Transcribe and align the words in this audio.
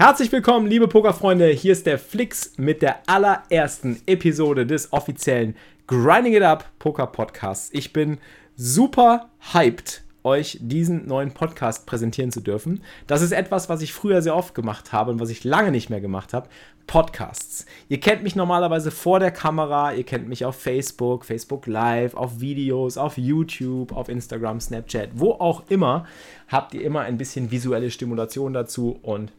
Herzlich 0.00 0.32
willkommen, 0.32 0.66
liebe 0.66 0.88
Pokerfreunde. 0.88 1.48
Hier 1.48 1.72
ist 1.72 1.84
der 1.84 1.98
Flix 1.98 2.54
mit 2.56 2.80
der 2.80 3.06
allerersten 3.06 4.00
Episode 4.06 4.64
des 4.64 4.94
offiziellen 4.94 5.54
Grinding 5.86 6.36
It 6.36 6.42
Up 6.42 6.64
Poker 6.78 7.06
Podcasts. 7.06 7.68
Ich 7.74 7.92
bin 7.92 8.16
super 8.56 9.28
hyped, 9.52 10.02
euch 10.24 10.56
diesen 10.62 11.06
neuen 11.06 11.32
Podcast 11.32 11.84
präsentieren 11.84 12.32
zu 12.32 12.40
dürfen. 12.40 12.82
Das 13.08 13.20
ist 13.20 13.32
etwas, 13.32 13.68
was 13.68 13.82
ich 13.82 13.92
früher 13.92 14.22
sehr 14.22 14.34
oft 14.34 14.54
gemacht 14.54 14.94
habe 14.94 15.10
und 15.10 15.20
was 15.20 15.28
ich 15.28 15.44
lange 15.44 15.70
nicht 15.70 15.90
mehr 15.90 16.00
gemacht 16.00 16.32
habe. 16.32 16.48
Podcasts. 16.86 17.66
Ihr 17.90 18.00
kennt 18.00 18.22
mich 18.22 18.34
normalerweise 18.34 18.90
vor 18.90 19.20
der 19.20 19.32
Kamera, 19.32 19.92
ihr 19.92 20.04
kennt 20.04 20.30
mich 20.30 20.46
auf 20.46 20.56
Facebook, 20.56 21.26
Facebook 21.26 21.66
Live, 21.66 22.14
auf 22.14 22.40
Videos, 22.40 22.96
auf 22.96 23.18
YouTube, 23.18 23.94
auf 23.94 24.08
Instagram, 24.08 24.60
Snapchat, 24.60 25.10
wo 25.12 25.32
auch 25.32 25.64
immer, 25.68 26.06
habt 26.48 26.72
ihr 26.72 26.80
immer 26.80 27.00
ein 27.00 27.18
bisschen 27.18 27.50
visuelle 27.50 27.90
Stimulation 27.90 28.54
dazu 28.54 28.98
und 29.02 29.30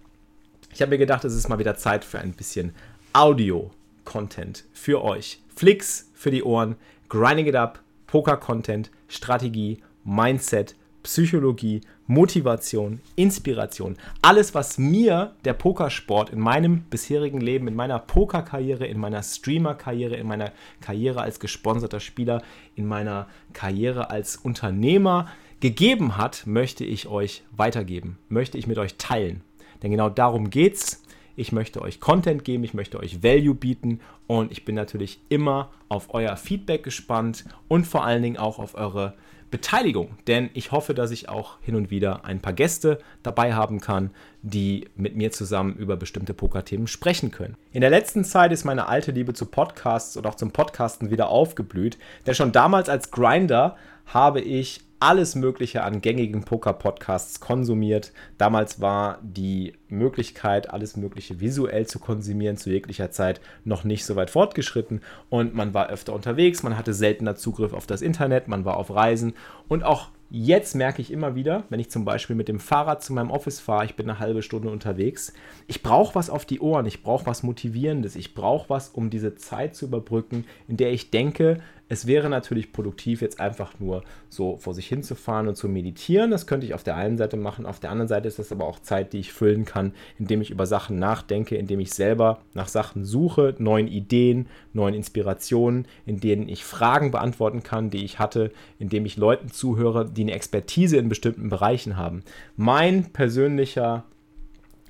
ich 0.73 0.81
habe 0.81 0.91
mir 0.91 0.98
gedacht, 0.98 1.25
es 1.25 1.35
ist 1.35 1.49
mal 1.49 1.59
wieder 1.59 1.75
Zeit 1.75 2.03
für 2.05 2.19
ein 2.19 2.33
bisschen 2.33 2.73
Audio-Content 3.14 4.66
für 4.73 5.03
euch. 5.03 5.41
Flicks 5.53 6.09
für 6.13 6.31
die 6.31 6.44
Ohren, 6.44 6.75
Grinding 7.09 7.47
It 7.47 7.55
Up, 7.55 7.80
Poker-Content, 8.08 8.89
Strategie, 9.08 9.80
Mindset, 10.03 10.75
Psychologie, 11.03 11.81
Motivation, 12.08 13.00
Inspiration. 13.16 13.97
Alles, 14.22 14.53
was 14.53 14.78
mir 14.78 15.33
der 15.45 15.53
Pokersport 15.53 16.30
in 16.30 16.39
meinem 16.39 16.81
bisherigen 16.83 17.41
Leben, 17.41 17.67
in 17.67 17.75
meiner 17.75 18.00
Pokerkarriere, 18.00 18.85
in 18.85 19.00
meiner 19.00 19.23
Streamer-Karriere, 19.23 20.16
in 20.16 20.28
meiner 20.28 20.52
Karriere 20.80 21.22
als 21.22 21.39
gesponserter 21.39 22.00
Spieler, 22.00 22.44
in 22.75 22.85
meiner 22.85 23.28
Karriere 23.53 24.09
als 24.09 24.38
Unternehmer 24.38 25.28
gegeben 25.59 26.17
hat, 26.17 26.45
möchte 26.45 26.83
ich 26.83 27.08
euch 27.08 27.44
weitergeben, 27.56 28.17
möchte 28.30 28.58
ich 28.58 28.67
mit 28.67 28.78
euch 28.78 28.95
teilen. 28.97 29.41
Denn 29.82 29.92
genau 29.92 30.10
darum 30.10 30.50
geht's. 30.50 31.04
Ich 31.36 31.52
möchte 31.52 31.82
euch 31.82 32.00
Content 32.00 32.44
geben, 32.44 32.64
ich 32.64 32.74
möchte 32.74 33.00
euch 33.00 33.24
Value 33.24 33.56
bieten 33.56 34.02
und 34.28 34.52
ich 34.52 34.66
bin 34.66 34.76
natürlich 34.76 35.22
immer 35.30 35.72
auf 35.88 36.14
euer 36.14 36.36
Feedback 36.36 36.84
gespannt 36.84 37.46
und 37.68 37.88
vor 37.88 38.04
allen 38.04 38.22
Dingen 38.22 38.38
auch 38.38 38.59
auf 38.59 38.76
eure 38.76 39.14
Beteiligung. 39.52 40.18
Denn 40.28 40.50
ich 40.54 40.72
hoffe, 40.72 40.94
dass 40.94 41.12
ich 41.12 41.30
auch 41.30 41.58
hin 41.62 41.76
und 41.76 41.92
wieder 41.92 42.26
ein 42.26 42.40
paar 42.40 42.54
Gäste 42.54 43.00
dabei 43.22 43.54
haben 43.54 43.82
kann, 43.82 44.12
die 44.42 44.88
mit 44.96 45.16
mir 45.16 45.32
zusammen 45.32 45.76
über 45.76 45.98
bestimmte 45.98 46.34
Pokerthemen 46.34 46.88
sprechen 46.88 47.32
können. 47.32 47.58
In 47.74 47.82
der 47.82 47.90
letzten 47.90 48.24
Zeit 48.24 48.52
ist 48.52 48.64
meine 48.64 48.88
alte 48.88 49.12
Liebe 49.12 49.34
zu 49.34 49.46
Podcasts 49.46 50.18
und 50.18 50.26
auch 50.26 50.36
zum 50.36 50.52
Podcasten 50.52 51.12
wieder 51.12 51.30
aufgeblüht. 51.30 51.98
Denn 52.26 52.34
schon 52.34 52.54
damals 52.54 52.90
als 52.90 53.12
Grinder 53.12 53.76
habe 54.06 54.42
ich 54.42 54.82
alles 55.02 55.33
Mögliche 55.33 55.83
an 55.83 55.99
gängigen 55.99 56.44
Poker-Podcasts 56.44 57.39
konsumiert. 57.39 58.13
Damals 58.38 58.80
war 58.81 59.19
die 59.23 59.73
Möglichkeit, 59.89 60.69
alles 60.69 60.95
Mögliche 60.95 61.39
visuell 61.39 61.88
zu 61.88 61.97
konsumieren, 61.97 62.55
zu 62.55 62.69
jeglicher 62.69 63.09
Zeit 63.09 63.41
noch 63.66 63.83
nicht 63.83 64.05
so 64.05 64.16
weit 64.16 64.29
fortgeschritten. 64.29 65.02
Und 65.29 65.55
man 65.55 65.73
war 65.73 65.89
öfter 65.89 66.13
unterwegs, 66.13 66.61
man 66.61 66.78
hatte 66.78 66.94
seltener 66.94 67.35
Zugriff 67.35 67.73
auf 67.73 67.88
das 67.88 68.03
Internet, 68.03 68.47
man 68.47 68.63
war 68.63 68.78
auf 68.78 68.94
Reisen. 68.94 69.34
Und 69.67 69.84
auch 69.84 70.09
jetzt 70.29 70.75
merke 70.75 71.01
ich 71.01 71.11
immer 71.11 71.35
wieder, 71.35 71.63
wenn 71.69 71.79
ich 71.79 71.90
zum 71.90 72.06
Beispiel 72.06 72.35
mit 72.35 72.47
dem 72.47 72.59
Fahrrad 72.59 73.03
zu 73.03 73.11
meinem 73.11 73.31
Office 73.31 73.59
fahre, 73.59 73.85
ich 73.85 73.95
bin 73.95 74.09
eine 74.09 74.19
halbe 74.19 74.41
Stunde 74.44 74.69
unterwegs, 74.69 75.34
ich 75.67 75.84
brauche 75.84 76.16
was 76.16 76.29
auf 76.29 76.45
die 76.45 76.61
Ohren, 76.61 76.85
ich 76.85 77.03
brauche 77.03 77.25
was 77.25 77.44
Motivierendes, 77.44 78.16
ich 78.16 78.34
brauche 78.34 78.69
was, 78.69 78.90
um 78.90 79.09
diese 79.09 79.35
Zeit 79.35 79.75
zu 79.75 79.85
überbrücken, 79.85 80.45
in 80.67 80.78
der 80.78 80.94
ich 80.94 81.11
denke, 81.11 81.59
es 81.91 82.07
wäre 82.07 82.29
natürlich 82.29 82.72
produktiv, 82.72 83.22
jetzt 83.22 83.41
einfach 83.41 83.78
nur 83.81 84.06
so 84.29 84.56
vor 84.56 84.74
sich 84.74 84.88
hinzufahren 84.88 85.50
und 85.50 85.56
zu 85.56 85.68
meditieren. 85.68 86.31
Das 86.31 86.47
könnte 86.47 86.66
ich 86.66 86.74
auf 86.74 86.84
der 86.84 86.96
einen 86.96 87.18
Seite 87.18 87.35
machen. 87.35 87.66
Auf 87.66 87.81
der 87.81 87.91
anderen 87.91 88.07
Seite 88.07 88.29
ist 88.29 88.40
das 88.40 88.53
aber 88.53 88.63
auch 88.63 88.79
Zeit, 88.79 89.12
die 89.12 89.19
ich 89.19 89.34
füllen 89.34 89.66
kann, 89.66 89.94
indem 90.18 90.40
ich 90.40 90.52
über 90.52 90.66
Sachen 90.66 91.00
nachdenke, 91.00 91.57
indem 91.57 91.81
ich 91.81 91.91
selber 91.91 92.40
nach 92.53 92.69
Sachen 92.69 93.03
suche, 93.03 93.56
neuen 93.57 93.90
Ideen, 93.90 94.47
neuen 94.72 94.94
Inspirationen, 94.94 95.85
in 96.06 96.22
denen 96.22 96.47
ich 96.47 96.63
Fragen 96.63 97.12
beantworten 97.12 97.62
kann, 97.62 97.90
die 97.90 98.06
ich 98.06 98.19
hatte, 98.19 98.53
indem 98.79 99.06
ich 99.06 99.18
Leuten 99.18 99.50
zuhöre, 99.52 100.09
die 100.09 100.22
eine 100.22 100.31
Expertise 100.31 100.96
in 100.96 101.09
bestimmten 101.09 101.50
Bereichen 101.50 101.97
haben. 101.97 102.23
Mein 102.56 103.12
persönlicher 103.12 104.06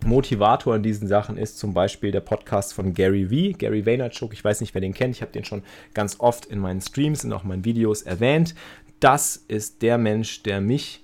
Motivator 0.06 0.75
in 0.75 0.84
diesen 0.84 1.07
Sachen 1.07 1.38
ist 1.38 1.59
zum 1.59 1.73
Beispiel 1.73 2.12
der 2.12 2.22
Podcast 2.22 2.73
von 2.73 2.94
Gary 2.94 3.28
V, 3.28 3.57
Gary 3.57 3.85
Vaynerchuk. 3.85 4.34
Ich 4.34 4.44
weiß 4.44 4.62
nicht, 4.62 4.73
wer 4.73 4.81
den 4.81 4.94
kennt. 4.94 5.16
Ich 5.16 5.22
habe 5.22 5.31
den 5.31 5.45
schon 5.45 5.63
ganz 5.94 6.19
oft 6.19 6.45
in 6.47 6.59
meinen 6.59 6.81
Streams 6.81 7.23
und 7.23 7.34
auch 7.34 7.44
meinen 7.44 7.66
Videos 7.66 8.01
erwähnt. 8.01 8.56
Das 9.00 9.35
ist 9.47 9.81
der 9.81 9.97
Mensch, 9.97 10.44
der 10.44 10.62
mich, 10.62 11.03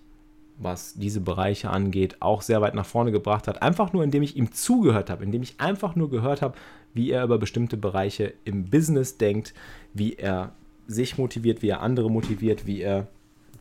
was 0.58 0.96
diese 0.96 1.22
Bereiche 1.22 1.69
angeht, 1.69 2.18
auch 2.19 2.41
sehr 2.41 2.62
weit 2.62 2.75
nach 2.75 2.85
vorne 2.85 3.12
gebracht 3.12 3.47
hat. 3.47 3.62
Einfach 3.62 3.94
nur, 3.94 4.03
indem 4.03 4.24
ich 4.24 4.35
ihm 4.35 4.52
zugehört 4.52 5.09
habe, 5.09 5.24
indem 5.24 5.44
ich 5.44 5.59
einfach 5.59 5.96
nur 5.96 6.09
gehört 6.09 6.41
habe, 6.41 6.58
wie 6.94 7.12
er 7.12 7.24
über 7.24 7.38
bestimmte 7.38 7.78
Bereiche 7.78 8.34
im 8.44 8.66
Business 8.66 9.18
denkt, 9.18 9.53
wie 9.94 10.16
er 10.16 10.53
sich 10.88 11.18
motiviert, 11.18 11.62
wie 11.62 11.69
er 11.69 11.81
andere 11.81 12.09
motiviert, 12.09 12.66
wie 12.66 12.81
er 12.81 13.08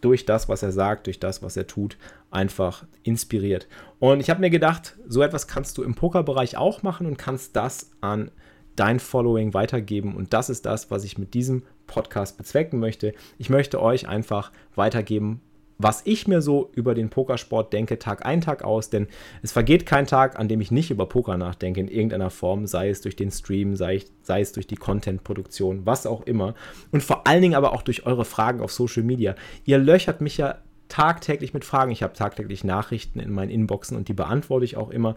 durch 0.07 0.25
das, 0.25 0.49
was 0.49 0.63
er 0.63 0.71
sagt, 0.71 1.07
durch 1.07 1.19
das, 1.19 1.43
was 1.43 1.57
er 1.57 1.67
tut, 1.67 1.99
einfach 2.31 2.87
inspiriert. 3.03 3.67
Und 3.99 4.21
ich 4.21 4.31
habe 4.31 4.41
mir 4.41 4.51
gedacht, 4.51 4.97
so 5.09 5.21
etwas 5.21 5.49
kannst 5.49 5.77
du 5.79 5.83
im 5.83 5.97
Pokerbereich 5.97 6.57
auch 6.57 6.85
machen 6.85 7.07
und 7.07 7.19
kannst 7.19 7.57
das 7.57 7.91
an 8.01 8.31
dein 8.77 9.01
Following 9.01 9.53
weitergeben. 9.53 10.15
Und 10.15 10.33
das 10.33 10.49
ist 10.49 10.65
das, 10.65 10.93
was 10.93 11.03
ich 11.03 11.19
mit 11.19 11.35
diesem 11.35 11.65
Podcast 11.89 12.39
bezwecken 12.39 12.79
möchte. 12.79 13.15
Ich 13.37 13.51
möchte 13.51 13.83
euch 13.83 14.07
einfach 14.07 14.53
weitergeben, 14.77 15.41
was 15.79 16.03
ich 16.05 16.27
mir 16.27 16.41
so 16.41 16.71
über 16.75 16.95
den 16.95 17.11
Pokersport 17.11 17.73
denke, 17.73 17.99
Tag 17.99 18.25
ein, 18.25 18.41
Tag 18.41 18.65
aus, 18.65 18.91
denn 18.91 19.09
es 19.43 19.53
vergeht 19.53 19.87
kein 19.87 20.07
Tag, 20.07 20.39
an 20.39 20.49
dem 20.49 20.61
ich 20.61 20.71
nicht 20.71 20.91
über 20.91 21.07
Poker 21.07 21.37
nachdenke, 21.37 21.81
in 21.81 21.89
irgendeiner 21.89 22.31
Form, 22.31 22.67
sei 22.67 22.89
es 22.89 23.03
durch 23.03 23.17
den 23.17 23.31
Stream, 23.31 23.77
sei, 23.77 23.97
ich, 23.97 24.07
sei 24.23 24.41
es 24.41 24.53
durch 24.53 24.67
die 24.67 24.77
Content-Produktion, 24.77 25.85
was 25.85 26.07
auch 26.07 26.23
immer. 26.23 26.55
Und 26.93 27.03
vor 27.03 27.27
allen 27.27 27.43
Dingen 27.43 27.55
aber 27.55 27.73
auch 27.73 27.83
durch 27.83 28.07
eure 28.07 28.25
Fragen 28.25 28.61
auf 28.61 28.73
Social 28.73 29.03
Media. 29.03 29.35
Ihr 29.65 29.79
löchert 29.79 30.21
mich 30.21 30.39
ja 30.39 30.59
tagtäglich 30.89 31.53
mit 31.53 31.65
Fragen. 31.65 31.91
Ich 31.91 32.03
habe 32.03 32.15
tagtäglich 32.15 32.65
Nachrichten 32.65 33.21
in 33.21 33.33
meinen 33.33 33.51
Inboxen 33.51 33.97
und 33.97 34.09
die 34.09 34.15
beantworte 34.15 34.65
ich 34.65 34.77
auch 34.77 34.91
immer. 34.91 35.17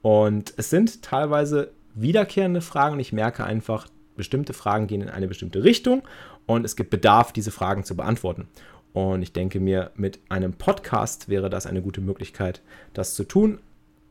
Und 0.00 0.54
es 0.56 0.70
sind 0.70 1.02
teilweise 1.02 1.72
wiederkehrende 1.94 2.60
Fragen 2.60 2.94
und 2.94 3.00
ich 3.00 3.12
merke 3.12 3.44
einfach, 3.44 3.88
bestimmte 4.16 4.52
Fragen 4.52 4.86
gehen 4.86 5.00
in 5.00 5.08
eine 5.08 5.28
bestimmte 5.28 5.64
Richtung 5.64 6.02
und 6.46 6.64
es 6.64 6.76
gibt 6.76 6.90
Bedarf, 6.90 7.32
diese 7.32 7.50
Fragen 7.50 7.84
zu 7.84 7.96
beantworten. 7.96 8.48
Und 8.98 9.22
ich 9.22 9.32
denke 9.32 9.60
mir, 9.60 9.92
mit 9.94 10.18
einem 10.28 10.54
Podcast 10.54 11.28
wäre 11.28 11.48
das 11.48 11.66
eine 11.66 11.82
gute 11.82 12.00
Möglichkeit, 12.00 12.60
das 12.94 13.14
zu 13.14 13.22
tun. 13.22 13.60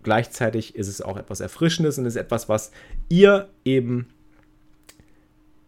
Gleichzeitig 0.02 0.75
ist 0.75 0.88
es 0.88 1.02
auch 1.02 1.18
etwas 1.18 1.42
Erfrischendes 1.42 1.98
und 1.98 2.06
ist 2.06 2.16
etwas, 2.16 2.48
was 2.48 2.72
ihr 3.09 3.50
eben 3.66 4.08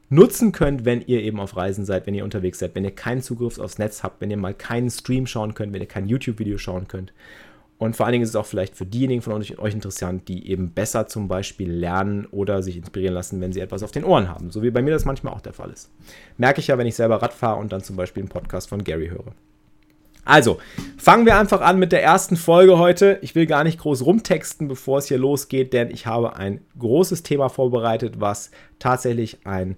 nutzen 0.08 0.54
könnt, 0.54 0.86
wenn 0.86 1.02
ihr 1.02 1.22
eben 1.22 1.42
auf 1.42 1.58
Reisen 1.58 1.84
seid, 1.84 2.08
wenn 2.08 2.16
ihr 2.16 2.24
unterwegs 2.24 2.60
seid, 2.60 2.76
wenn 2.76 2.86
ihr 2.86 2.96
keinen 2.96 3.22
Zugriff 3.22 3.60
aufs 3.60 3.78
Netz 3.78 4.04
habt, 4.04 4.22
wenn 4.22 4.32
ihr 4.32 4.38
mal 4.38 4.54
keinen 4.54 4.90
Stream 4.90 5.28
schauen 5.28 5.54
könnt, 5.54 5.74
wenn 5.74 5.82
ihr 5.82 5.88
kein 5.88 6.08
YouTube-Video 6.08 6.58
schauen 6.58 6.88
könnt. 6.88 7.12
Und 7.80 7.96
vor 7.96 8.06
allen 8.06 8.12
Dingen 8.12 8.24
ist 8.24 8.32
es 8.32 8.36
auch 8.36 8.46
vielleicht 8.46 8.76
für 8.76 8.86
diejenigen 8.86 9.22
von 9.22 9.34
euch 9.34 9.74
interessant, 9.74 10.28
die 10.28 10.50
eben 10.52 10.72
besser 10.72 11.08
zum 11.08 11.30
Beispiel 11.30 11.72
lernen 11.72 12.28
oder 12.30 12.62
sich 12.62 12.76
inspirieren 12.76 13.14
lassen, 13.14 13.40
wenn 13.40 13.54
sie 13.54 13.62
etwas 13.62 13.84
auf 13.84 13.92
den 13.92 14.04
Ohren 14.04 14.28
haben. 14.28 14.52
So 14.52 14.62
wie 14.62 14.70
bei 14.70 14.82
mir 14.82 14.92
das 14.92 15.06
manchmal 15.06 15.34
auch 15.34 15.40
der 15.40 15.54
Fall 15.54 15.72
ist. 15.72 15.90
Merke 16.38 16.60
ich 16.60 16.68
ja, 16.68 16.78
wenn 16.78 16.88
ich 16.88 16.96
selber 16.96 17.22
Rad 17.22 17.34
fahre 17.34 17.58
und 17.58 17.72
dann 17.72 17.82
zum 17.82 17.96
Beispiel 17.96 18.22
einen 18.22 18.30
Podcast 18.30 18.68
von 18.68 18.84
Gary 18.84 19.08
höre. 19.08 19.34
Also, 20.26 20.60
fangen 20.98 21.26
wir 21.26 21.38
einfach 21.38 21.62
an 21.62 21.80
mit 21.80 21.94
der 21.94 22.04
ersten 22.04 22.36
Folge 22.36 22.78
heute. 22.78 23.18
Ich 23.22 23.34
will 23.34 23.46
gar 23.46 23.64
nicht 23.64 23.80
groß 23.80 24.06
rumtexten, 24.06 24.68
bevor 24.68 24.98
es 24.98 25.08
hier 25.08 25.18
losgeht, 25.18 25.72
denn 25.72 25.90
ich 25.90 26.06
habe 26.06 26.36
ein 26.36 26.60
großes 26.78 27.24
Thema 27.24 27.48
vorbereitet, 27.48 28.20
was 28.20 28.52
tatsächlich 28.78 29.38
ein 29.46 29.78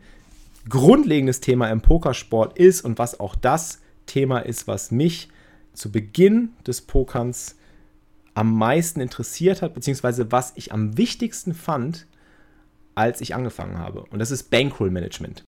grundlegendes 0.67 1.39
Thema 1.39 1.69
im 1.69 1.81
Pokersport 1.81 2.57
ist 2.57 2.81
und 2.81 2.97
was 2.97 3.19
auch 3.19 3.35
das 3.35 3.79
Thema 4.07 4.39
ist, 4.39 4.67
was 4.67 4.89
mich 4.89 5.29
zu 5.73 5.91
Beginn 5.91 6.49
des 6.65 6.81
Pokerns 6.81 7.57
am 8.33 8.57
meisten 8.57 9.01
interessiert 9.01 9.61
hat, 9.61 9.73
beziehungsweise 9.73 10.31
was 10.31 10.53
ich 10.55 10.71
am 10.71 10.97
wichtigsten 10.97 11.53
fand, 11.53 12.07
als 12.95 13.21
ich 13.21 13.35
angefangen 13.35 13.77
habe. 13.77 14.03
Und 14.09 14.19
das 14.19 14.31
ist 14.31 14.49
Bankroll 14.49 14.91
Management. 14.91 15.43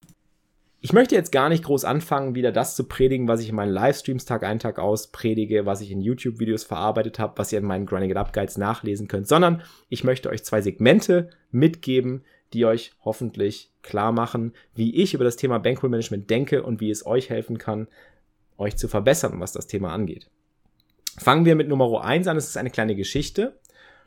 ich 0.86 0.92
möchte 0.92 1.16
jetzt 1.16 1.32
gar 1.32 1.48
nicht 1.48 1.64
groß 1.64 1.86
anfangen, 1.86 2.36
wieder 2.36 2.52
das 2.52 2.76
zu 2.76 2.84
predigen, 2.84 3.30
was 3.30 3.40
ich 3.40 3.48
in 3.48 3.56
meinen 3.56 3.72
Livestreams 3.72 4.26
Tag 4.26 4.44
ein, 4.44 4.60
Tag 4.60 4.80
aus 4.80 5.08
predige, 5.08 5.66
was 5.66 5.80
ich 5.80 5.92
in 5.92 6.02
YouTube-Videos 6.02 6.66
verarbeitet 6.66 7.20
habe, 7.20 7.38
was 7.38 7.54
ihr 7.54 7.60
in 7.60 7.66
meinen 7.66 7.86
Grinding 7.86 8.12
It 8.12 8.18
Up 8.18 8.34
Guides 8.34 8.58
nachlesen 8.58 9.08
könnt, 9.08 9.30
sondern 9.30 9.62
ich 9.88 10.04
möchte 10.04 10.30
euch 10.30 10.44
zwei 10.44 10.62
Segmente 10.62 11.30
mitgeben, 11.52 12.24
die 12.52 12.66
euch 12.66 12.92
hoffentlich 13.04 13.72
klar 13.82 14.12
machen, 14.12 14.52
wie 14.76 14.94
ich 14.96 15.14
über 15.14 15.24
das 15.24 15.38
Thema 15.38 15.58
Bankroll 15.58 15.90
Management 15.90 16.30
denke 16.30 16.64
und 16.64 16.82
wie 16.82 16.92
es 16.92 17.06
euch 17.06 17.30
helfen 17.30 17.58
kann, 17.58 17.88
euch 18.58 18.76
zu 18.76 18.90
verbessern, 18.90 19.40
was 19.40 19.54
das 19.54 19.68
Thema 19.68 19.94
angeht. 19.94 20.30
Fangen 21.18 21.46
wir 21.46 21.56
mit 21.56 21.68
Nummer 21.68 22.04
1 22.04 22.28
an. 22.28 22.38
Es 22.38 22.48
ist 22.48 22.58
eine 22.58 22.70
kleine 22.70 22.96
Geschichte. 22.96 23.54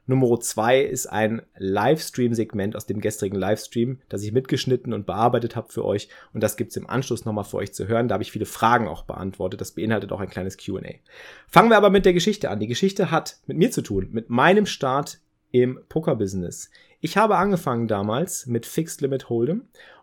Nummer 0.08 0.38
zwei 0.38 0.80
ist 0.82 1.06
ein 1.06 1.42
Livestream-Segment 1.56 2.76
aus 2.76 2.86
dem 2.86 3.00
gestrigen 3.00 3.36
Livestream, 3.36 3.98
das 4.08 4.22
ich 4.22 4.30
mitgeschnitten 4.30 4.92
und 4.92 5.04
bearbeitet 5.04 5.56
habe 5.56 5.72
für 5.72 5.84
euch. 5.84 6.08
Und 6.32 6.42
das 6.42 6.56
gibt's 6.56 6.76
im 6.76 6.88
Anschluss 6.88 7.24
nochmal 7.24 7.44
für 7.44 7.56
euch 7.56 7.74
zu 7.74 7.88
hören. 7.88 8.06
Da 8.06 8.14
habe 8.14 8.22
ich 8.22 8.30
viele 8.30 8.46
Fragen 8.46 8.86
auch 8.86 9.02
beantwortet. 9.02 9.60
Das 9.60 9.72
beinhaltet 9.72 10.12
auch 10.12 10.20
ein 10.20 10.30
kleines 10.30 10.56
QA. 10.56 10.94
Fangen 11.48 11.70
wir 11.70 11.76
aber 11.76 11.90
mit 11.90 12.04
der 12.04 12.12
Geschichte 12.12 12.50
an. 12.50 12.60
Die 12.60 12.68
Geschichte 12.68 13.10
hat 13.10 13.38
mit 13.46 13.56
mir 13.56 13.72
zu 13.72 13.82
tun, 13.82 14.08
mit 14.12 14.30
meinem 14.30 14.66
Start 14.66 15.18
im 15.50 15.80
Poker-Business. 15.88 16.70
Ich 17.00 17.16
habe 17.16 17.36
angefangen 17.36 17.88
damals 17.88 18.46
mit 18.46 18.64
Fixed 18.64 19.00
Limit 19.00 19.26
Hold'em 19.26 19.62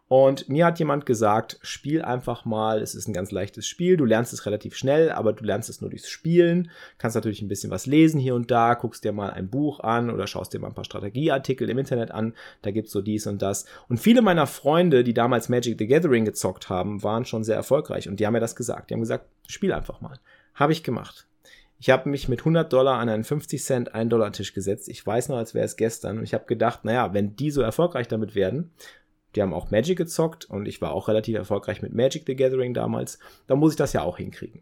und 0.09 0.49
mir 0.49 0.65
hat 0.65 0.79
jemand 0.79 1.05
gesagt, 1.05 1.57
spiel 1.61 2.01
einfach 2.01 2.45
mal, 2.45 2.81
es 2.81 2.93
ist 2.93 3.07
ein 3.07 3.13
ganz 3.13 3.31
leichtes 3.31 3.65
Spiel, 3.65 3.97
du 3.97 4.05
lernst 4.05 4.33
es 4.33 4.45
relativ 4.45 4.75
schnell, 4.75 5.11
aber 5.11 5.33
du 5.33 5.43
lernst 5.43 5.69
es 5.69 5.81
nur 5.81 5.89
durchs 5.89 6.09
Spielen, 6.09 6.69
kannst 6.97 7.15
natürlich 7.15 7.41
ein 7.41 7.47
bisschen 7.47 7.71
was 7.71 7.85
lesen 7.85 8.19
hier 8.19 8.35
und 8.35 8.51
da, 8.51 8.73
guckst 8.75 9.03
dir 9.03 9.13
mal 9.13 9.31
ein 9.31 9.49
Buch 9.49 9.79
an 9.79 10.09
oder 10.09 10.27
schaust 10.27 10.53
dir 10.53 10.59
mal 10.59 10.67
ein 10.67 10.75
paar 10.75 10.83
Strategieartikel 10.83 11.69
im 11.69 11.77
Internet 11.77 12.11
an, 12.11 12.35
da 12.61 12.71
gibt's 12.71 12.91
so 12.91 13.01
dies 13.01 13.27
und 13.27 13.41
das. 13.41 13.65
Und 13.87 13.99
viele 13.99 14.21
meiner 14.21 14.45
Freunde, 14.45 15.03
die 15.03 15.13
damals 15.13 15.49
Magic 15.49 15.79
the 15.79 15.87
Gathering 15.87 16.25
gezockt 16.25 16.69
haben, 16.69 17.01
waren 17.01 17.25
schon 17.25 17.43
sehr 17.43 17.55
erfolgreich 17.55 18.07
und 18.09 18.19
die 18.19 18.27
haben 18.27 18.33
mir 18.33 18.39
das 18.39 18.55
gesagt. 18.55 18.89
Die 18.89 18.93
haben 18.93 19.01
gesagt, 19.01 19.25
spiel 19.47 19.71
einfach 19.71 20.01
mal. 20.01 20.19
Habe 20.53 20.73
ich 20.73 20.83
gemacht. 20.83 21.27
Ich 21.79 21.89
habe 21.89 22.07
mich 22.07 22.29
mit 22.29 22.39
100 22.39 22.71
Dollar 22.71 22.99
an 22.99 23.09
einen 23.09 23.25
50 23.25 23.61
Cent 23.61 23.93
1 23.93 24.09
Dollar 24.09 24.31
Tisch 24.31 24.53
gesetzt. 24.53 24.87
Ich 24.87 25.05
weiß 25.05 25.27
noch, 25.27 25.37
als 25.37 25.53
wäre 25.53 25.65
es 25.65 25.75
gestern. 25.75 26.19
Und 26.19 26.23
ich 26.23 26.33
habe 26.33 26.45
gedacht, 26.45 26.85
naja, 26.85 27.13
wenn 27.13 27.35
die 27.35 27.51
so 27.51 27.61
erfolgreich 27.61 28.07
damit 28.07 28.35
werden, 28.35 28.71
die 29.35 29.41
haben 29.41 29.53
auch 29.53 29.71
Magic 29.71 29.97
gezockt 29.97 30.45
und 30.45 30.67
ich 30.67 30.81
war 30.81 30.93
auch 30.93 31.07
relativ 31.07 31.35
erfolgreich 31.35 31.81
mit 31.81 31.93
Magic 31.93 32.23
the 32.25 32.35
Gathering 32.35 32.73
damals. 32.73 33.19
Da 33.47 33.55
muss 33.55 33.73
ich 33.73 33.77
das 33.77 33.93
ja 33.93 34.01
auch 34.03 34.17
hinkriegen. 34.17 34.61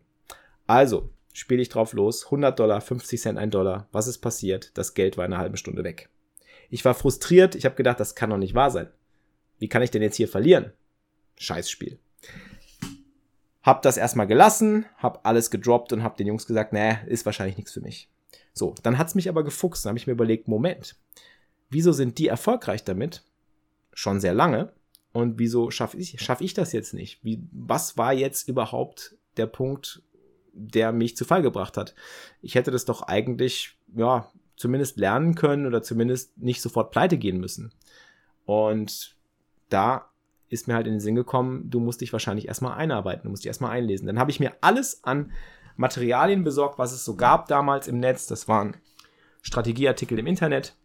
Also 0.67 1.09
spiele 1.33 1.61
ich 1.61 1.69
drauf 1.69 1.93
los. 1.93 2.25
100 2.25 2.57
Dollar, 2.57 2.81
50 2.81 3.19
Cent, 3.19 3.37
1 3.37 3.51
Dollar. 3.51 3.87
Was 3.91 4.07
ist 4.07 4.19
passiert? 4.19 4.71
Das 4.77 4.93
Geld 4.93 5.17
war 5.17 5.25
in 5.25 5.33
einer 5.33 5.41
halben 5.41 5.57
Stunde 5.57 5.83
weg. 5.83 6.09
Ich 6.69 6.85
war 6.85 6.93
frustriert. 6.93 7.55
Ich 7.55 7.65
habe 7.65 7.75
gedacht, 7.75 7.99
das 7.99 8.15
kann 8.15 8.29
doch 8.29 8.37
nicht 8.37 8.55
wahr 8.55 8.71
sein. 8.71 8.87
Wie 9.59 9.67
kann 9.67 9.83
ich 9.83 9.91
denn 9.91 10.01
jetzt 10.01 10.15
hier 10.15 10.27
verlieren? 10.27 10.71
Scheißspiel. 11.37 11.99
Hab 13.61 13.83
das 13.83 13.97
erstmal 13.97 14.25
gelassen, 14.25 14.85
hab 14.97 15.25
alles 15.25 15.51
gedroppt 15.51 15.93
und 15.93 16.01
hab 16.01 16.17
den 16.17 16.25
Jungs 16.25 16.47
gesagt, 16.47 16.73
nee, 16.73 16.97
ist 17.05 17.27
wahrscheinlich 17.27 17.57
nichts 17.57 17.73
für 17.73 17.81
mich. 17.81 18.09
So, 18.53 18.73
dann 18.81 18.97
hat's 18.97 19.13
mich 19.13 19.29
aber 19.29 19.43
gefuchst. 19.43 19.85
Dann 19.85 19.91
habe 19.91 19.99
ich 19.99 20.07
mir 20.07 20.13
überlegt, 20.13 20.47
Moment, 20.47 20.95
wieso 21.69 21.91
sind 21.91 22.17
die 22.17 22.27
erfolgreich 22.27 22.83
damit 22.83 23.23
schon 23.93 24.19
sehr 24.19 24.33
lange. 24.33 24.73
Und 25.13 25.39
wieso 25.39 25.71
schaffe 25.71 25.97
ich, 25.97 26.21
schaff 26.21 26.41
ich 26.41 26.53
das 26.53 26.71
jetzt 26.71 26.93
nicht? 26.93 27.23
Wie, 27.23 27.43
was 27.51 27.97
war 27.97 28.13
jetzt 28.13 28.47
überhaupt 28.47 29.17
der 29.37 29.45
Punkt, 29.45 30.01
der 30.53 30.91
mich 30.91 31.17
zu 31.17 31.25
Fall 31.25 31.41
gebracht 31.41 31.77
hat? 31.77 31.95
Ich 32.41 32.55
hätte 32.55 32.71
das 32.71 32.85
doch 32.85 33.01
eigentlich, 33.03 33.77
ja, 33.95 34.31
zumindest 34.55 34.97
lernen 34.97 35.35
können 35.35 35.65
oder 35.65 35.81
zumindest 35.81 36.37
nicht 36.37 36.61
sofort 36.61 36.91
pleite 36.91 37.17
gehen 37.17 37.39
müssen. 37.39 37.73
Und 38.45 39.15
da 39.69 40.11
ist 40.49 40.67
mir 40.67 40.75
halt 40.75 40.85
in 40.85 40.93
den 40.93 40.99
Sinn 40.99 41.15
gekommen, 41.15 41.69
du 41.69 41.79
musst 41.79 42.01
dich 42.01 42.13
wahrscheinlich 42.13 42.47
erstmal 42.47 42.77
einarbeiten, 42.77 43.23
du 43.23 43.29
musst 43.29 43.43
dich 43.43 43.47
erstmal 43.47 43.71
einlesen. 43.71 44.07
Dann 44.07 44.19
habe 44.19 44.31
ich 44.31 44.39
mir 44.39 44.53
alles 44.61 45.03
an 45.03 45.31
Materialien 45.77 46.43
besorgt, 46.43 46.77
was 46.77 46.91
es 46.91 47.05
so 47.05 47.15
gab 47.15 47.47
damals 47.47 47.87
im 47.87 47.99
Netz. 47.99 48.27
Das 48.27 48.47
waren 48.47 48.77
Strategieartikel 49.41 50.19
im 50.19 50.27
Internet, 50.27 50.75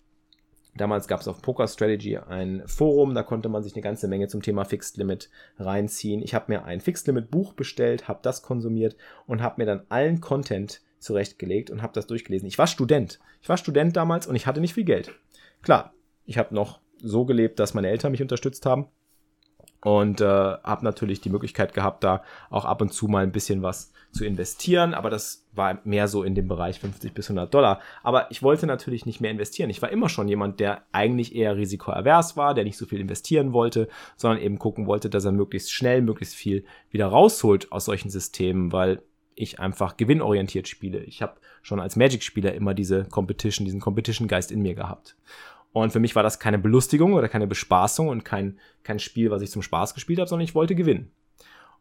Damals 0.77 1.09
gab 1.09 1.21
es 1.21 1.29
auf 1.29 1.43
Poker 1.43 1.69
Strategy 1.69 2.19
ein 2.19 2.63
Forum, 2.67 3.15
da 3.15 3.23
konnte 3.23 3.49
man 3.49 3.63
sich 3.63 3.75
eine 3.75 3.83
ganze 3.83 4.09
Menge 4.09 4.29
zum 4.29 4.43
Thema 4.43 4.65
Fixed 4.65 4.97
Limit 4.97 5.31
reinziehen. 5.59 6.23
Ich 6.23 6.35
habe 6.35 6.53
mir 6.53 6.65
ein 6.65 6.81
Fixed 6.81 7.07
Limit 7.07 7.31
Buch 7.31 7.55
bestellt, 7.55 8.09
habe 8.09 8.21
das 8.23 8.43
konsumiert 8.43 8.97
und 9.27 9.43
habe 9.43 9.61
mir 9.61 9.67
dann 9.67 9.87
allen 9.89 10.21
Content 10.21 10.83
zurechtgelegt 10.99 11.71
und 11.71 11.83
habe 11.83 11.93
das 11.93 12.07
durchgelesen. 12.07 12.49
Ich 12.49 12.59
war 12.59 12.67
Student. 12.67 13.21
Ich 13.43 13.49
war 13.49 13.57
Student 13.57 13.97
damals 13.97 14.27
und 14.27 14.37
ich 14.37 14.47
hatte 14.47 14.61
nicht 14.61 14.75
viel 14.75 14.85
Geld. 14.85 15.13
Klar, 15.63 15.95
ich 16.25 16.39
habe 16.39 16.55
noch 16.55 16.81
so 16.99 17.25
gelebt, 17.25 17.59
dass 17.59 17.75
meine 17.75 17.89
Eltern 17.89 18.13
mich 18.13 18.23
unterstützt 18.23 18.67
haben 18.67 18.89
und 19.87 20.21
äh, 20.21 20.25
habe 20.25 20.85
natürlich 20.85 21.21
die 21.21 21.31
Möglichkeit 21.31 21.73
gehabt, 21.73 22.03
da 22.03 22.25
auch 22.51 22.65
ab 22.65 22.81
und 22.81 22.93
zu 22.93 23.07
mal 23.07 23.23
ein 23.23 23.31
bisschen 23.31 23.63
was 23.63 23.93
zu 24.11 24.25
investieren, 24.25 24.95
aber 24.95 25.11
das 25.11 25.47
war 25.53 25.79
mehr 25.85 26.09
so 26.09 26.25
in 26.25 26.35
dem 26.35 26.49
Bereich 26.49 26.81
50 26.81 27.15
bis 27.15 27.27
100 27.27 27.55
Dollar. 27.55 27.81
Aber 28.03 28.29
ich 28.33 28.43
wollte 28.43 28.67
natürlich 28.67 29.07
nicht 29.07 29.21
mehr 29.21 29.31
investieren. 29.31 29.71
Ich 29.71 29.81
war 29.81 29.93
immer 29.93 30.09
schon 30.09 30.27
jemand, 30.27 30.59
der 30.59 30.83
eigentlich 30.91 31.37
eher 31.37 31.57
risikoavers 31.57 32.37
war, 32.37 32.53
der 32.53 32.65
nicht 32.65 32.77
so 32.77 32.85
viel 32.85 32.99
investieren 32.99 33.53
wollte, 33.53 33.87
sondern 34.17 34.43
eben 34.43 34.59
gucken 34.59 34.89
wollte, 34.89 35.09
dass 35.09 35.25
er 35.25 35.31
möglichst 35.31 35.73
schnell, 35.73 36.03
möglichst 36.03 36.35
viel 36.35 36.65
wieder 36.91 37.07
rausholt 37.07 37.71
aus 37.71 37.85
solchen 37.85 38.11
Systemen, 38.11 38.73
weil 38.73 39.03
ich 39.37 39.61
einfach 39.61 39.97
gewinnorientiert 39.97 40.67
spiele. 40.67 40.99
Ich 41.05 41.23
habe 41.23 41.37
schon 41.63 41.79
als 41.79 41.95
Magic-Spieler 41.95 42.55
immer 42.55 42.75
diese 42.75 43.05
Competition, 43.05 43.65
diesen 43.65 43.81
Competition-Geist 43.81 44.51
in 44.51 44.63
mir 44.63 44.75
gehabt. 44.75 45.15
Und 45.73 45.93
für 45.93 46.01
mich 46.01 46.17
war 46.17 46.23
das 46.23 46.39
keine 46.39 46.59
Belustigung 46.59 47.13
oder 47.15 47.29
keine 47.29 47.47
Bespaßung 47.47 48.09
und 48.09 48.25
kein, 48.25 48.59
kein 48.83 48.99
Spiel, 48.99 49.31
was 49.31 49.43
ich 49.43 49.51
zum 49.51 49.63
Spaß 49.63 49.95
gespielt 49.95 50.19
habe, 50.19 50.29
sondern 50.29 50.45
ich 50.45 50.55
wollte 50.55 50.75
gewinnen. 50.75 51.11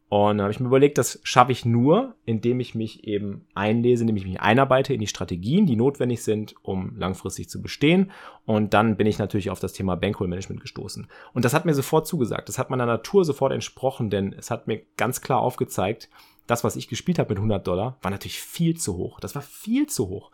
Und 0.07 0.37
dann 0.37 0.43
habe 0.43 0.51
ich 0.51 0.59
mir 0.59 0.67
überlegt, 0.67 0.99
das 0.99 1.19
schaffe 1.23 1.51
ich 1.51 1.65
nur, 1.65 2.13
indem 2.25 2.59
ich 2.59 2.75
mich 2.75 3.05
eben 3.05 3.47
einlese, 3.55 4.03
indem 4.03 4.17
ich 4.17 4.25
mich 4.25 4.39
einarbeite 4.39 4.93
in 4.93 4.99
die 4.99 5.07
Strategien, 5.07 5.65
die 5.65 5.75
notwendig 5.75 6.23
sind, 6.23 6.55
um 6.61 6.95
langfristig 6.95 7.49
zu 7.49 7.59
bestehen. 7.61 8.11
Und 8.45 8.75
dann 8.75 8.97
bin 8.97 9.07
ich 9.07 9.17
natürlich 9.17 9.49
auf 9.49 9.59
das 9.59 9.73
Thema 9.73 9.95
Bankroll 9.95 10.27
Management 10.27 10.61
gestoßen. 10.61 11.07
Und 11.33 11.43
das 11.43 11.55
hat 11.55 11.65
mir 11.65 11.73
sofort 11.73 12.05
zugesagt. 12.05 12.49
Das 12.49 12.59
hat 12.59 12.69
meiner 12.69 12.85
Natur 12.85 13.25
sofort 13.25 13.51
entsprochen, 13.51 14.11
denn 14.11 14.33
es 14.37 14.51
hat 14.51 14.67
mir 14.67 14.81
ganz 14.95 15.21
klar 15.21 15.39
aufgezeigt, 15.39 16.09
das, 16.45 16.63
was 16.63 16.75
ich 16.75 16.87
gespielt 16.87 17.17
habe 17.17 17.29
mit 17.29 17.39
100 17.39 17.65
Dollar, 17.65 17.97
war 18.03 18.11
natürlich 18.11 18.39
viel 18.39 18.77
zu 18.77 18.97
hoch. 18.97 19.19
Das 19.19 19.33
war 19.33 19.41
viel 19.41 19.87
zu 19.87 20.09
hoch. 20.09 20.29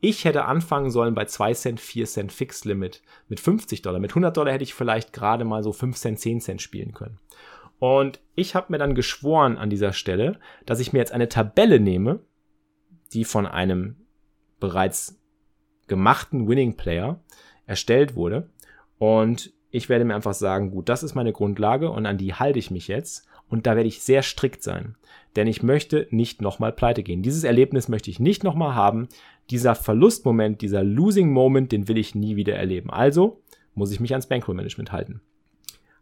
Ich 0.00 0.24
hätte 0.24 0.46
anfangen 0.46 0.90
sollen 0.90 1.14
bei 1.14 1.26
2 1.26 1.54
Cent, 1.54 1.80
4 1.80 2.06
Cent 2.06 2.32
Fixed 2.32 2.64
Limit 2.64 3.02
mit 3.28 3.38
50 3.38 3.82
Dollar. 3.82 4.00
Mit 4.00 4.12
100 4.12 4.34
Dollar 4.34 4.52
hätte 4.52 4.64
ich 4.64 4.74
vielleicht 4.74 5.12
gerade 5.12 5.44
mal 5.44 5.62
so 5.62 5.72
5 5.72 5.96
Cent, 5.96 6.18
10 6.18 6.40
Cent 6.40 6.62
spielen 6.62 6.92
können. 6.92 7.18
Und 7.78 8.20
ich 8.34 8.54
habe 8.54 8.66
mir 8.70 8.78
dann 8.78 8.94
geschworen 8.94 9.56
an 9.58 9.70
dieser 9.70 9.92
Stelle, 9.92 10.38
dass 10.64 10.80
ich 10.80 10.92
mir 10.92 10.98
jetzt 10.98 11.12
eine 11.12 11.28
Tabelle 11.28 11.80
nehme, 11.80 12.20
die 13.12 13.24
von 13.24 13.46
einem 13.46 13.96
bereits 14.58 15.18
gemachten 15.86 16.48
Winning 16.48 16.76
Player 16.76 17.20
erstellt 17.66 18.14
wurde. 18.14 18.48
Und 18.98 19.52
ich 19.70 19.88
werde 19.88 20.04
mir 20.04 20.14
einfach 20.14 20.34
sagen, 20.34 20.70
gut, 20.70 20.88
das 20.88 21.02
ist 21.02 21.14
meine 21.14 21.32
Grundlage 21.32 21.90
und 21.90 22.06
an 22.06 22.18
die 22.18 22.34
halte 22.34 22.58
ich 22.58 22.70
mich 22.70 22.88
jetzt. 22.88 23.26
Und 23.50 23.66
da 23.66 23.76
werde 23.76 23.88
ich 23.88 24.00
sehr 24.00 24.22
strikt 24.22 24.62
sein. 24.62 24.96
Denn 25.36 25.46
ich 25.46 25.62
möchte 25.62 26.06
nicht 26.10 26.40
nochmal 26.40 26.72
pleite 26.72 27.02
gehen. 27.02 27.22
Dieses 27.22 27.44
Erlebnis 27.44 27.88
möchte 27.88 28.10
ich 28.10 28.20
nicht 28.20 28.42
nochmal 28.42 28.74
haben. 28.74 29.08
Dieser 29.50 29.74
Verlustmoment, 29.74 30.62
dieser 30.62 30.82
Losing 30.82 31.32
Moment, 31.32 31.72
den 31.72 31.88
will 31.88 31.98
ich 31.98 32.14
nie 32.14 32.36
wieder 32.36 32.54
erleben. 32.54 32.90
Also 32.90 33.42
muss 33.74 33.92
ich 33.92 34.00
mich 34.00 34.12
ans 34.12 34.28
Bankroll 34.28 34.54
Management 34.54 34.92
halten. 34.92 35.20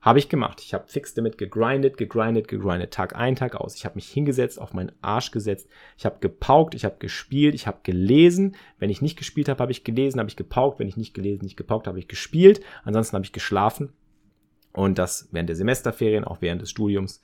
Habe 0.01 0.21
ich 0.21 0.29
gemacht. 0.29 0.61
Ich 0.63 0.75
habe 0.75 0.87
fix 0.87 1.15
damit 1.15 1.39
gegrindet, 1.39 1.97
gegrindet, 1.97 2.47
gegrindet, 2.47 2.93
Tag 2.93 3.17
ein, 3.17 3.35
Tag 3.35 3.57
aus. 3.57 3.75
Ich 3.75 3.85
habe 3.85 3.97
mich 3.97 4.09
hingesetzt, 4.09 4.61
auf 4.61 4.73
meinen 4.73 4.93
Arsch 5.03 5.33
gesetzt. 5.33 5.69
Ich 5.97 6.07
habe 6.07 6.19
gepaukt, 6.21 6.75
ich 6.75 6.85
habe 6.85 6.97
gespielt, 6.99 7.55
ich 7.55 7.67
habe 7.67 7.81
gelesen. 7.83 8.55
Wenn 8.79 8.91
ich 8.91 9.03
nicht 9.03 9.19
gespielt 9.19 9.49
habe, 9.49 9.61
habe 9.61 9.73
ich 9.73 9.85
gelesen, 9.85 10.21
habe 10.21 10.31
ich 10.31 10.37
gepaukt. 10.37 10.79
Wenn 10.79 10.89
ich 10.89 10.97
nicht 10.97 11.15
gelesen, 11.15 11.45
nicht 11.45 11.57
gepaukt, 11.57 11.89
habe 11.89 11.99
ich 11.99 12.07
gespielt. 12.07 12.61
Ansonsten 12.85 13.17
habe 13.17 13.25
ich 13.25 13.33
geschlafen. 13.33 13.93
Und 14.73 14.99
das 14.99 15.29
während 15.33 15.49
der 15.49 15.57
Semesterferien, 15.57 16.25
auch 16.25 16.39
während 16.41 16.63
des 16.63 16.71
Studiums 16.71 17.21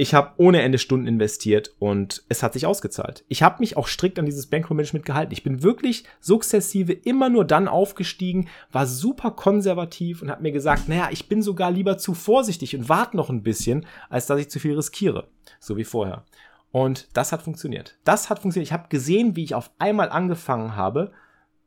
ich 0.00 0.14
habe 0.14 0.32
ohne 0.38 0.62
Ende 0.62 0.78
Stunden 0.78 1.06
investiert 1.06 1.74
und 1.78 2.22
es 2.30 2.42
hat 2.42 2.54
sich 2.54 2.64
ausgezahlt. 2.64 3.22
Ich 3.28 3.42
habe 3.42 3.56
mich 3.58 3.76
auch 3.76 3.86
strikt 3.86 4.18
an 4.18 4.24
dieses 4.24 4.46
Bankroll-Management 4.46 5.04
gehalten. 5.04 5.34
Ich 5.34 5.42
bin 5.42 5.62
wirklich 5.62 6.04
sukzessive 6.20 6.94
immer 6.94 7.28
nur 7.28 7.44
dann 7.44 7.68
aufgestiegen, 7.68 8.48
war 8.72 8.86
super 8.86 9.32
konservativ 9.32 10.22
und 10.22 10.30
habe 10.30 10.40
mir 10.40 10.52
gesagt, 10.52 10.88
naja, 10.88 11.08
ich 11.10 11.28
bin 11.28 11.42
sogar 11.42 11.70
lieber 11.70 11.98
zu 11.98 12.14
vorsichtig 12.14 12.74
und 12.74 12.88
warte 12.88 13.14
noch 13.14 13.28
ein 13.28 13.42
bisschen, 13.42 13.84
als 14.08 14.24
dass 14.24 14.40
ich 14.40 14.48
zu 14.48 14.58
viel 14.58 14.74
riskiere. 14.74 15.28
So 15.58 15.76
wie 15.76 15.84
vorher. 15.84 16.24
Und 16.72 17.08
das 17.12 17.30
hat 17.30 17.42
funktioniert. 17.42 17.98
Das 18.04 18.30
hat 18.30 18.38
funktioniert. 18.38 18.68
Ich 18.68 18.72
habe 18.72 18.88
gesehen, 18.88 19.36
wie 19.36 19.44
ich 19.44 19.54
auf 19.54 19.70
einmal 19.78 20.08
angefangen 20.08 20.76
habe, 20.76 21.12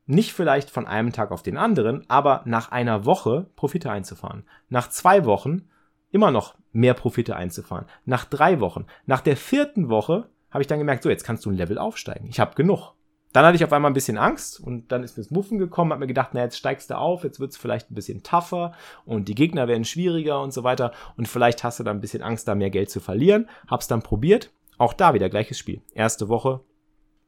nicht 0.06 0.34
vielleicht 0.34 0.70
von 0.70 0.88
einem 0.88 1.12
Tag 1.14 1.32
auf 1.32 1.44
den 1.44 1.58
anderen, 1.58 2.04
aber 2.10 2.42
nach 2.46 2.72
einer 2.72 3.06
Woche 3.06 3.48
Profite 3.56 3.92
einzufahren. 3.92 4.44
Nach 4.70 4.90
zwei 4.90 5.26
Wochen 5.26 5.70
immer 6.12 6.32
noch 6.32 6.56
mehr 6.72 6.94
Profite 6.94 7.36
einzufahren. 7.36 7.86
Nach 8.06 8.26
drei 8.26 8.60
Wochen. 8.60 8.86
Nach 9.06 9.22
der 9.22 9.38
vierten 9.38 9.90
Woche 9.90 10.30
habe 10.52 10.62
ich 10.62 10.68
dann 10.68 10.80
gemerkt, 10.80 11.04
so, 11.04 11.10
jetzt 11.10 11.24
kannst 11.24 11.46
du 11.46 11.50
ein 11.50 11.58
Level 11.58 11.78
aufsteigen. 11.78 12.28
Ich 12.28 12.40
habe 12.40 12.56
genug. 12.56 12.94
Dann 13.32 13.46
hatte 13.46 13.56
ich 13.56 13.64
auf 13.64 13.74
einmal 13.74 13.90
ein 13.90 13.96
bisschen 13.96 14.20
Angst 14.20 14.60
und 14.60 14.92
dann 14.92 15.04
ist 15.04 15.18
mir 15.18 15.24
das 15.24 15.32
Muffen 15.32 15.58
gekommen, 15.58 15.92
hab 15.92 16.00
mir 16.00 16.06
gedacht, 16.06 16.30
na 16.34 16.42
jetzt 16.42 16.58
steigst 16.58 16.92
du 16.92 16.98
auf, 16.98 17.24
jetzt 17.24 17.40
wird 17.40 17.50
es 17.50 17.58
vielleicht 17.58 17.90
ein 17.90 17.96
bisschen 17.96 18.22
tougher 18.22 18.74
und 19.06 19.28
die 19.28 19.34
Gegner 19.34 19.68
werden 19.68 19.86
schwieriger 19.86 20.40
und 20.40 20.54
so 20.54 20.64
weiter 20.64 20.92
und 21.18 21.28
vielleicht 21.28 21.64
hast 21.64 21.80
du 21.80 21.84
dann 21.84 21.98
ein 21.98 22.02
bisschen 22.02 22.22
Angst, 22.22 22.48
da 22.48 22.54
mehr 22.54 22.70
Geld 22.70 22.92
zu 22.92 23.00
verlieren. 23.00 23.50
Hab's 23.68 23.88
dann 23.88 24.04
probiert, 24.04 24.52
auch 24.78 24.94
da 24.94 25.16
wieder 25.16 25.30
gleiches 25.30 25.58
Spiel. 25.58 25.82
Erste 25.96 26.30
Woche 26.30 26.62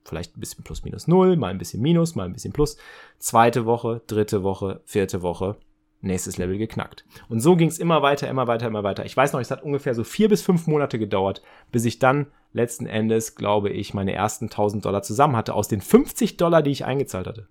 vielleicht 0.05 0.37
ein 0.37 0.39
bisschen 0.39 0.63
plus 0.63 0.83
minus 0.83 1.07
null, 1.07 1.35
mal 1.35 1.49
ein 1.49 1.57
bisschen 1.57 1.81
minus, 1.81 2.15
mal 2.15 2.25
ein 2.25 2.33
bisschen 2.33 2.53
plus. 2.53 2.77
Zweite 3.17 3.65
Woche, 3.65 4.01
dritte 4.07 4.43
Woche, 4.43 4.81
vierte 4.85 5.21
Woche, 5.21 5.57
nächstes 6.01 6.37
Level 6.37 6.57
geknackt. 6.57 7.05
Und 7.27 7.39
so 7.41 7.55
ging 7.55 7.67
es 7.67 7.79
immer 7.79 8.01
weiter, 8.01 8.29
immer 8.29 8.47
weiter, 8.47 8.67
immer 8.67 8.83
weiter. 8.83 9.05
Ich 9.05 9.17
weiß 9.17 9.33
noch, 9.33 9.41
es 9.41 9.51
hat 9.51 9.63
ungefähr 9.63 9.95
so 9.95 10.03
vier 10.03 10.29
bis 10.29 10.41
fünf 10.41 10.67
Monate 10.67 10.99
gedauert, 10.99 11.41
bis 11.71 11.85
ich 11.85 11.99
dann 11.99 12.27
letzten 12.53 12.85
Endes, 12.85 13.35
glaube 13.35 13.69
ich, 13.69 13.93
meine 13.93 14.13
ersten 14.13 14.45
1000 14.45 14.85
Dollar 14.85 15.01
zusammen 15.01 15.35
hatte 15.35 15.53
aus 15.53 15.67
den 15.67 15.81
50 15.81 16.37
Dollar, 16.37 16.61
die 16.61 16.71
ich 16.71 16.85
eingezahlt 16.85 17.27
hatte. 17.27 17.47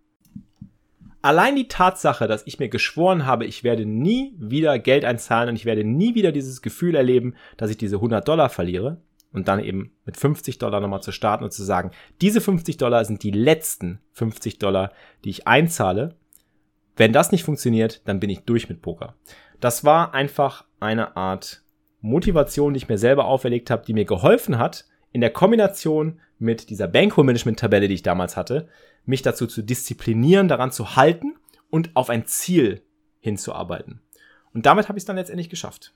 Allein 1.20 1.56
die 1.56 1.68
Tatsache, 1.68 2.28
dass 2.28 2.46
ich 2.46 2.58
mir 2.58 2.68
geschworen 2.68 3.24
habe, 3.24 3.46
ich 3.46 3.64
werde 3.64 3.86
nie 3.86 4.34
wieder 4.38 4.78
Geld 4.78 5.06
einzahlen 5.06 5.48
und 5.48 5.56
ich 5.56 5.64
werde 5.64 5.82
nie 5.82 6.14
wieder 6.14 6.32
dieses 6.32 6.60
Gefühl 6.60 6.94
erleben, 6.94 7.34
dass 7.56 7.70
ich 7.70 7.78
diese 7.78 7.96
100 7.96 8.28
Dollar 8.28 8.50
verliere 8.50 8.98
und 9.34 9.48
dann 9.48 9.62
eben 9.62 9.92
mit 10.06 10.16
50 10.16 10.58
Dollar 10.58 10.80
nochmal 10.80 11.02
zu 11.02 11.12
starten 11.12 11.44
und 11.44 11.52
zu 11.52 11.64
sagen, 11.64 11.90
diese 12.22 12.40
50 12.40 12.78
Dollar 12.78 13.04
sind 13.04 13.22
die 13.22 13.32
letzten 13.32 14.00
50 14.12 14.58
Dollar, 14.58 14.92
die 15.24 15.30
ich 15.30 15.46
einzahle. 15.46 16.14
Wenn 16.96 17.12
das 17.12 17.32
nicht 17.32 17.44
funktioniert, 17.44 18.06
dann 18.08 18.20
bin 18.20 18.30
ich 18.30 18.44
durch 18.44 18.68
mit 18.68 18.80
Poker. 18.80 19.16
Das 19.60 19.84
war 19.84 20.14
einfach 20.14 20.64
eine 20.78 21.16
Art 21.16 21.62
Motivation, 22.00 22.74
die 22.74 22.78
ich 22.78 22.88
mir 22.88 22.98
selber 22.98 23.26
auferlegt 23.26 23.70
habe, 23.70 23.84
die 23.84 23.94
mir 23.94 24.04
geholfen 24.04 24.58
hat, 24.58 24.86
in 25.10 25.20
der 25.20 25.30
Kombination 25.30 26.20
mit 26.38 26.70
dieser 26.70 26.86
Bankroll-Management-Tabelle, 26.86 27.88
die 27.88 27.94
ich 27.94 28.02
damals 28.02 28.36
hatte, 28.36 28.68
mich 29.04 29.22
dazu 29.22 29.46
zu 29.46 29.62
disziplinieren, 29.62 30.48
daran 30.48 30.70
zu 30.70 30.96
halten 30.96 31.34
und 31.70 31.96
auf 31.96 32.08
ein 32.08 32.26
Ziel 32.26 32.82
hinzuarbeiten. 33.20 34.00
Und 34.52 34.66
damit 34.66 34.88
habe 34.88 34.98
ich 34.98 35.02
es 35.02 35.06
dann 35.06 35.16
letztendlich 35.16 35.48
geschafft. 35.48 35.92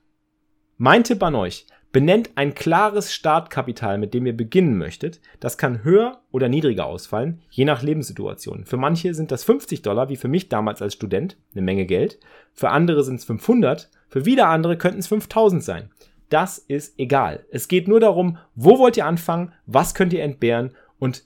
Mein 0.76 1.04
Tipp 1.04 1.23
an 1.23 1.35
euch, 1.35 1.66
benennt 1.92 2.30
ein 2.35 2.54
klares 2.54 3.12
Startkapital, 3.12 3.99
mit 3.99 4.12
dem 4.12 4.26
ihr 4.26 4.37
beginnen 4.37 4.76
möchtet. 4.76 5.21
Das 5.40 5.57
kann 5.57 5.85
höher 5.85 6.21
oder 6.30 6.49
niedriger 6.49 6.87
ausfallen, 6.87 7.40
je 7.50 7.64
nach 7.64 7.83
Lebenssituation. 7.83 8.64
Für 8.66 8.76
manche 8.76 9.14
sind 9.14 9.30
das 9.30 9.45
50 9.45 9.83
Dollar, 9.83 10.09
wie 10.09 10.16
für 10.16 10.28
mich 10.28 10.49
damals 10.49 10.83
als 10.83 10.95
Student, 10.95 11.37
eine 11.52 11.62
Menge 11.62 11.87
Geld. 11.87 12.18
Für 12.52 12.71
andere 12.71 13.04
sind 13.04 13.16
es 13.16 13.25
500, 13.25 13.90
für 14.09 14.25
wieder 14.25 14.49
andere 14.49 14.76
könnten 14.76 15.00
es 15.00 15.07
5000 15.09 15.62
sein. 15.62 15.90
Das 16.28 16.59
ist 16.59 16.99
egal. 16.99 17.47
Es 17.50 17.68
geht 17.68 17.88
nur 17.88 18.00
darum, 18.00 18.37
wo 18.54 18.78
wollt 18.78 18.97
ihr 18.97 19.07
anfangen, 19.07 19.52
was 19.64 19.95
könnt 19.95 20.12
ihr 20.12 20.23
entbehren 20.23 20.73
und 20.99 21.25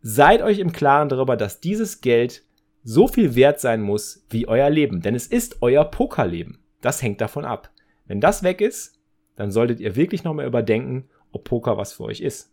seid 0.00 0.42
euch 0.42 0.58
im 0.58 0.72
Klaren 0.72 1.08
darüber, 1.08 1.36
dass 1.36 1.60
dieses 1.60 2.00
Geld 2.00 2.42
so 2.82 3.06
viel 3.06 3.36
wert 3.36 3.60
sein 3.60 3.80
muss 3.80 4.24
wie 4.30 4.48
euer 4.48 4.68
Leben. 4.68 5.00
Denn 5.00 5.14
es 5.14 5.28
ist 5.28 5.58
euer 5.60 5.84
Pokerleben. 5.84 6.58
Das 6.80 7.02
hängt 7.02 7.20
davon 7.20 7.44
ab. 7.44 7.70
Wenn 8.06 8.20
das 8.20 8.42
weg 8.42 8.60
ist, 8.60 8.98
dann 9.36 9.50
solltet 9.50 9.80
ihr 9.80 9.96
wirklich 9.96 10.24
nochmal 10.24 10.46
überdenken, 10.46 11.08
ob 11.32 11.44
Poker 11.44 11.76
was 11.76 11.94
für 11.94 12.04
euch 12.04 12.20
ist. 12.20 12.52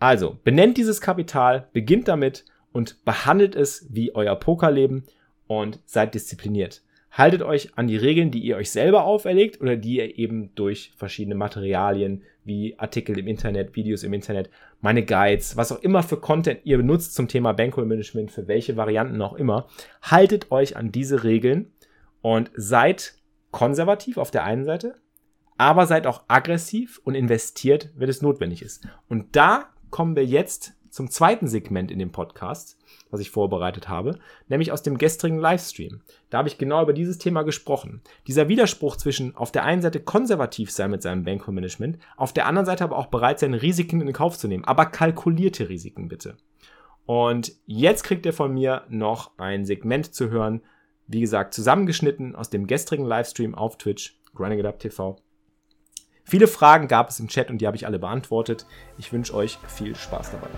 Also, 0.00 0.38
benennt 0.44 0.76
dieses 0.76 1.00
Kapital, 1.00 1.68
beginnt 1.72 2.08
damit 2.08 2.44
und 2.72 3.04
behandelt 3.04 3.54
es 3.54 3.86
wie 3.90 4.14
euer 4.14 4.36
Pokerleben 4.36 5.04
und 5.46 5.80
seid 5.84 6.14
diszipliniert 6.14 6.82
haltet 7.16 7.42
euch 7.42 7.70
an 7.78 7.86
die 7.86 7.96
Regeln, 7.96 8.30
die 8.30 8.40
ihr 8.40 8.56
euch 8.56 8.70
selber 8.70 9.04
auferlegt 9.04 9.60
oder 9.60 9.76
die 9.76 9.96
ihr 9.96 10.18
eben 10.18 10.54
durch 10.56 10.92
verschiedene 10.96 11.36
Materialien 11.36 12.22
wie 12.44 12.78
Artikel 12.78 13.18
im 13.18 13.28
Internet, 13.28 13.74
Videos 13.76 14.02
im 14.02 14.12
Internet, 14.12 14.50
meine 14.80 15.04
Guides, 15.04 15.56
was 15.56 15.72
auch 15.72 15.80
immer 15.80 16.02
für 16.02 16.18
Content 16.18 16.60
ihr 16.64 16.76
benutzt 16.76 17.14
zum 17.14 17.28
Thema 17.28 17.52
Bankroll 17.52 17.86
Management, 17.86 18.32
für 18.32 18.48
welche 18.48 18.76
Varianten 18.76 19.22
auch 19.22 19.34
immer, 19.34 19.68
haltet 20.02 20.50
euch 20.50 20.76
an 20.76 20.92
diese 20.92 21.24
Regeln 21.24 21.72
und 22.20 22.50
seid 22.56 23.14
konservativ 23.50 24.18
auf 24.18 24.30
der 24.30 24.44
einen 24.44 24.64
Seite, 24.64 24.96
aber 25.58 25.86
seid 25.86 26.06
auch 26.06 26.24
aggressiv 26.28 27.00
und 27.04 27.14
investiert, 27.14 27.90
wenn 27.96 28.08
es 28.08 28.22
notwendig 28.22 28.62
ist. 28.62 28.86
Und 29.08 29.36
da 29.36 29.68
kommen 29.90 30.16
wir 30.16 30.24
jetzt 30.24 30.74
zum 30.90 31.10
zweiten 31.10 31.48
Segment 31.48 31.90
in 31.90 31.98
dem 31.98 32.12
Podcast 32.12 32.78
was 33.14 33.20
ich 33.20 33.30
vorbereitet 33.30 33.88
habe, 33.88 34.18
nämlich 34.48 34.72
aus 34.72 34.82
dem 34.82 34.98
gestrigen 34.98 35.38
Livestream. 35.38 36.02
Da 36.30 36.38
habe 36.38 36.48
ich 36.48 36.58
genau 36.58 36.82
über 36.82 36.92
dieses 36.92 37.16
Thema 37.16 37.42
gesprochen. 37.42 38.02
Dieser 38.26 38.48
Widerspruch 38.48 38.96
zwischen 38.96 39.36
auf 39.36 39.52
der 39.52 39.62
einen 39.62 39.82
Seite 39.82 40.00
konservativ 40.00 40.72
sein 40.72 40.90
mit 40.90 41.00
seinem 41.00 41.22
Bankroll-Management, 41.22 41.98
auf 42.16 42.32
der 42.32 42.46
anderen 42.46 42.66
Seite 42.66 42.82
aber 42.82 42.98
auch 42.98 43.06
bereit 43.06 43.38
sein, 43.38 43.54
Risiken 43.54 44.00
in 44.00 44.12
Kauf 44.12 44.36
zu 44.36 44.48
nehmen, 44.48 44.64
aber 44.64 44.86
kalkulierte 44.86 45.68
Risiken 45.68 46.08
bitte. 46.08 46.36
Und 47.06 47.52
jetzt 47.66 48.02
kriegt 48.02 48.26
ihr 48.26 48.32
von 48.32 48.52
mir 48.52 48.82
noch 48.88 49.38
ein 49.38 49.64
Segment 49.64 50.12
zu 50.12 50.30
hören, 50.30 50.62
wie 51.06 51.20
gesagt, 51.20 51.54
zusammengeschnitten 51.54 52.34
aus 52.34 52.50
dem 52.50 52.66
gestrigen 52.66 53.04
Livestream 53.04 53.54
auf 53.54 53.78
Twitch, 53.78 54.18
Grinding 54.34 54.58
It 54.58 54.66
Up 54.66 54.80
TV. 54.80 55.16
Viele 56.26 56.48
Fragen 56.48 56.88
gab 56.88 57.10
es 57.10 57.20
im 57.20 57.28
Chat 57.28 57.50
und 57.50 57.58
die 57.58 57.66
habe 57.66 57.76
ich 57.76 57.86
alle 57.86 57.98
beantwortet. 57.98 58.64
Ich 58.96 59.12
wünsche 59.12 59.34
euch 59.34 59.58
viel 59.68 59.94
Spaß 59.94 60.30
dabei. 60.32 60.48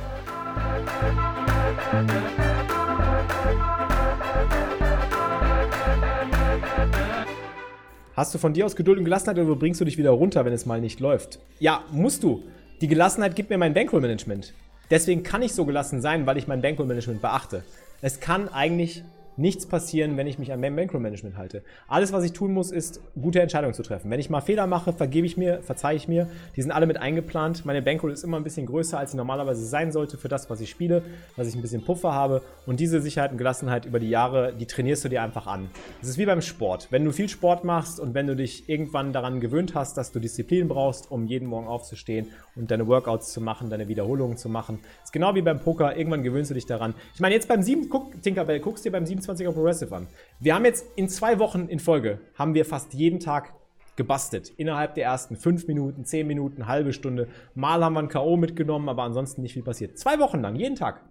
Hast 8.14 8.32
du 8.32 8.38
von 8.38 8.54
dir 8.54 8.64
aus 8.64 8.76
Geduld 8.76 8.98
und 8.98 9.04
Gelassenheit 9.04 9.38
oder 9.38 9.56
bringst 9.56 9.80
du 9.80 9.84
dich 9.84 9.98
wieder 9.98 10.12
runter, 10.12 10.44
wenn 10.44 10.52
es 10.52 10.66
mal 10.66 10.80
nicht 10.80 11.00
läuft? 11.00 11.40
Ja, 11.58 11.82
musst 11.90 12.22
du. 12.22 12.44
Die 12.80 12.86
Gelassenheit 12.86 13.34
gibt 13.34 13.50
mir 13.50 13.58
mein 13.58 13.74
Bankroll-Management. 13.74 14.54
Deswegen 14.88 15.24
kann 15.24 15.42
ich 15.42 15.52
so 15.52 15.64
gelassen 15.64 16.00
sein, 16.00 16.26
weil 16.26 16.36
ich 16.36 16.46
mein 16.46 16.62
Bankroll-Management 16.62 17.20
beachte. 17.20 17.64
Es 18.00 18.20
kann 18.20 18.48
eigentlich 18.48 19.02
nichts 19.36 19.66
passieren, 19.66 20.16
wenn 20.16 20.26
ich 20.26 20.38
mich 20.38 20.52
an 20.52 20.60
mein 20.60 20.74
Bankroll-Management 20.76 21.36
halte. 21.36 21.62
Alles, 21.88 22.12
was 22.12 22.24
ich 22.24 22.32
tun 22.32 22.52
muss, 22.52 22.70
ist, 22.70 23.00
gute 23.20 23.40
Entscheidungen 23.40 23.74
zu 23.74 23.82
treffen. 23.82 24.10
Wenn 24.10 24.20
ich 24.20 24.30
mal 24.30 24.40
Fehler 24.40 24.66
mache, 24.66 24.92
vergebe 24.92 25.26
ich 25.26 25.36
mir, 25.36 25.62
verzeihe 25.62 25.96
ich 25.96 26.08
mir. 26.08 26.28
Die 26.56 26.62
sind 26.62 26.70
alle 26.70 26.86
mit 26.86 26.96
eingeplant. 26.96 27.64
Meine 27.64 27.82
Bankroll 27.82 28.12
ist 28.12 28.24
immer 28.24 28.36
ein 28.36 28.44
bisschen 28.44 28.66
größer, 28.66 28.98
als 28.98 29.12
sie 29.12 29.16
normalerweise 29.16 29.64
sein 29.64 29.92
sollte 29.92 30.16
für 30.16 30.28
das, 30.28 30.48
was 30.50 30.60
ich 30.60 30.70
spiele, 30.70 31.02
dass 31.36 31.48
ich 31.48 31.54
ein 31.54 31.62
bisschen 31.62 31.84
Puffer 31.84 32.12
habe. 32.12 32.42
Und 32.66 32.80
diese 32.80 33.00
Sicherheit 33.00 33.32
und 33.32 33.38
Gelassenheit 33.38 33.84
über 33.84 34.00
die 34.00 34.10
Jahre, 34.10 34.52
die 34.52 34.66
trainierst 34.66 35.04
du 35.04 35.08
dir 35.08 35.22
einfach 35.22 35.46
an. 35.46 35.68
Es 36.02 36.08
ist 36.08 36.18
wie 36.18 36.26
beim 36.26 36.40
Sport. 36.40 36.88
Wenn 36.90 37.04
du 37.04 37.12
viel 37.12 37.28
Sport 37.28 37.64
machst 37.64 38.00
und 38.00 38.14
wenn 38.14 38.26
du 38.26 38.36
dich 38.36 38.68
irgendwann 38.68 39.12
daran 39.12 39.40
gewöhnt 39.40 39.74
hast, 39.74 39.96
dass 39.96 40.12
du 40.12 40.20
Disziplin 40.20 40.68
brauchst, 40.68 41.10
um 41.10 41.26
jeden 41.26 41.48
Morgen 41.48 41.66
aufzustehen 41.66 42.28
und 42.54 42.70
deine 42.70 42.86
Workouts 42.86 43.32
zu 43.32 43.40
machen, 43.40 43.70
deine 43.70 43.88
Wiederholungen 43.88 44.36
zu 44.36 44.48
machen, 44.48 44.78
ist 45.04 45.12
genau 45.12 45.34
wie 45.34 45.42
beim 45.42 45.60
Poker. 45.60 45.96
Irgendwann 45.96 46.22
gewöhnst 46.22 46.50
du 46.50 46.54
dich 46.54 46.66
daran. 46.66 46.94
Ich 47.14 47.20
meine, 47.20 47.34
jetzt 47.34 47.48
beim 47.48 47.62
7, 47.62 47.88
guck, 47.88 48.22
Tinkerbell, 48.22 48.60
guckst 48.60 48.84
dir 48.84 48.92
beim 48.92 49.06
27er 49.26 49.52
Progressive 49.52 49.94
an. 49.94 50.06
Wir 50.40 50.54
haben 50.54 50.64
jetzt 50.64 50.86
in 50.96 51.08
zwei 51.08 51.38
Wochen 51.38 51.66
in 51.68 51.78
Folge, 51.78 52.20
haben 52.34 52.54
wir 52.54 52.64
fast 52.64 52.94
jeden 52.94 53.20
Tag 53.20 53.54
gebastelt. 53.96 54.52
Innerhalb 54.56 54.94
der 54.94 55.04
ersten 55.04 55.36
fünf 55.36 55.66
Minuten, 55.66 56.04
zehn 56.04 56.26
Minuten, 56.26 56.66
halbe 56.66 56.92
Stunde. 56.92 57.28
Mal 57.54 57.82
haben 57.82 57.94
wir 57.94 58.00
ein 58.00 58.08
K.O. 58.08 58.36
mitgenommen, 58.36 58.88
aber 58.88 59.02
ansonsten 59.02 59.42
nicht 59.42 59.54
viel 59.54 59.62
passiert. 59.62 59.98
Zwei 59.98 60.18
Wochen 60.18 60.40
lang, 60.40 60.54
jeden 60.54 60.76
Tag. 60.76 61.02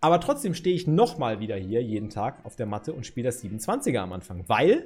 Aber 0.00 0.20
trotzdem 0.20 0.54
stehe 0.54 0.76
ich 0.76 0.86
nochmal 0.86 1.40
wieder 1.40 1.56
hier 1.56 1.82
jeden 1.82 2.10
Tag 2.10 2.44
auf 2.44 2.56
der 2.56 2.66
Matte 2.66 2.92
und 2.92 3.06
spiele 3.06 3.28
das 3.28 3.42
27er 3.42 4.00
am 4.00 4.12
Anfang, 4.12 4.44
weil 4.48 4.84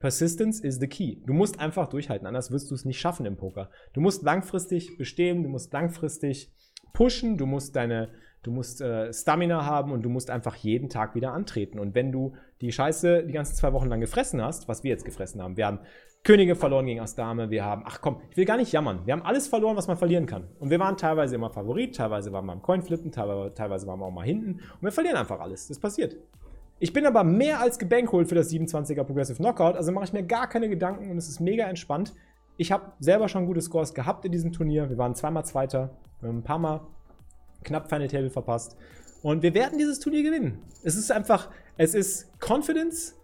Persistence 0.00 0.60
is 0.60 0.76
the 0.76 0.86
key. 0.86 1.16
Du 1.24 1.32
musst 1.32 1.58
einfach 1.58 1.88
durchhalten, 1.88 2.26
anders 2.26 2.50
wirst 2.50 2.70
du 2.70 2.74
es 2.74 2.84
nicht 2.84 3.00
schaffen 3.00 3.24
im 3.24 3.38
Poker. 3.38 3.70
Du 3.94 4.02
musst 4.02 4.22
langfristig 4.22 4.98
bestehen, 4.98 5.42
du 5.42 5.48
musst 5.48 5.72
langfristig 5.72 6.52
pushen, 6.92 7.38
du 7.38 7.46
musst 7.46 7.74
deine, 7.74 8.10
du 8.44 8.50
musst 8.50 8.80
äh, 8.80 9.12
Stamina 9.12 9.64
haben 9.64 9.90
und 9.90 10.02
du 10.02 10.08
musst 10.08 10.30
einfach 10.30 10.54
jeden 10.56 10.88
Tag 10.88 11.14
wieder 11.14 11.32
antreten. 11.32 11.78
Und 11.78 11.94
wenn 11.94 12.12
du 12.12 12.34
die 12.60 12.70
Scheiße 12.70 13.24
die 13.24 13.32
ganzen 13.32 13.56
zwei 13.56 13.72
Wochen 13.72 13.88
lang 13.88 14.00
gefressen 14.00 14.42
hast, 14.42 14.68
was 14.68 14.84
wir 14.84 14.90
jetzt 14.90 15.04
gefressen 15.04 15.42
haben, 15.42 15.56
wir 15.56 15.66
haben 15.66 15.80
Könige 16.22 16.54
verloren 16.54 16.86
gegen 16.86 17.00
Ass 17.00 17.14
Dame, 17.14 17.50
wir 17.50 17.64
haben, 17.64 17.82
ach 17.84 18.00
komm, 18.00 18.20
ich 18.30 18.36
will 18.36 18.44
gar 18.44 18.56
nicht 18.56 18.72
jammern, 18.72 19.00
wir 19.04 19.12
haben 19.12 19.22
alles 19.22 19.46
verloren, 19.46 19.76
was 19.76 19.88
man 19.88 19.96
verlieren 19.96 20.26
kann. 20.26 20.48
Und 20.58 20.70
wir 20.70 20.78
waren 20.78 20.96
teilweise 20.96 21.34
immer 21.34 21.50
Favorit, 21.50 21.96
teilweise 21.96 22.32
waren 22.32 22.46
wir 22.46 22.52
am 22.52 22.62
Coinflippen, 22.62 23.12
teilweise, 23.12 23.86
waren 23.86 23.98
wir 23.98 24.06
auch 24.06 24.10
mal 24.10 24.24
hinten 24.24 24.52
und 24.52 24.82
wir 24.82 24.92
verlieren 24.92 25.16
einfach 25.16 25.40
alles. 25.40 25.68
Das 25.68 25.78
passiert. 25.78 26.16
Ich 26.78 26.92
bin 26.92 27.06
aber 27.06 27.24
mehr 27.24 27.60
als 27.60 27.78
gebankholt 27.78 28.28
für 28.28 28.34
das 28.34 28.50
27er 28.50 29.04
Progressive 29.04 29.36
Knockout, 29.36 29.76
also 29.76 29.92
mache 29.92 30.04
ich 30.04 30.12
mir 30.12 30.22
gar 30.22 30.48
keine 30.48 30.68
Gedanken 30.68 31.10
und 31.10 31.18
es 31.18 31.28
ist 31.28 31.40
mega 31.40 31.66
entspannt. 31.66 32.14
Ich 32.56 32.72
habe 32.72 32.92
selber 33.00 33.28
schon 33.28 33.46
gute 33.46 33.60
Scores 33.60 33.94
gehabt 33.94 34.24
in 34.24 34.32
diesem 34.32 34.52
Turnier. 34.52 34.88
Wir 34.88 34.96
waren 34.96 35.14
zweimal 35.14 35.44
Zweiter, 35.44 35.90
ein 36.22 36.42
paar 36.42 36.58
Mal 36.58 36.80
knapp 37.64 37.88
Final 37.88 38.08
Table 38.08 38.30
verpasst. 38.30 38.76
Und 39.22 39.42
wir 39.42 39.54
werden 39.54 39.78
dieses 39.78 40.00
Turnier 40.00 40.22
gewinnen. 40.22 40.58
Es 40.82 40.96
ist 40.96 41.10
einfach, 41.10 41.50
es 41.76 41.94
ist 41.94 42.30
Confidence. 42.40 43.16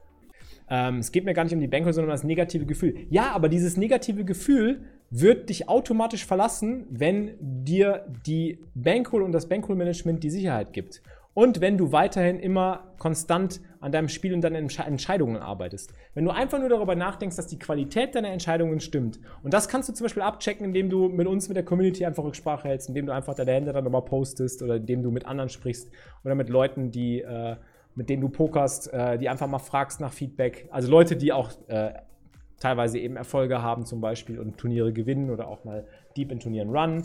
Ähm, 0.68 0.98
es 0.98 1.12
geht 1.12 1.24
mir 1.24 1.34
gar 1.34 1.44
nicht 1.44 1.52
um 1.52 1.60
die 1.60 1.66
Bankroll, 1.66 1.92
sondern 1.92 2.10
um 2.10 2.14
das 2.14 2.24
negative 2.24 2.64
Gefühl. 2.64 3.06
Ja, 3.10 3.32
aber 3.32 3.48
dieses 3.48 3.76
negative 3.76 4.24
Gefühl 4.24 4.84
wird 5.10 5.48
dich 5.48 5.68
automatisch 5.68 6.24
verlassen, 6.24 6.86
wenn 6.88 7.34
dir 7.40 8.06
die 8.24 8.60
Bankroll 8.74 9.22
und 9.22 9.32
das 9.32 9.48
Bankroll-Management 9.48 10.22
die 10.22 10.30
Sicherheit 10.30 10.72
gibt. 10.72 11.02
Und 11.34 11.60
wenn 11.60 11.78
du 11.78 11.92
weiterhin 11.92 12.38
immer 12.38 12.92
konstant 12.98 13.60
an 13.80 13.92
deinem 13.92 14.08
Spiel 14.08 14.34
und 14.34 14.42
deinen 14.42 14.68
Entscheidungen 14.68 15.38
arbeitest. 15.38 15.92
Wenn 16.14 16.24
du 16.24 16.30
einfach 16.30 16.58
nur 16.58 16.68
darüber 16.68 16.94
nachdenkst, 16.94 17.36
dass 17.36 17.46
die 17.46 17.58
Qualität 17.58 18.14
deiner 18.14 18.28
Entscheidungen 18.28 18.78
stimmt. 18.80 19.18
Und 19.42 19.54
das 19.54 19.68
kannst 19.68 19.88
du 19.88 19.94
zum 19.94 20.04
Beispiel 20.04 20.22
abchecken, 20.22 20.66
indem 20.66 20.90
du 20.90 21.08
mit 21.08 21.26
uns, 21.26 21.48
mit 21.48 21.56
der 21.56 21.64
Community 21.64 22.04
einfach 22.04 22.24
Rücksprache 22.24 22.68
hältst, 22.68 22.88
indem 22.88 23.06
du 23.06 23.14
einfach 23.14 23.34
deine 23.34 23.52
Hände 23.52 23.72
dann 23.72 23.84
nochmal 23.84 24.04
postest 24.04 24.62
oder 24.62 24.76
indem 24.76 25.02
du 25.02 25.10
mit 25.10 25.24
anderen 25.24 25.48
sprichst 25.48 25.90
oder 26.24 26.34
mit 26.34 26.50
Leuten, 26.50 26.90
die, 26.90 27.22
äh, 27.22 27.56
mit 27.94 28.10
denen 28.10 28.20
du 28.20 28.28
pokerst, 28.28 28.92
äh, 28.92 29.18
die 29.18 29.28
einfach 29.28 29.46
mal 29.46 29.58
fragst 29.58 30.00
nach 30.00 30.12
Feedback. 30.12 30.68
Also 30.70 30.90
Leute, 30.90 31.16
die 31.16 31.32
auch 31.32 31.50
äh, 31.68 31.94
teilweise 32.58 32.98
eben 32.98 33.16
Erfolge 33.16 33.62
haben 33.62 33.86
zum 33.86 34.02
Beispiel 34.02 34.38
und 34.38 34.58
Turniere 34.58 34.92
gewinnen 34.92 35.30
oder 35.30 35.48
auch 35.48 35.64
mal 35.64 35.86
deep 36.16 36.30
in 36.30 36.38
Turnieren 36.38 36.70
run. 36.70 37.02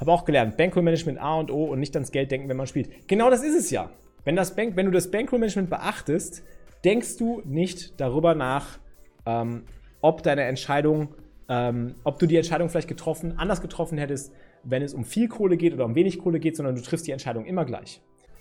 Habe 0.00 0.12
auch 0.12 0.24
gelernt, 0.24 0.56
Bankroll-Management 0.56 1.20
A 1.20 1.38
und 1.38 1.50
O 1.50 1.64
und 1.64 1.80
nicht 1.80 1.94
ans 1.96 2.12
Geld 2.12 2.30
denken, 2.30 2.48
wenn 2.48 2.56
man 2.56 2.66
spielt. 2.66 3.08
Genau 3.08 3.30
das 3.30 3.42
ist 3.42 3.56
es 3.56 3.70
ja. 3.70 3.90
Wenn, 4.24 4.36
das 4.36 4.54
Bank, 4.54 4.76
wenn 4.76 4.86
du 4.86 4.92
das 4.92 5.10
Bankroll-Management 5.10 5.70
beachtest, 5.70 6.42
denkst 6.84 7.16
du 7.16 7.42
nicht 7.44 8.00
darüber 8.00 8.34
nach, 8.34 8.78
ähm, 9.26 9.64
ob 10.00 10.22
deine 10.22 10.42
Entscheidung, 10.42 11.14
ähm, 11.48 11.94
ob 12.04 12.18
du 12.18 12.26
die 12.26 12.36
Entscheidung 12.36 12.68
vielleicht 12.68 12.88
getroffen, 12.88 13.34
anders 13.38 13.60
getroffen 13.60 13.98
hättest, 13.98 14.32
wenn 14.64 14.82
es 14.82 14.94
um 14.94 15.04
viel 15.04 15.28
Kohle 15.28 15.56
geht 15.56 15.74
oder 15.74 15.84
um 15.84 15.94
wenig 15.94 16.18
Kohle 16.18 16.40
geht, 16.40 16.56
sondern 16.56 16.74
du 16.74 16.82
triffst 16.82 17.06
die 17.06 17.12
Entscheidung 17.12 17.44
immer 17.44 17.64
gleich. 17.64 18.00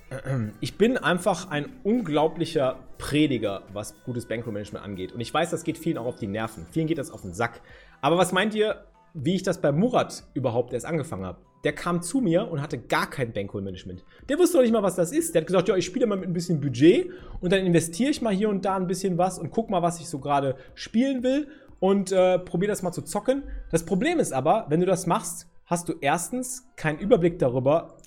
Ich 0.62 0.78
bin 0.78 0.98
einfach 0.98 1.52
ein 1.52 1.66
unglaublicher 1.84 2.80
Prediger, 2.98 3.64
was 3.74 3.94
gutes 4.04 4.26
Bankroll-Management 4.28 4.84
angeht. 4.84 5.12
Und 5.12 5.20
ich 5.20 5.34
weiß, 5.34 5.50
das 5.50 5.64
geht 5.64 5.78
vielen 5.78 5.98
auch 5.98 6.06
auf 6.06 6.16
die 6.16 6.28
Nerven. 6.28 6.66
Vielen 6.72 6.88
geht 6.88 6.98
das 6.98 7.12
auf 7.12 7.22
den 7.22 7.34
Sack. 7.34 7.62
Aber 8.00 8.18
was 8.18 8.32
meint 8.32 8.56
ihr, 8.56 8.86
wie 9.24 9.36
ich 9.36 9.44
das 9.44 9.62
bei 9.62 9.72
Murat 9.72 10.24
überhaupt 10.34 10.74
erst 10.74 10.86
angefangen 10.86 11.26
habe? 11.26 11.40
Der 11.64 11.74
kam 11.74 12.02
zu 12.02 12.22
mir 12.22 12.50
und 12.50 12.62
hatte 12.62 12.78
gar 12.78 13.10
kein 13.10 13.34
Bankroll-Management. 13.34 14.06
Der 14.30 14.38
wusste 14.38 14.58
doch 14.58 14.62
nicht 14.62 14.72
mal, 14.72 14.84
was 14.84 14.96
das 14.96 15.12
ist. 15.12 15.34
Der 15.34 15.42
hat 15.42 15.48
gesagt, 15.48 15.68
ja, 15.68 15.76
ich 15.76 15.86
spiele 15.86 16.06
mal 16.06 16.18
mit 16.18 16.30
ein 16.30 16.34
bisschen 16.34 16.62
Budget 16.62 17.10
und 17.42 17.52
dann 17.52 17.66
investiere 17.66 18.12
ich 18.12 18.22
mal 18.22 18.34
hier 18.34 18.50
und 18.50 18.64
da 18.64 18.76
ein 18.76 18.88
bisschen 18.88 19.18
was 19.18 19.40
und 19.40 19.52
guck 19.52 19.70
mal, 19.70 19.82
was 19.82 20.00
ich 20.00 20.08
so 20.08 20.20
gerade 20.20 20.56
spielen 20.76 21.24
will 21.24 21.48
und 21.80 22.12
äh, 22.12 22.40
probiere 22.40 22.72
das 22.72 22.84
mal 22.84 22.92
zu 22.92 23.02
zocken. 23.02 23.44
Das 23.72 23.86
Problem 23.86 24.20
ist 24.20 24.34
aber, 24.34 24.68
wenn 24.70 24.80
du 24.80 24.86
das 24.86 25.08
machst, 25.08 25.48
hast 25.66 25.90
du 25.90 25.96
erstens 26.00 26.68
keinen 26.76 27.00
Überblick 27.00 27.40
darüber, 27.40 27.98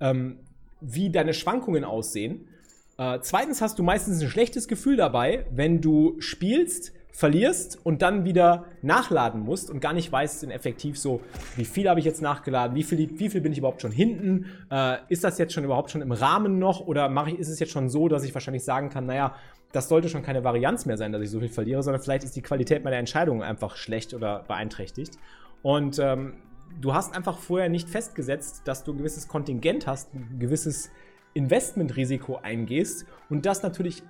ähm, 0.00 0.38
wie 0.80 1.10
deine 1.10 1.34
Schwankungen 1.34 1.84
aussehen. 1.84 2.48
Äh, 2.96 3.18
zweitens 3.22 3.60
hast 3.60 3.78
du 3.78 3.82
meistens 3.82 4.22
ein 4.22 4.28
schlechtes 4.28 4.68
Gefühl 4.68 4.96
dabei, 4.96 5.46
wenn 5.50 5.80
du 5.80 6.16
spielst, 6.20 6.92
verlierst 7.12 7.78
und 7.84 8.02
dann 8.02 8.24
wieder 8.24 8.64
nachladen 8.82 9.40
musst 9.40 9.70
und 9.70 9.80
gar 9.80 9.92
nicht 9.92 10.10
weißt 10.10 10.44
in 10.44 10.50
effektiv 10.50 10.98
so, 10.98 11.20
wie 11.56 11.64
viel 11.64 11.88
habe 11.88 12.00
ich 12.00 12.06
jetzt 12.06 12.22
nachgeladen, 12.22 12.76
wie 12.76 12.82
viel, 12.82 13.18
wie 13.18 13.28
viel 13.28 13.40
bin 13.40 13.52
ich 13.52 13.58
überhaupt 13.58 13.82
schon 13.82 13.92
hinten, 13.92 14.46
äh, 14.70 14.96
ist 15.08 15.24
das 15.24 15.38
jetzt 15.38 15.52
schon 15.52 15.64
überhaupt 15.64 15.90
schon 15.90 16.02
im 16.02 16.12
Rahmen 16.12 16.58
noch 16.58 16.80
oder 16.80 17.08
mache 17.08 17.30
ich, 17.30 17.38
ist 17.38 17.48
es 17.48 17.58
jetzt 17.58 17.72
schon 17.72 17.88
so, 17.88 18.08
dass 18.08 18.24
ich 18.24 18.32
wahrscheinlich 18.34 18.64
sagen 18.64 18.88
kann, 18.88 19.06
naja, 19.06 19.34
das 19.72 19.88
sollte 19.88 20.08
schon 20.08 20.22
keine 20.22 20.44
Varianz 20.44 20.86
mehr 20.86 20.96
sein, 20.96 21.12
dass 21.12 21.22
ich 21.22 21.30
so 21.30 21.40
viel 21.40 21.48
verliere, 21.48 21.82
sondern 21.82 22.02
vielleicht 22.02 22.24
ist 22.24 22.34
die 22.36 22.42
Qualität 22.42 22.84
meiner 22.84 22.96
Entscheidungen 22.96 23.42
einfach 23.42 23.76
schlecht 23.76 24.14
oder 24.14 24.44
beeinträchtigt. 24.48 25.18
Und 25.62 25.98
ähm, 25.98 26.34
du 26.80 26.94
hast 26.94 27.14
einfach 27.14 27.38
vorher 27.38 27.68
nicht 27.68 27.88
festgesetzt, 27.88 28.62
dass 28.64 28.84
du 28.84 28.92
ein 28.92 28.98
gewisses 28.98 29.28
Kontingent 29.28 29.86
hast, 29.86 30.14
ein 30.14 30.38
gewisses 30.38 30.90
Investmentrisiko 31.34 32.40
eingehst 32.42 33.06
und 33.28 33.46
das 33.46 33.62
natürlich 33.62 34.02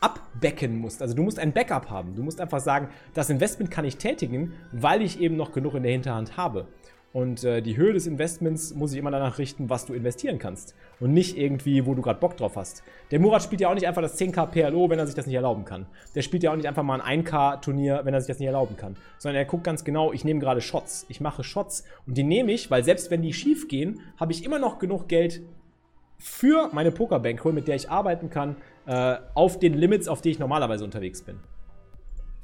abbecken 0.00 0.78
musst. 0.78 1.02
Also 1.02 1.14
du 1.14 1.22
musst 1.22 1.38
ein 1.38 1.52
Backup 1.52 1.90
haben. 1.90 2.14
Du 2.14 2.22
musst 2.22 2.40
einfach 2.40 2.60
sagen, 2.60 2.88
das 3.14 3.30
Investment 3.30 3.70
kann 3.70 3.84
ich 3.84 3.96
tätigen, 3.96 4.52
weil 4.72 5.02
ich 5.02 5.20
eben 5.20 5.36
noch 5.36 5.52
genug 5.52 5.74
in 5.74 5.82
der 5.82 5.92
Hinterhand 5.92 6.36
habe. 6.36 6.66
Und 7.16 7.44
äh, 7.44 7.62
die 7.62 7.78
Höhe 7.78 7.94
des 7.94 8.06
Investments 8.06 8.74
muss 8.74 8.90
sich 8.90 8.98
immer 8.98 9.10
danach 9.10 9.38
richten, 9.38 9.70
was 9.70 9.86
du 9.86 9.94
investieren 9.94 10.38
kannst. 10.38 10.74
Und 11.00 11.14
nicht 11.14 11.38
irgendwie, 11.38 11.86
wo 11.86 11.94
du 11.94 12.02
gerade 12.02 12.20
Bock 12.20 12.36
drauf 12.36 12.56
hast. 12.56 12.82
Der 13.10 13.20
Murat 13.20 13.42
spielt 13.42 13.62
ja 13.62 13.70
auch 13.70 13.74
nicht 13.74 13.86
einfach 13.86 14.02
das 14.02 14.20
10k 14.20 14.46
PLO, 14.48 14.90
wenn 14.90 14.98
er 14.98 15.06
sich 15.06 15.14
das 15.14 15.24
nicht 15.24 15.34
erlauben 15.34 15.64
kann. 15.64 15.86
Der 16.14 16.20
spielt 16.20 16.42
ja 16.42 16.52
auch 16.52 16.56
nicht 16.56 16.68
einfach 16.68 16.82
mal 16.82 17.00
ein 17.00 17.22
1k-Turnier, 17.24 18.02
wenn 18.04 18.12
er 18.12 18.20
sich 18.20 18.28
das 18.28 18.38
nicht 18.38 18.48
erlauben 18.48 18.76
kann. 18.76 18.96
Sondern 19.16 19.38
er 19.38 19.46
guckt 19.46 19.64
ganz 19.64 19.82
genau, 19.82 20.12
ich 20.12 20.26
nehme 20.26 20.40
gerade 20.40 20.60
Shots. 20.60 21.06
Ich 21.08 21.22
mache 21.22 21.42
Shots. 21.42 21.84
Und 22.06 22.18
die 22.18 22.22
nehme 22.22 22.52
ich, 22.52 22.70
weil 22.70 22.84
selbst 22.84 23.10
wenn 23.10 23.22
die 23.22 23.32
schief 23.32 23.66
gehen, 23.66 24.00
habe 24.20 24.32
ich 24.32 24.44
immer 24.44 24.58
noch 24.58 24.78
genug 24.78 25.08
Geld 25.08 25.40
für 26.18 26.68
meine 26.72 26.92
Pokerbankroll, 26.92 27.54
mit 27.54 27.66
der 27.66 27.76
ich 27.76 27.88
arbeiten 27.88 28.28
kann, 28.28 28.56
äh, 28.86 29.16
auf 29.34 29.58
den 29.58 29.74
Limits, 29.74 30.08
auf 30.08 30.20
die 30.20 30.30
ich 30.30 30.38
normalerweise 30.38 30.84
unterwegs 30.84 31.22
bin 31.22 31.40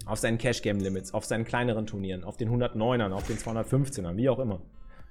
auf 0.06 0.18
seinen 0.18 0.38
Cash 0.38 0.62
Game 0.62 0.80
Limits, 0.80 1.14
auf 1.14 1.24
seinen 1.24 1.44
kleineren 1.44 1.86
Turnieren, 1.86 2.24
auf 2.24 2.36
den 2.36 2.50
109ern, 2.50 3.12
auf 3.12 3.26
den 3.26 3.36
215ern, 3.36 4.16
wie 4.16 4.28
auch 4.28 4.38
immer. 4.38 4.60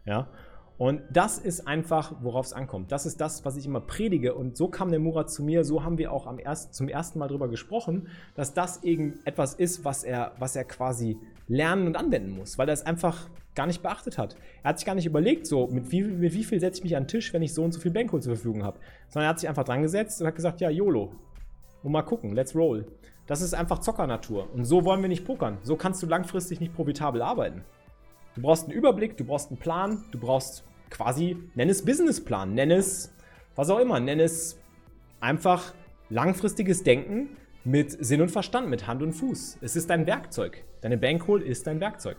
Ja? 0.05 0.27
Und 0.77 1.03
das 1.11 1.37
ist 1.37 1.67
einfach, 1.67 2.13
worauf 2.21 2.47
es 2.47 2.53
ankommt. 2.53 2.91
Das 2.91 3.05
ist 3.05 3.21
das, 3.21 3.45
was 3.45 3.55
ich 3.55 3.67
immer 3.67 3.81
predige. 3.81 4.33
Und 4.33 4.57
so 4.57 4.67
kam 4.67 4.89
der 4.89 4.99
Murat 4.99 5.29
zu 5.29 5.43
mir, 5.43 5.63
so 5.63 5.83
haben 5.83 5.97
wir 5.97 6.11
auch 6.11 6.25
am 6.25 6.39
erst, 6.39 6.73
zum 6.73 6.87
ersten 6.87 7.19
Mal 7.19 7.27
darüber 7.27 7.49
gesprochen, 7.49 8.07
dass 8.35 8.53
das 8.53 8.83
eben 8.83 9.19
etwas 9.25 9.53
ist, 9.53 9.85
was 9.85 10.03
er, 10.03 10.31
was 10.39 10.55
er 10.55 10.63
quasi 10.63 11.17
lernen 11.47 11.85
und 11.85 11.97
anwenden 11.97 12.31
muss, 12.31 12.57
weil 12.57 12.67
er 12.67 12.73
es 12.73 12.85
einfach 12.85 13.29
gar 13.55 13.67
nicht 13.67 13.81
beachtet 13.81 14.17
hat. 14.17 14.35
Er 14.63 14.69
hat 14.69 14.79
sich 14.79 14.85
gar 14.85 14.95
nicht 14.95 15.05
überlegt, 15.05 15.45
so, 15.45 15.67
mit 15.67 15.91
wie, 15.91 16.03
mit 16.03 16.33
wie 16.33 16.43
viel 16.43 16.59
setze 16.59 16.79
ich 16.79 16.83
mich 16.83 16.95
an 16.95 17.03
den 17.03 17.09
Tisch, 17.09 17.33
wenn 17.33 17.41
ich 17.41 17.53
so 17.53 17.63
und 17.63 17.73
so 17.73 17.79
viel 17.79 17.91
Bankroll 17.91 18.21
zur 18.21 18.35
Verfügung 18.35 18.63
habe. 18.63 18.79
Sondern 19.09 19.27
er 19.27 19.29
hat 19.29 19.39
sich 19.39 19.49
einfach 19.49 19.63
dran 19.63 19.81
gesetzt 19.81 20.21
und 20.21 20.27
hat 20.27 20.35
gesagt, 20.35 20.61
ja, 20.61 20.69
YOLO. 20.69 21.13
Und 21.83 21.91
mal 21.91 22.03
gucken, 22.03 22.33
let's 22.33 22.55
roll. 22.55 22.85
Das 23.27 23.41
ist 23.41 23.53
einfach 23.53 23.79
Zockernatur. 23.79 24.53
Und 24.53 24.65
so 24.65 24.85
wollen 24.85 25.01
wir 25.01 25.09
nicht 25.09 25.25
pokern. 25.25 25.57
So 25.63 25.75
kannst 25.75 26.01
du 26.03 26.07
langfristig 26.07 26.59
nicht 26.59 26.73
profitabel 26.73 27.21
arbeiten. 27.21 27.63
Du 28.35 28.41
brauchst 28.41 28.65
einen 28.65 28.73
Überblick, 28.73 29.17
du 29.17 29.25
brauchst 29.25 29.49
einen 29.49 29.59
Plan, 29.59 30.05
du 30.11 30.19
brauchst 30.19 30.63
quasi, 30.89 31.37
nenn 31.55 31.69
es 31.69 31.83
Businessplan, 31.83 32.53
nenn 32.53 32.71
es 32.71 33.13
was 33.55 33.69
auch 33.69 33.79
immer, 33.79 33.99
nenn 33.99 34.19
es 34.19 34.59
einfach 35.19 35.73
langfristiges 36.09 36.83
Denken 36.83 37.29
mit 37.63 38.03
Sinn 38.03 38.21
und 38.21 38.31
Verstand, 38.31 38.69
mit 38.69 38.87
Hand 38.87 39.01
und 39.03 39.13
Fuß. 39.13 39.59
Es 39.61 39.75
ist 39.75 39.89
dein 39.89 40.07
Werkzeug. 40.07 40.63
Deine 40.81 40.97
Bankroll 40.97 41.41
ist 41.41 41.67
dein 41.67 41.79
Werkzeug. 41.79 42.17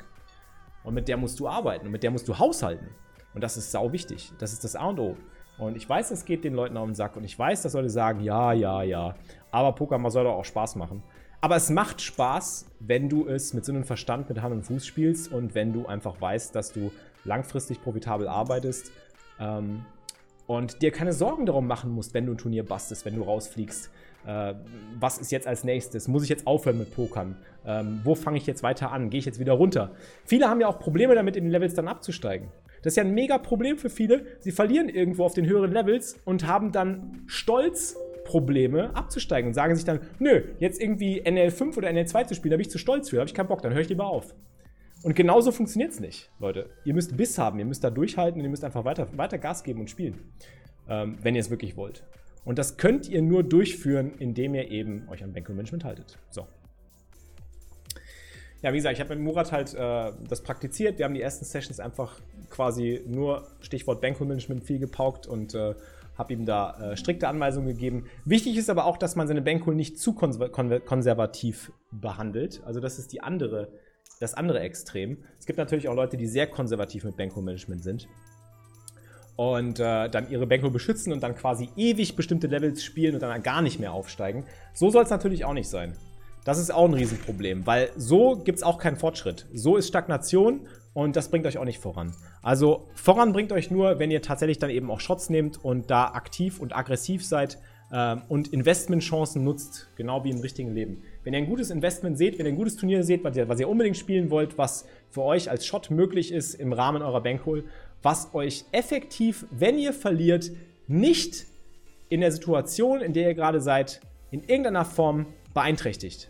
Und 0.85 0.95
mit 0.95 1.09
der 1.09 1.17
musst 1.17 1.39
du 1.41 1.49
arbeiten 1.49 1.87
und 1.87 1.93
mit 1.93 2.03
der 2.03 2.11
musst 2.11 2.29
du 2.29 2.39
haushalten. 2.39 2.89
Und 3.35 3.43
das 3.43 3.57
ist 3.57 3.71
sau 3.71 3.93
wichtig. 3.93 4.33
Das 4.39 4.53
ist 4.53 4.65
das 4.65 4.77
A 4.77 4.87
und 4.87 4.99
O. 4.99 5.17
Und 5.59 5.77
ich 5.77 5.89
weiß, 5.89 6.09
das 6.09 6.25
geht 6.25 6.45
den 6.45 6.55
Leuten 6.55 6.77
auf 6.77 6.87
den 6.87 6.95
Sack. 6.95 7.17
Und 7.17 7.25
ich 7.25 7.39
weiß, 7.39 7.63
dass 7.63 7.75
Leute 7.75 7.91
sagen, 7.91 8.21
ja, 8.21 8.53
ja, 8.53 8.83
ja. 8.83 9.15
Aber 9.51 9.73
Poker 9.73 9.99
soll 10.11 10.25
doch 10.25 10.35
auch 10.35 10.45
Spaß 10.45 10.77
machen. 10.77 11.03
Aber 11.41 11.57
es 11.57 11.71
macht 11.71 12.01
Spaß, 12.01 12.67
wenn 12.81 13.09
du 13.09 13.27
es 13.27 13.53
mit 13.53 13.65
Sinn 13.65 13.77
und 13.77 13.85
Verstand, 13.85 14.29
mit 14.29 14.41
Hand 14.41 14.55
und 14.55 14.63
Fuß 14.63 14.87
spielst 14.87 15.33
und 15.33 15.55
wenn 15.55 15.73
du 15.73 15.87
einfach 15.87 16.21
weißt, 16.21 16.55
dass 16.55 16.73
du 16.73 16.93
langfristig 17.25 17.83
profitabel 17.83 18.29
arbeitest 18.29 18.93
ähm, 19.41 19.85
und 20.47 20.83
dir 20.83 20.93
keine 20.93 21.13
Sorgen 21.13 21.45
darum 21.45 21.67
machen 21.67 21.91
musst, 21.91 22.15
wenn 22.15 22.27
du 22.27 22.33
ein 22.33 22.39
Turnier 22.39 22.65
bastest, 22.65 23.05
wenn 23.05 23.17
du 23.17 23.23
rausfliegst. 23.23 23.91
Äh, 24.27 24.55
was 24.99 25.19
ist 25.19 25.33
jetzt 25.33 25.47
als 25.47 25.65
nächstes? 25.65 26.09
Muss 26.09 26.23
ich 26.23 26.29
jetzt 26.29 26.47
aufhören 26.47 26.79
mit 26.79 26.95
Pokern? 26.95 27.37
Ähm, 27.67 28.01
wo 28.05 28.15
fange 28.15 28.39
ich 28.39 28.47
jetzt 28.47 28.63
weiter 28.63 28.93
an? 28.93 29.11
Gehe 29.11 29.19
ich 29.19 29.27
jetzt 29.27 29.39
wieder 29.39 29.53
runter? 29.53 29.93
Viele 30.25 30.49
haben 30.49 30.61
ja 30.61 30.69
auch 30.69 30.79
Probleme 30.79 31.15
damit, 31.15 31.37
in 31.37 31.45
den 31.45 31.51
Levels 31.51 31.75
dann 31.75 31.89
abzusteigen. 31.89 32.49
Das 32.83 32.93
ist 32.93 32.97
ja 32.97 33.05
ein 33.05 33.15
mega 33.15 33.39
Problem 33.39 33.79
für 33.79 33.91
viele. 33.91 34.27
Sie 34.41 34.51
verlieren 34.51 34.89
irgendwo 34.89 35.25
auf 35.25 35.35
den 35.35 35.47
höheren 35.47 35.73
Levels 35.73 36.19
und 36.25 36.47
haben 36.47 36.73
dann 36.73 37.23
stolz 37.27 37.97
Probleme 38.25 38.95
abzusteigen 38.95 39.49
und 39.49 39.55
sagen 39.55 39.75
sich 39.75 39.85
dann, 39.85 40.01
nö, 40.19 40.43
jetzt 40.59 40.81
irgendwie 40.81 41.23
NL5 41.23 41.77
oder 41.77 41.89
NL2 41.89 42.27
zu 42.27 42.35
spielen, 42.35 42.51
da 42.51 42.57
bin 42.57 42.63
ich 42.63 42.71
zu 42.71 42.79
stolz 42.79 43.11
für, 43.11 43.17
da 43.17 43.21
habe 43.21 43.29
ich 43.29 43.35
keinen 43.35 43.49
Bock, 43.49 43.63
dann 43.63 43.73
höre 43.73 43.81
ich 43.81 43.89
lieber 43.89 44.07
auf. 44.07 44.35
Und 45.03 45.17
genauso 45.17 45.51
funktioniert 45.51 45.93
es 45.93 46.01
nicht, 46.01 46.31
Leute. 46.39 46.71
Ihr 46.85 46.95
müsst 46.95 47.17
Biss 47.17 47.37
haben, 47.37 47.59
ihr 47.59 47.65
müsst 47.65 47.83
da 47.83 47.91
durchhalten 47.91 48.41
und 48.41 48.45
ihr 48.45 48.51
müsst 48.51 48.65
einfach 48.65 48.85
weiter, 48.85 49.09
weiter 49.17 49.39
Gas 49.39 49.65
geben 49.65 49.81
und 49.81 49.91
spielen, 49.91 50.21
ähm, 50.89 51.19
wenn 51.23 51.35
ihr 51.35 51.41
es 51.41 51.51
wirklich 51.51 51.77
wollt. 51.77 52.05
Und 52.45 52.59
das 52.59 52.77
könnt 52.77 53.09
ihr 53.09 53.23
nur 53.23 53.43
durchführen, 53.43 54.13
indem 54.19 54.55
ihr 54.55 54.71
eben 54.71 55.09
euch 55.09 55.23
an 55.23 55.33
Bankroll 55.33 55.57
Management 55.57 55.85
haltet. 55.85 56.19
So. 56.31 56.47
Ja, 58.63 58.73
wie 58.73 58.77
gesagt, 58.77 58.95
ich 58.95 59.01
habe 59.01 59.15
mit 59.15 59.25
Murat 59.25 59.53
halt 59.53 59.75
äh, 59.75 60.13
das 60.29 60.43
praktiziert. 60.43 60.99
Wir 60.99 61.05
haben 61.05 61.15
die 61.15 61.23
ersten 61.23 61.45
Sessions 61.45 61.81
einfach 61.81 62.21
quasi 62.49 63.03
nur 63.07 63.49
Stichwort 63.61 64.01
Bankroll 64.01 64.29
Management 64.29 64.65
viel 64.65 64.79
gepaukt 64.79 65.27
und 65.27 65.55
äh, 65.55 65.75
habe 66.17 66.33
ihm 66.33 66.45
da 66.45 66.93
äh, 66.93 66.97
strikte 66.97 67.29
Anweisungen 67.29 67.69
gegeben. 67.69 68.07
Wichtig 68.25 68.57
ist 68.57 68.71
aber 68.71 68.85
auch, 68.85 68.99
dass 68.99 69.17
man 69.17 69.27
seine 69.27 69.43
Bankroll 69.43 69.75
nicht 69.75 69.99
zu 69.99 70.15
konservativ 70.15 71.73
behandelt. 71.91 72.63
Also 72.65 72.81
das 72.81 72.99
ist 72.99 73.13
die 73.13 73.21
andere, 73.21 73.73
das 74.21 74.35
andere 74.35 74.61
Extrem. 74.61 75.25
Es 75.39 75.47
gibt 75.47 75.59
natürlich 75.59 75.89
auch 75.89 75.95
Leute, 75.95 76.17
die 76.17 76.27
sehr 76.27 76.47
konservativ 76.47 77.05
mit 77.05 77.17
Bankroll 77.17 77.43
Management 77.43 77.83
sind 77.83 78.09
und 79.37 79.81
äh, 79.81 80.09
dann 80.09 80.31
ihre 80.31 80.47
Bankroll 80.47 80.71
beschützen 80.71 81.13
und 81.13 81.23
dann 81.23 81.35
quasi 81.35 81.69
ewig 81.77 82.17
bestimmte 82.17 82.47
Levels 82.47 82.85
spielen 82.85 83.15
und 83.15 83.23
dann 83.23 83.43
gar 83.43 83.63
nicht 83.63 83.81
mehr 83.81 83.93
aufsteigen. 83.93 84.45
So 84.75 84.91
soll 84.91 85.05
es 85.05 85.11
natürlich 85.11 85.45
auch 85.45 85.55
nicht 85.55 85.69
sein. 85.69 85.97
Das 86.45 86.59
ist 86.59 86.73
auch 86.73 86.87
ein 86.87 86.95
Riesenproblem, 86.95 87.67
weil 87.67 87.91
so 87.97 88.37
gibt 88.37 88.59
es 88.59 88.63
auch 88.65 88.79
keinen 88.79 88.97
Fortschritt. 88.97 89.47
So 89.53 89.77
ist 89.77 89.89
Stagnation 89.89 90.67
und 90.93 91.15
das 91.15 91.29
bringt 91.29 91.47
euch 91.47 91.57
auch 91.59 91.65
nicht 91.65 91.79
voran. 91.79 92.13
Also 92.43 92.89
voran 92.95 93.33
bringt 93.33 93.53
euch 93.53 93.71
nur, 93.71 93.99
wenn 93.99 94.11
ihr 94.11 94.23
tatsächlich 94.23 94.59
dann 94.59 94.71
eben 94.71 94.91
auch 94.91 95.01
Shots 95.01 95.31
nehmt 95.31 95.65
und 95.65 95.91
da 95.91 96.07
aktiv 96.07 96.59
und 96.61 96.75
aggressiv 96.77 97.25
seid 97.25 97.59
ähm, 97.93 98.23
und 98.29 98.49
Investmentchancen 98.53 99.45
nutzt, 99.45 99.89
genau 99.97 100.25
wie 100.25 100.31
im 100.31 100.41
richtigen 100.41 100.75
Leben. 100.75 101.03
Wenn 101.23 101.33
ihr 101.33 101.39
ein 101.39 101.47
gutes 101.47 101.71
Investment 101.71 102.19
seht, 102.19 102.39
wenn 102.39 102.47
ihr 102.47 102.53
ein 102.53 102.59
gutes 102.59 102.77
Turnier 102.77 103.05
seht, 103.05 103.23
was 103.23 103.37
ihr, 103.37 103.49
was 103.49 103.61
ihr 103.61 103.69
unbedingt 103.69 103.97
spielen 103.97 104.31
wollt, 104.31 104.59
was 104.59 104.87
für 105.11 105.23
euch 105.23 105.49
als 105.49 105.65
Shot 105.65 105.91
möglich 105.91 106.33
ist 106.33 106.55
im 106.55 106.73
Rahmen 106.73 107.03
eurer 107.03 107.23
Bankroll 107.23 107.65
was 108.03 108.35
euch 108.35 108.65
effektiv, 108.73 109.47
wenn 109.51 109.79
ihr 109.79 109.93
verliert, 109.93 110.51
nicht 110.87 111.47
in 112.09 112.21
der 112.21 112.33
Situation, 112.33 113.01
in 113.01 113.13
der 113.13 113.29
ihr 113.29 113.35
gerade 113.35 113.61
seid, 113.61 114.01
in 114.31 114.41
irgendeiner 114.41 114.85
Form 114.85 115.27
beeinträchtigt. 115.55 116.29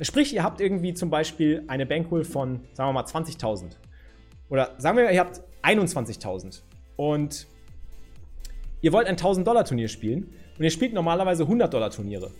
Sprich, 0.00 0.34
ihr 0.34 0.42
habt 0.42 0.60
irgendwie 0.60 0.94
zum 0.94 1.10
Beispiel 1.10 1.62
eine 1.68 1.86
Bankroll 1.86 2.24
von, 2.24 2.60
sagen 2.72 2.88
wir 2.88 2.92
mal, 2.92 3.04
20.000. 3.04 3.76
Oder 4.48 4.74
sagen 4.78 4.96
wir, 4.96 5.10
ihr 5.10 5.20
habt 5.20 5.42
21.000 5.62 6.62
und 6.96 7.46
ihr 8.80 8.92
wollt 8.92 9.06
ein 9.06 9.16
1000-Dollar-Turnier 9.16 9.88
spielen 9.88 10.32
und 10.58 10.64
ihr 10.64 10.70
spielt 10.70 10.92
normalerweise 10.92 11.44
100-Dollar-Turniere. 11.44 12.32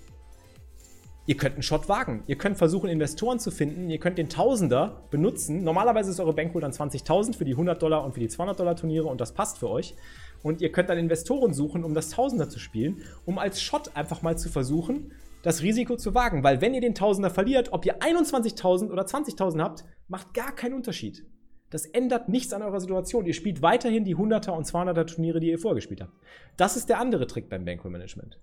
Ihr 1.25 1.37
könnt 1.37 1.55
einen 1.55 1.63
Shot 1.63 1.89
wagen. 1.89 2.25
Ihr 2.27 2.37
könnt 2.37 2.59
versuchen, 2.59 2.91
Investoren 2.91 3.39
zu 3.39 3.53
finden. 3.53 3.89
Ihr 3.91 3.99
könnt 3.99 4.19
den 4.19 4.29
Tausender 4.29 5.05
benutzen. 5.11 5.63
Normalerweise 5.63 6.11
ist 6.11 6.19
eure 6.19 6.33
Bankroll 6.33 6.63
dann 6.63 6.73
20.000 6.73 7.37
für 7.37 7.45
die 7.45 7.53
100 7.53 7.81
Dollar 7.81 8.05
und 8.05 8.15
für 8.15 8.21
die 8.21 8.29
200 8.29 8.59
Dollar 8.59 8.75
Turniere 8.75 9.07
und 9.07 9.21
das 9.21 9.33
passt 9.33 9.59
für 9.59 9.71
euch. 9.71 9.95
Und 10.43 10.61
ihr 10.61 10.73
könnt 10.73 10.89
dann 10.89 10.99
Investoren 10.99 11.55
suchen, 11.55 11.85
um 11.85 11.95
das 11.95 12.11
Tausender 12.11 12.49
zu 12.49 12.59
spielen, 12.59 13.03
um 13.25 13.39
als 13.39 13.63
Shot 13.63 13.95
einfach 13.95 14.23
mal 14.23 14.37
zu 14.37 14.49
versuchen, 14.49 15.13
das 15.45 15.63
Risiko 15.63 15.97
zu 15.97 16.15
wagen. 16.15 16.43
Weil 16.43 16.61
wenn 16.61 16.75
ihr 16.75 16.81
den 16.81 16.97
Tausender 16.97 17.31
verliert, 17.31 17.73
ob 17.73 17.87
ihr 17.87 18.01
21.000 18.01 18.91
oder 18.91 19.05
20.000 19.05 19.61
habt, 19.61 19.85
macht 20.09 20.35
gar 20.35 20.53
keinen 20.53 20.75
Unterschied. 20.75 21.25
Das 21.71 21.87
ändert 21.87 22.29
nichts 22.29 22.53
an 22.53 22.63
eurer 22.63 22.81
Situation. 22.81 23.27
Ihr 23.27 23.33
spielt 23.33 23.63
weiterhin 23.63 24.05
die 24.05 24.17
100er 24.17 24.51
und 24.51 24.67
200er 24.67 25.07
Turniere, 25.07 25.39
die 25.39 25.51
ihr 25.51 25.59
vorher 25.59 25.77
gespielt 25.77 26.03
habt. 26.03 26.13
Das 26.57 26.77
ist 26.77 26.89
der 26.89 26.99
andere 26.99 27.29
Trick 27.29 27.49
beim 27.49 27.65
Bankroll 27.65 27.93
Management. 27.93 28.41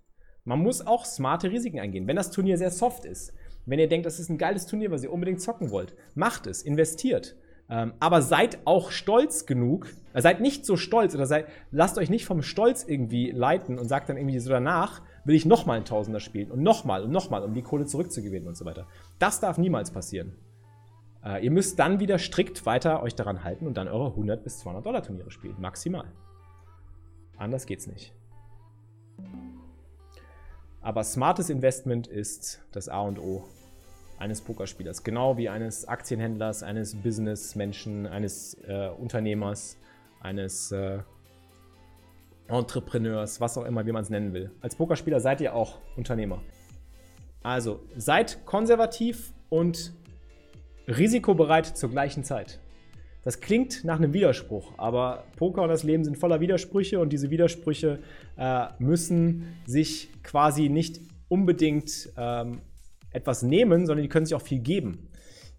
Man 0.50 0.64
muss 0.64 0.88
auch 0.88 1.06
smarte 1.06 1.52
Risiken 1.52 1.80
eingehen. 1.80 2.08
Wenn 2.08 2.16
das 2.16 2.32
Turnier 2.32 2.58
sehr 2.58 2.72
soft 2.72 3.06
ist, 3.06 3.34
wenn 3.68 3.78
ihr 3.78 3.88
denkt, 3.88 4.08
das 4.08 4.20
ist 4.20 4.30
ein 4.30 4.40
geiles 4.40 4.66
Turnier, 4.66 4.90
was 4.90 5.04
ihr 5.04 5.14
unbedingt 5.14 5.42
zocken 5.42 5.70
wollt, 5.70 5.94
macht 6.16 6.48
es, 6.48 6.64
investiert. 6.64 7.36
Ähm, 7.70 7.94
aber 8.00 8.24
seid 8.24 8.58
auch 8.66 8.90
stolz 8.90 9.46
genug, 9.46 9.94
äh, 10.14 10.24
seid 10.24 10.42
nicht 10.42 10.66
so 10.66 10.76
stolz 10.76 11.14
oder 11.14 11.28
seid, 11.28 11.46
lasst 11.70 12.00
euch 12.00 12.10
nicht 12.10 12.26
vom 12.26 12.42
Stolz 12.42 12.84
irgendwie 12.84 13.30
leiten 13.30 13.78
und 13.78 13.88
sagt 13.88 14.10
dann 14.10 14.18
irgendwie 14.18 14.40
so 14.40 14.50
danach, 14.50 15.04
will 15.24 15.36
ich 15.36 15.46
nochmal 15.46 15.76
einen 15.76 15.86
Tausender 15.86 16.20
spielen 16.20 16.50
und 16.50 16.64
nochmal 16.64 17.04
und 17.04 17.12
nochmal, 17.12 17.44
um 17.44 17.54
die 17.54 17.62
Kohle 17.62 17.86
zurückzugewinnen 17.86 18.48
und 18.48 18.58
so 18.58 18.66
weiter. 18.66 18.88
Das 19.20 19.40
darf 19.40 19.60
niemals 19.60 19.92
passieren. 19.92 20.32
Äh, 21.24 21.46
ihr 21.46 21.52
müsst 21.52 21.78
dann 21.78 22.00
wieder 22.00 22.18
strikt 22.18 22.66
weiter 22.66 23.04
euch 23.04 23.14
daran 23.14 23.44
halten 23.44 23.68
und 23.68 23.78
dann 23.78 23.88
eure 23.88 24.08
100 24.08 24.44
bis 24.44 24.58
200 24.58 24.84
Dollar 24.84 25.04
Turniere 25.04 25.30
spielen, 25.30 25.58
maximal. 25.60 26.12
Anders 27.38 27.68
geht's 27.68 27.86
nicht. 27.86 28.16
Aber 30.82 31.04
smartes 31.04 31.50
Investment 31.50 32.08
ist 32.08 32.62
das 32.72 32.88
A 32.90 33.02
und 33.02 33.20
O 33.20 33.44
eines 34.18 34.42
Pokerspielers. 34.42 35.04
Genau 35.04 35.38
wie 35.38 35.50
eines 35.50 35.88
Aktienhändlers, 35.88 36.64
eines 36.64 36.96
Businessmenschen, 36.96 38.08
eines 38.08 38.56
äh, 38.68 38.90
Unternehmers, 38.98 39.78
eines 40.22 40.72
äh, 40.72 41.00
Entrepreneurs, 42.48 43.40
was 43.40 43.58
auch 43.58 43.66
immer, 43.66 43.86
wie 43.86 43.92
man 43.92 44.04
es 44.04 44.10
nennen 44.10 44.34
will. 44.34 44.52
Als 44.62 44.76
Pokerspieler 44.76 45.20
seid 45.20 45.42
ihr 45.42 45.54
auch 45.54 45.80
Unternehmer. 45.96 46.42
Also 47.44 47.82
seid 47.96 48.46
konservativ 48.46 49.34
und 49.50 49.94
risikobereit 50.88 51.66
zur 51.66 51.90
gleichen 51.90 52.24
Zeit. 52.24 52.60
Das 53.24 53.42
klingt 53.42 53.84
nach 53.84 53.98
einem 53.98 54.14
Widerspruch, 54.14 54.74
aber 54.78 55.26
Poker 55.36 55.62
und 55.62 55.70
das 55.70 55.84
Leben 55.84 56.04
sind 56.04 56.18
voller 56.18 56.40
Widersprüche 56.40 57.00
und 57.00 57.12
diese 57.12 57.30
Widersprüche 57.30 58.00
äh, 58.38 58.68
müssen 58.80 59.58
sich 59.66 60.10
quasi 60.30 60.70
nicht 60.70 61.02
unbedingt 61.28 62.12
ähm, 62.16 62.62
etwas 63.12 63.42
nehmen, 63.42 63.88
sondern 63.88 64.04
die 64.04 64.10
können 64.10 64.28
sich 64.28 64.36
auch 64.36 64.44
viel 64.44 64.60
geben. 64.60 65.10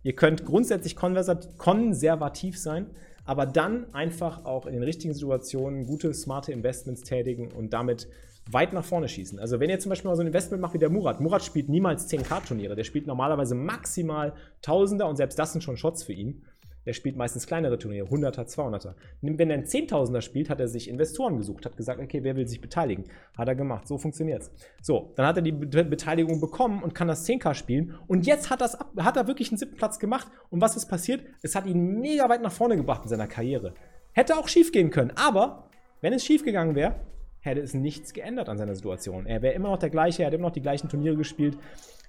Ihr 0.04 0.14
könnt 0.14 0.44
grundsätzlich 0.44 0.94
konservativ 0.94 2.56
sein, 2.56 2.86
aber 3.24 3.46
dann 3.46 3.92
einfach 3.92 4.44
auch 4.44 4.66
in 4.66 4.72
den 4.72 4.84
richtigen 4.84 5.12
Situationen 5.12 5.86
gute, 5.86 6.14
smarte 6.14 6.52
Investments 6.52 7.02
tätigen 7.02 7.50
und 7.50 7.72
damit 7.72 8.08
weit 8.48 8.72
nach 8.72 8.84
vorne 8.84 9.08
schießen. 9.08 9.40
Also 9.40 9.58
wenn 9.58 9.70
ihr 9.70 9.80
zum 9.80 9.90
Beispiel 9.90 10.08
mal 10.08 10.16
so 10.16 10.22
ein 10.22 10.28
Investment 10.28 10.62
macht 10.62 10.74
wie 10.74 10.78
der 10.78 10.88
Murat. 10.88 11.20
Murat 11.20 11.42
spielt 11.42 11.68
niemals 11.68 12.08
10k-Turniere. 12.08 12.76
Der 12.76 12.84
spielt 12.84 13.08
normalerweise 13.08 13.56
maximal 13.56 14.34
Tausender 14.62 15.08
und 15.08 15.16
selbst 15.16 15.38
das 15.38 15.52
sind 15.52 15.62
schon 15.62 15.76
Shots 15.76 16.04
für 16.04 16.12
ihn. 16.12 16.44
Der 16.86 16.92
spielt 16.92 17.16
meistens 17.16 17.46
kleinere 17.46 17.78
Turniere, 17.78 18.08
100er, 18.08 18.46
200er. 18.46 18.94
Wenn 19.20 19.50
er 19.50 19.54
einen 19.54 19.64
10.000er 19.64 20.20
spielt, 20.22 20.48
hat 20.48 20.60
er 20.60 20.68
sich 20.68 20.88
Investoren 20.88 21.36
gesucht, 21.36 21.66
hat 21.66 21.76
gesagt, 21.76 22.00
okay, 22.00 22.22
wer 22.22 22.36
will 22.36 22.48
sich 22.48 22.60
beteiligen? 22.60 23.04
Hat 23.36 23.48
er 23.48 23.54
gemacht. 23.54 23.86
So 23.86 23.98
funktioniert's. 23.98 24.50
So, 24.80 25.12
dann 25.16 25.26
hat 25.26 25.36
er 25.36 25.42
die 25.42 25.52
Be 25.52 25.84
Beteiligung 25.84 26.40
bekommen 26.40 26.82
und 26.82 26.94
kann 26.94 27.08
das 27.08 27.26
10k 27.28 27.54
spielen. 27.54 27.94
Und 28.06 28.26
jetzt 28.26 28.50
hat, 28.50 28.60
das, 28.60 28.78
hat 28.98 29.16
er 29.16 29.26
wirklich 29.26 29.50
einen 29.50 29.58
siebten 29.58 29.76
Platz 29.76 29.98
gemacht. 29.98 30.28
Und 30.48 30.60
was 30.60 30.76
ist 30.76 30.86
passiert? 30.86 31.22
Es 31.42 31.54
hat 31.54 31.66
ihn 31.66 32.00
mega 32.00 32.28
weit 32.28 32.42
nach 32.42 32.52
vorne 32.52 32.76
gebracht 32.76 33.02
in 33.04 33.08
seiner 33.08 33.26
Karriere. 33.26 33.74
Hätte 34.12 34.36
auch 34.36 34.48
schief 34.48 34.72
gehen 34.72 34.90
können. 34.90 35.12
Aber, 35.16 35.70
wenn 36.00 36.12
es 36.12 36.24
schief 36.24 36.44
gegangen 36.44 36.74
wäre, 36.74 36.96
hätte 37.40 37.60
es 37.60 37.74
nichts 37.74 38.12
geändert 38.12 38.48
an 38.48 38.58
seiner 38.58 38.74
Situation. 38.74 39.26
Er 39.26 39.42
wäre 39.42 39.54
immer 39.54 39.70
noch 39.70 39.78
der 39.78 39.90
gleiche, 39.90 40.22
er 40.22 40.26
hätte 40.26 40.36
immer 40.36 40.48
noch 40.48 40.54
die 40.54 40.62
gleichen 40.62 40.88
Turniere 40.88 41.16
gespielt. 41.16 41.58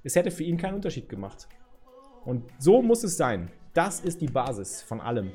Es 0.03 0.15
hätte 0.15 0.31
für 0.31 0.43
ihn 0.43 0.57
keinen 0.57 0.75
Unterschied 0.75 1.09
gemacht. 1.09 1.47
Und 2.25 2.43
so 2.59 2.81
muss 2.81 3.03
es 3.03 3.17
sein. 3.17 3.49
Das 3.73 4.01
ist 4.01 4.19
die 4.19 4.27
Basis 4.27 4.81
von 4.81 4.99
allem. 4.99 5.31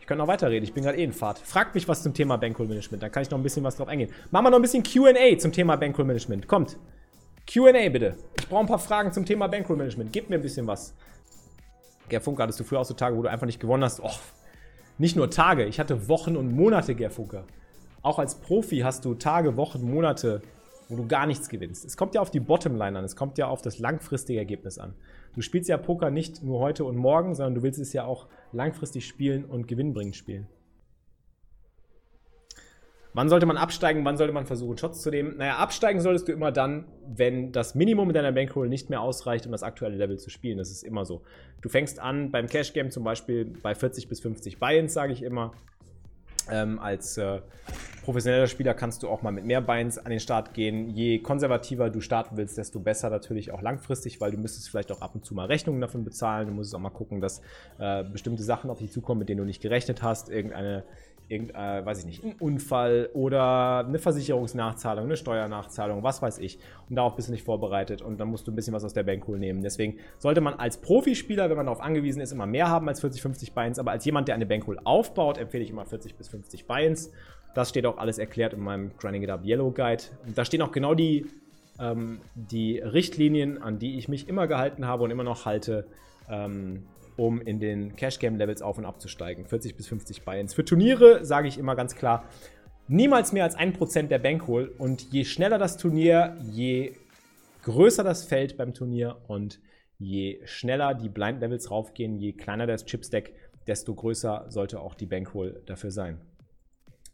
Ich 0.00 0.06
könnte 0.06 0.22
noch 0.22 0.28
weiterreden, 0.28 0.64
ich 0.64 0.72
bin 0.72 0.82
gerade 0.82 0.98
eh 0.98 1.04
in 1.04 1.12
Fahrt. 1.12 1.38
Fragt 1.38 1.74
mich 1.74 1.86
was 1.86 2.02
zum 2.02 2.14
Thema 2.14 2.36
Bankroll 2.36 2.66
Management, 2.66 3.02
dann 3.02 3.12
kann 3.12 3.22
ich 3.22 3.30
noch 3.30 3.38
ein 3.38 3.42
bisschen 3.42 3.62
was 3.62 3.76
drauf 3.76 3.88
eingehen. 3.88 4.10
Machen 4.30 4.46
wir 4.46 4.50
noch 4.50 4.58
ein 4.58 4.62
bisschen 4.62 4.82
QA 4.82 5.38
zum 5.38 5.52
Thema 5.52 5.76
Bankroll 5.76 6.06
Management. 6.06 6.48
Kommt. 6.48 6.78
QA 7.46 7.88
bitte. 7.90 8.16
Ich 8.38 8.48
brauche 8.48 8.60
ein 8.60 8.66
paar 8.66 8.78
Fragen 8.78 9.12
zum 9.12 9.24
Thema 9.24 9.46
Bankroll 9.46 9.76
Management. 9.76 10.12
Gebt 10.12 10.30
mir 10.30 10.36
ein 10.36 10.42
bisschen 10.42 10.66
was. 10.66 10.94
Gerd 12.08 12.24
Funke, 12.24 12.42
hattest 12.42 12.58
du 12.58 12.64
früher 12.64 12.80
auch 12.80 12.84
so 12.84 12.94
Tage, 12.94 13.16
wo 13.16 13.22
du 13.22 13.30
einfach 13.30 13.46
nicht 13.46 13.60
gewonnen 13.60 13.84
hast? 13.84 14.00
Och, 14.00 14.18
nicht 14.96 15.14
nur 15.14 15.30
Tage, 15.30 15.64
ich 15.66 15.78
hatte 15.78 16.08
Wochen 16.08 16.36
und 16.36 16.52
Monate, 16.52 16.94
Gerd 16.94 17.12
Funke. 17.12 17.44
Auch 18.02 18.18
als 18.18 18.36
Profi 18.36 18.78
hast 18.78 19.04
du 19.04 19.14
Tage, 19.14 19.56
Wochen, 19.56 19.82
Monate, 19.82 20.42
wo 20.88 20.96
du 20.96 21.06
gar 21.06 21.26
nichts 21.26 21.48
gewinnst. 21.48 21.84
Es 21.84 21.96
kommt 21.96 22.14
ja 22.14 22.20
auf 22.20 22.30
die 22.30 22.40
Bottomline 22.40 22.98
an, 22.98 23.04
es 23.04 23.14
kommt 23.14 23.36
ja 23.38 23.46
auf 23.46 23.60
das 23.60 23.78
langfristige 23.78 24.38
Ergebnis 24.38 24.78
an. 24.78 24.94
Du 25.34 25.40
spielst 25.40 25.68
ja 25.68 25.76
Poker 25.76 26.10
nicht 26.10 26.42
nur 26.42 26.60
heute 26.60 26.84
und 26.84 26.96
morgen, 26.96 27.34
sondern 27.34 27.54
du 27.54 27.62
willst 27.62 27.78
es 27.78 27.92
ja 27.92 28.04
auch 28.04 28.26
langfristig 28.52 29.06
spielen 29.06 29.44
und 29.44 29.68
gewinnbringend 29.68 30.16
spielen. 30.16 30.48
Wann 33.14 33.28
sollte 33.28 33.46
man 33.46 33.56
absteigen? 33.56 34.04
Wann 34.04 34.16
sollte 34.16 34.32
man 34.32 34.46
versuchen, 34.46 34.78
Shots 34.78 35.02
zu 35.02 35.10
nehmen? 35.10 35.38
Naja, 35.38 35.56
absteigen 35.56 36.00
solltest 36.00 36.28
du 36.28 36.32
immer 36.32 36.52
dann, 36.52 36.84
wenn 37.04 37.52
das 37.52 37.74
Minimum 37.74 38.10
in 38.10 38.14
deiner 38.14 38.32
Bankroll 38.32 38.68
nicht 38.68 38.90
mehr 38.90 39.00
ausreicht, 39.00 39.44
um 39.46 39.52
das 39.52 39.62
aktuelle 39.62 39.96
Level 39.96 40.18
zu 40.18 40.30
spielen. 40.30 40.58
Das 40.58 40.70
ist 40.70 40.84
immer 40.84 41.04
so. 41.04 41.22
Du 41.60 41.68
fängst 41.68 41.98
an 41.98 42.30
beim 42.30 42.46
Cash 42.46 42.74
Game 42.74 42.90
zum 42.90 43.04
Beispiel 43.04 43.44
bei 43.44 43.74
40 43.74 44.08
bis 44.08 44.20
50 44.20 44.60
Buy-ins, 44.60 44.92
sage 44.92 45.12
ich 45.12 45.22
immer. 45.22 45.52
Ähm, 46.50 46.78
als 46.78 47.18
äh, 47.18 47.40
professioneller 48.04 48.46
Spieler 48.46 48.74
kannst 48.74 49.02
du 49.02 49.08
auch 49.08 49.22
mal 49.22 49.32
mit 49.32 49.44
mehr 49.44 49.60
Beins 49.60 49.98
an 49.98 50.10
den 50.10 50.20
Start 50.20 50.54
gehen. 50.54 50.88
Je 50.88 51.18
konservativer 51.18 51.90
du 51.90 52.00
starten 52.00 52.36
willst, 52.36 52.56
desto 52.56 52.80
besser 52.80 53.10
natürlich 53.10 53.52
auch 53.52 53.60
langfristig, 53.60 54.20
weil 54.20 54.30
du 54.30 54.38
müsstest 54.38 54.70
vielleicht 54.70 54.90
auch 54.92 55.02
ab 55.02 55.14
und 55.14 55.24
zu 55.24 55.34
mal 55.34 55.46
Rechnungen 55.46 55.80
davon 55.80 56.04
bezahlen. 56.04 56.46
Du 56.46 56.54
musst 56.54 56.74
auch 56.74 56.78
mal 56.78 56.90
gucken, 56.90 57.20
dass 57.20 57.42
äh, 57.78 58.04
bestimmte 58.04 58.42
Sachen 58.42 58.70
auf 58.70 58.78
dich 58.78 58.92
zukommen, 58.92 59.18
mit 59.18 59.28
denen 59.28 59.38
du 59.38 59.44
nicht 59.44 59.60
gerechnet 59.60 60.02
hast. 60.02 60.30
Irgendeine 60.30 60.84
irgendein, 61.28 61.82
äh, 61.82 61.86
weiß 61.86 62.00
ich 62.00 62.06
nicht, 62.06 62.24
ein 62.24 62.34
Unfall 62.38 63.10
oder 63.12 63.84
eine 63.86 63.98
Versicherungsnachzahlung, 63.98 65.04
eine 65.04 65.16
Steuernachzahlung, 65.16 66.02
was 66.02 66.22
weiß 66.22 66.38
ich. 66.38 66.58
Und 66.88 66.96
darauf 66.96 67.16
bist 67.16 67.28
du 67.28 67.32
nicht 67.32 67.44
vorbereitet 67.44 68.02
und 68.02 68.18
dann 68.18 68.28
musst 68.28 68.46
du 68.46 68.52
ein 68.52 68.56
bisschen 68.56 68.74
was 68.74 68.84
aus 68.84 68.94
der 68.94 69.02
Bankpool 69.02 69.38
nehmen. 69.38 69.62
Deswegen 69.62 69.98
sollte 70.18 70.40
man 70.40 70.54
als 70.54 70.78
Profispieler, 70.78 71.50
wenn 71.50 71.56
man 71.56 71.66
darauf 71.66 71.80
angewiesen 71.80 72.20
ist, 72.20 72.32
immer 72.32 72.46
mehr 72.46 72.68
haben 72.68 72.88
als 72.88 73.00
40, 73.00 73.20
50 73.20 73.52
Beins. 73.52 73.78
Aber 73.78 73.90
als 73.90 74.04
jemand, 74.04 74.28
der 74.28 74.34
eine 74.34 74.46
Bankpool 74.46 74.78
aufbaut, 74.84 75.38
empfehle 75.38 75.62
ich 75.64 75.70
immer 75.70 75.84
40 75.84 76.14
bis 76.14 76.28
50 76.28 76.66
Beins. 76.66 77.12
Das 77.54 77.68
steht 77.68 77.86
auch 77.86 77.98
alles 77.98 78.18
erklärt 78.18 78.54
in 78.54 78.60
meinem 78.60 78.92
Grinding 78.98 79.22
It 79.22 79.30
Up 79.30 79.44
Yellow 79.44 79.70
Guide. 79.70 80.04
Und 80.26 80.38
da 80.38 80.44
stehen 80.44 80.62
auch 80.62 80.72
genau 80.72 80.94
die, 80.94 81.26
ähm, 81.78 82.20
die 82.34 82.78
Richtlinien, 82.78 83.62
an 83.62 83.78
die 83.78 83.98
ich 83.98 84.08
mich 84.08 84.28
immer 84.28 84.46
gehalten 84.46 84.86
habe 84.86 85.04
und 85.04 85.10
immer 85.10 85.24
noch 85.24 85.44
halte, 85.44 85.86
ähm, 86.30 86.84
um 87.18 87.40
in 87.40 87.58
den 87.58 87.96
Cash 87.96 88.18
Game 88.18 88.36
Levels 88.36 88.62
auf 88.62 88.78
und 88.78 88.84
abzusteigen. 88.84 89.46
40 89.46 89.76
bis 89.76 89.88
50 89.88 90.22
Buy-ins. 90.22 90.54
Für 90.54 90.64
Turniere 90.64 91.24
sage 91.24 91.48
ich 91.48 91.58
immer 91.58 91.74
ganz 91.74 91.94
klar, 91.94 92.24
niemals 92.86 93.32
mehr 93.32 93.44
als 93.44 93.58
1% 93.58 94.08
der 94.08 94.18
Bankroll 94.18 94.74
und 94.78 95.02
je 95.12 95.24
schneller 95.24 95.58
das 95.58 95.76
Turnier, 95.76 96.36
je 96.50 96.94
größer 97.64 98.04
das 98.04 98.24
Feld 98.24 98.56
beim 98.56 98.72
Turnier 98.72 99.16
und 99.26 99.60
je 99.98 100.40
schneller 100.44 100.94
die 100.94 101.08
Blind 101.08 101.40
Levels 101.40 101.70
raufgehen, 101.70 102.16
je 102.16 102.32
kleiner 102.32 102.66
das 102.66 102.86
Chipstack, 102.86 103.32
desto 103.66 103.94
größer 103.94 104.46
sollte 104.48 104.80
auch 104.80 104.94
die 104.94 105.06
Bankroll 105.06 105.62
dafür 105.66 105.90
sein. 105.90 106.20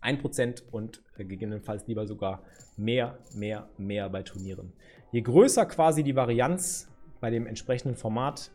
1% 0.02 0.64
und 0.70 1.02
gegebenenfalls 1.16 1.86
lieber 1.86 2.06
sogar 2.06 2.42
mehr, 2.76 3.18
mehr, 3.34 3.70
mehr 3.78 4.10
bei 4.10 4.22
Turnieren. 4.22 4.74
Je 5.12 5.22
größer 5.22 5.64
quasi 5.64 6.02
die 6.02 6.14
Varianz 6.14 6.88
bei 7.20 7.30
dem 7.30 7.46
entsprechenden 7.46 7.96
Format, 7.96 8.50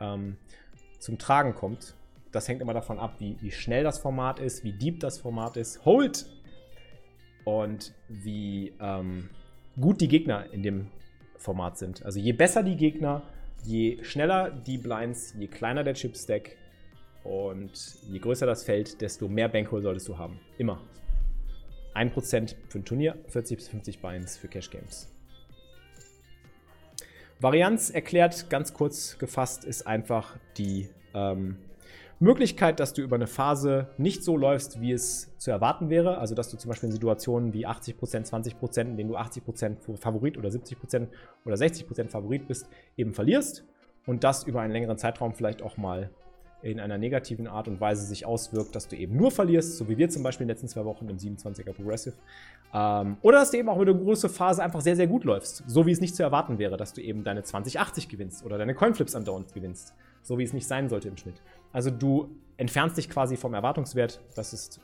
ähm, 0.00 0.38
zum 1.04 1.18
Tragen 1.18 1.54
kommt. 1.54 1.94
Das 2.32 2.48
hängt 2.48 2.62
immer 2.62 2.72
davon 2.72 2.98
ab, 2.98 3.16
wie, 3.18 3.36
wie 3.42 3.50
schnell 3.50 3.84
das 3.84 3.98
Format 3.98 4.40
ist, 4.40 4.64
wie 4.64 4.72
deep 4.72 5.00
das 5.00 5.18
Format 5.18 5.58
ist, 5.58 5.84
Hold 5.84 6.24
und 7.44 7.92
wie 8.08 8.72
ähm, 8.80 9.28
gut 9.78 10.00
die 10.00 10.08
Gegner 10.08 10.50
in 10.50 10.62
dem 10.62 10.88
Format 11.36 11.76
sind. 11.76 12.02
Also 12.06 12.18
je 12.18 12.32
besser 12.32 12.62
die 12.62 12.76
Gegner, 12.76 13.22
je 13.64 14.02
schneller 14.02 14.50
die 14.50 14.78
Blinds, 14.78 15.34
je 15.38 15.46
kleiner 15.46 15.84
der 15.84 15.92
Chipstack, 15.92 16.56
Und 17.22 17.72
je 18.10 18.18
größer 18.18 18.44
das 18.44 18.64
Feld, 18.64 19.00
desto 19.00 19.28
mehr 19.28 19.48
Bankroll 19.48 19.80
solltest 19.80 20.08
du 20.08 20.18
haben. 20.18 20.38
Immer. 20.58 20.82
1% 21.94 22.54
für 22.68 22.78
ein 22.78 22.84
Turnier, 22.84 23.16
40 23.28 23.56
bis 23.56 23.68
50 23.68 24.00
Beins 24.00 24.36
für 24.36 24.48
Cash 24.48 24.70
Games. 24.70 25.13
Varianz 27.40 27.90
erklärt, 27.90 28.48
ganz 28.48 28.72
kurz 28.72 29.18
gefasst, 29.18 29.64
ist 29.64 29.86
einfach 29.86 30.36
die 30.56 30.88
ähm, 31.14 31.56
Möglichkeit, 32.20 32.80
dass 32.80 32.92
du 32.92 33.02
über 33.02 33.16
eine 33.16 33.26
Phase 33.26 33.88
nicht 33.98 34.22
so 34.22 34.36
läufst, 34.36 34.80
wie 34.80 34.92
es 34.92 35.36
zu 35.36 35.50
erwarten 35.50 35.90
wäre. 35.90 36.18
Also, 36.18 36.34
dass 36.34 36.48
du 36.48 36.56
zum 36.56 36.70
Beispiel 36.70 36.88
in 36.88 36.92
Situationen 36.92 37.52
wie 37.52 37.66
80%, 37.66 37.96
20%, 38.30 38.80
in 38.80 38.96
denen 38.96 39.10
du 39.10 39.16
80% 39.16 39.96
Favorit 39.98 40.38
oder 40.38 40.48
70% 40.48 41.08
oder 41.44 41.56
60% 41.56 42.08
Favorit 42.08 42.46
bist, 42.48 42.68
eben 42.96 43.12
verlierst 43.12 43.64
und 44.06 44.24
das 44.24 44.44
über 44.44 44.60
einen 44.60 44.72
längeren 44.72 44.96
Zeitraum 44.96 45.34
vielleicht 45.34 45.62
auch 45.62 45.76
mal 45.76 46.10
in 46.64 46.80
einer 46.80 46.96
negativen 46.96 47.46
Art 47.46 47.68
und 47.68 47.80
Weise 47.80 48.04
sich 48.06 48.24
auswirkt, 48.24 48.74
dass 48.74 48.88
du 48.88 48.96
eben 48.96 49.16
nur 49.16 49.30
verlierst, 49.30 49.76
so 49.76 49.88
wie 49.88 49.98
wir 49.98 50.08
zum 50.08 50.22
Beispiel 50.22 50.44
in 50.44 50.48
den 50.48 50.54
letzten 50.54 50.68
zwei 50.68 50.84
Wochen 50.84 51.08
im 51.08 51.18
27er 51.18 51.74
Progressive. 51.74 52.14
Ähm, 52.72 53.18
oder 53.20 53.38
dass 53.38 53.50
du 53.50 53.58
eben 53.58 53.68
auch 53.68 53.76
mit 53.76 53.88
einer 53.88 53.98
großen 53.98 54.30
Phase 54.30 54.62
einfach 54.62 54.80
sehr, 54.80 54.96
sehr 54.96 55.06
gut 55.06 55.24
läufst, 55.24 55.62
so 55.66 55.86
wie 55.86 55.92
es 55.92 56.00
nicht 56.00 56.16
zu 56.16 56.22
erwarten 56.22 56.58
wäre, 56.58 56.76
dass 56.76 56.94
du 56.94 57.02
eben 57.02 57.22
deine 57.22 57.42
2080 57.42 58.08
gewinnst 58.08 58.44
oder 58.44 58.56
deine 58.56 58.74
Coinflips 58.74 59.14
andauernd 59.14 59.52
gewinnst, 59.52 59.94
so 60.22 60.38
wie 60.38 60.42
es 60.42 60.54
nicht 60.54 60.66
sein 60.66 60.88
sollte 60.88 61.08
im 61.08 61.18
Schnitt. 61.18 61.42
Also 61.72 61.90
du 61.90 62.30
entfernst 62.56 62.96
dich 62.96 63.10
quasi 63.10 63.36
vom 63.36 63.52
Erwartungswert. 63.52 64.20
Das 64.34 64.54
ist 64.54 64.80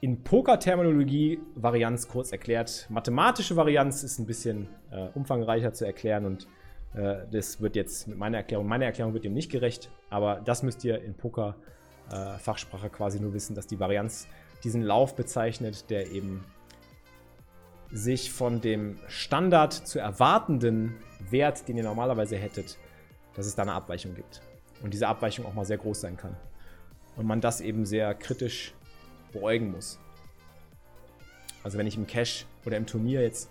in 0.00 0.22
Poker-Terminologie 0.22 1.40
Varianz 1.54 2.06
kurz 2.06 2.32
erklärt. 2.32 2.86
Mathematische 2.90 3.56
Varianz 3.56 4.02
ist 4.02 4.18
ein 4.18 4.26
bisschen 4.26 4.68
äh, 4.90 5.08
umfangreicher 5.14 5.72
zu 5.72 5.86
erklären 5.86 6.26
und 6.26 6.46
äh, 6.94 7.26
das 7.30 7.60
wird 7.60 7.76
jetzt 7.76 8.08
mit 8.08 8.18
meiner 8.18 8.38
Erklärung, 8.38 8.66
meine 8.66 8.84
Erklärung 8.84 9.14
wird 9.14 9.24
dem 9.24 9.34
nicht 9.34 9.50
gerecht, 9.50 9.90
aber 10.10 10.40
das 10.44 10.62
müsst 10.62 10.84
ihr 10.84 11.02
in 11.02 11.14
Poker-Fachsprache 11.14 12.86
äh, 12.86 12.90
quasi 12.90 13.20
nur 13.20 13.34
wissen, 13.34 13.54
dass 13.54 13.66
die 13.66 13.80
Varianz 13.80 14.26
diesen 14.62 14.82
Lauf 14.82 15.14
bezeichnet, 15.14 15.90
der 15.90 16.10
eben 16.10 16.44
sich 17.90 18.32
von 18.32 18.60
dem 18.60 18.98
Standard 19.08 19.72
zu 19.72 19.98
erwartenden 19.98 20.96
Wert, 21.30 21.68
den 21.68 21.76
ihr 21.76 21.84
normalerweise 21.84 22.36
hättet, 22.36 22.78
dass 23.34 23.46
es 23.46 23.54
da 23.54 23.62
eine 23.62 23.72
Abweichung 23.72 24.14
gibt. 24.14 24.42
Und 24.82 24.92
diese 24.92 25.06
Abweichung 25.06 25.46
auch 25.46 25.54
mal 25.54 25.64
sehr 25.64 25.78
groß 25.78 26.00
sein 26.00 26.16
kann. 26.16 26.36
Und 27.16 27.26
man 27.26 27.40
das 27.40 27.60
eben 27.60 27.86
sehr 27.86 28.14
kritisch 28.14 28.74
beäugen 29.32 29.70
muss. 29.70 30.00
Also 31.62 31.78
wenn 31.78 31.86
ich 31.86 31.96
im 31.96 32.06
Cash 32.06 32.46
oder 32.66 32.76
im 32.76 32.86
Turnier 32.86 33.22
jetzt 33.22 33.50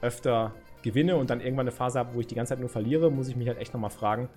öfter 0.00 0.54
gewinne 0.84 1.16
und 1.16 1.30
dann 1.30 1.40
irgendwann 1.40 1.64
eine 1.64 1.72
Phase 1.72 1.98
habe, 1.98 2.14
wo 2.14 2.20
ich 2.20 2.28
die 2.28 2.36
ganze 2.36 2.50
Zeit 2.50 2.60
nur 2.60 2.68
verliere, 2.68 3.10
muss 3.10 3.28
ich 3.28 3.34
mich 3.34 3.48
halt 3.48 3.58
echt 3.58 3.74
nochmal 3.74 3.90
fragen, 3.90 4.28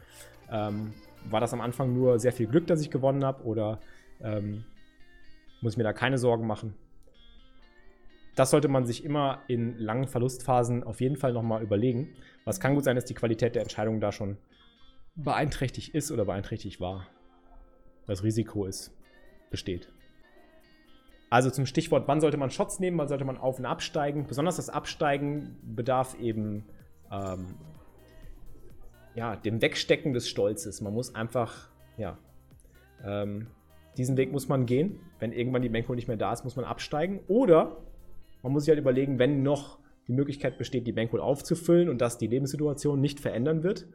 ähm, 0.51 0.93
war 1.25 1.41
das 1.41 1.53
am 1.53 1.61
Anfang 1.61 1.93
nur 1.93 2.19
sehr 2.19 2.31
viel 2.31 2.47
Glück, 2.47 2.65
dass 2.65 2.81
ich 2.81 2.89
gewonnen 2.89 3.23
habe 3.23 3.43
oder 3.43 3.79
ähm, 4.21 4.63
muss 5.61 5.73
ich 5.73 5.77
mir 5.77 5.83
da 5.83 5.93
keine 5.93 6.17
Sorgen 6.17 6.47
machen? 6.47 6.73
Das 8.35 8.51
sollte 8.51 8.67
man 8.67 8.85
sich 8.85 9.03
immer 9.03 9.41
in 9.47 9.77
langen 9.77 10.07
Verlustphasen 10.07 10.83
auf 10.83 11.01
jeden 11.01 11.17
Fall 11.17 11.33
nochmal 11.33 11.61
überlegen. 11.63 12.15
Was 12.45 12.59
kann 12.59 12.75
gut 12.75 12.83
sein, 12.83 12.95
dass 12.95 13.05
die 13.05 13.15
Qualität 13.15 13.55
der 13.55 13.63
Entscheidung 13.63 13.99
da 13.99 14.11
schon 14.11 14.37
beeinträchtigt 15.15 15.93
ist 15.95 16.11
oder 16.11 16.25
beeinträchtigt 16.25 16.79
war. 16.79 17.07
Das 18.05 18.23
Risiko 18.23 18.65
ist, 18.65 18.95
besteht. 19.49 19.89
Also 21.29 21.49
zum 21.49 21.65
Stichwort, 21.65 22.07
wann 22.07 22.21
sollte 22.21 22.37
man 22.37 22.49
Shots 22.49 22.79
nehmen, 22.79 22.97
wann 22.97 23.07
sollte 23.07 23.25
man 23.25 23.37
auf- 23.37 23.59
und 23.59 23.65
absteigen. 23.65 24.25
Besonders 24.27 24.55
das 24.55 24.69
Absteigen 24.69 25.57
bedarf 25.63 26.17
eben 26.19 26.65
ähm, 27.11 27.55
ja, 29.15 29.35
dem 29.35 29.61
Wegstecken 29.61 30.13
des 30.13 30.29
Stolzes. 30.29 30.79
Man 30.81 30.93
muss 30.93 31.15
einfach, 31.15 31.69
ja, 31.97 32.17
ähm, 33.03 33.47
diesen 33.97 34.15
Weg 34.15 34.31
muss 34.31 34.47
man 34.47 34.65
gehen. 34.65 34.99
Wenn 35.19 35.31
irgendwann 35.33 35.63
die 35.63 35.69
Bankroll 35.69 35.95
nicht 35.95 36.07
mehr 36.07 36.17
da 36.17 36.31
ist, 36.31 36.43
muss 36.43 36.55
man 36.55 36.65
absteigen. 36.65 37.19
Oder 37.27 37.77
man 38.43 38.53
muss 38.53 38.63
sich 38.63 38.69
halt 38.69 38.79
überlegen, 38.79 39.19
wenn 39.19 39.43
noch 39.43 39.79
die 40.07 40.13
Möglichkeit 40.13 40.57
besteht, 40.57 40.87
die 40.87 40.93
Bankroll 40.93 41.19
aufzufüllen 41.19 41.89
und 41.89 41.99
dass 41.99 42.17
die 42.17 42.27
Lebenssituation 42.27 43.01
nicht 43.01 43.19
verändern 43.19 43.63
wird, 43.63 43.87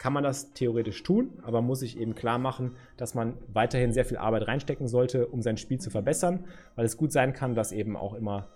kann 0.00 0.14
man 0.14 0.24
das 0.24 0.54
theoretisch 0.54 1.02
tun, 1.02 1.38
aber 1.42 1.60
muss 1.60 1.80
sich 1.80 2.00
eben 2.00 2.14
klar 2.14 2.38
machen, 2.38 2.74
dass 2.96 3.14
man 3.14 3.36
weiterhin 3.52 3.92
sehr 3.92 4.06
viel 4.06 4.16
Arbeit 4.16 4.48
reinstecken 4.48 4.88
sollte, 4.88 5.26
um 5.26 5.42
sein 5.42 5.58
Spiel 5.58 5.78
zu 5.78 5.90
verbessern, 5.90 6.46
weil 6.74 6.86
es 6.86 6.96
gut 6.96 7.12
sein 7.12 7.34
kann, 7.34 7.54
dass 7.54 7.70
eben 7.70 7.98
auch 7.98 8.14
immer 8.14 8.48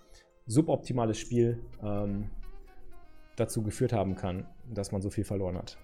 suboptimales 0.47 1.19
Spiel 1.19 1.61
ähm, 1.83 2.31
dazu 3.35 3.61
geführt 3.61 3.93
haben 3.93 4.15
kann, 4.15 4.47
dass 4.73 4.91
man 4.91 5.03
so 5.03 5.11
viel 5.11 5.23
verloren 5.23 5.55
hat. 5.55 5.77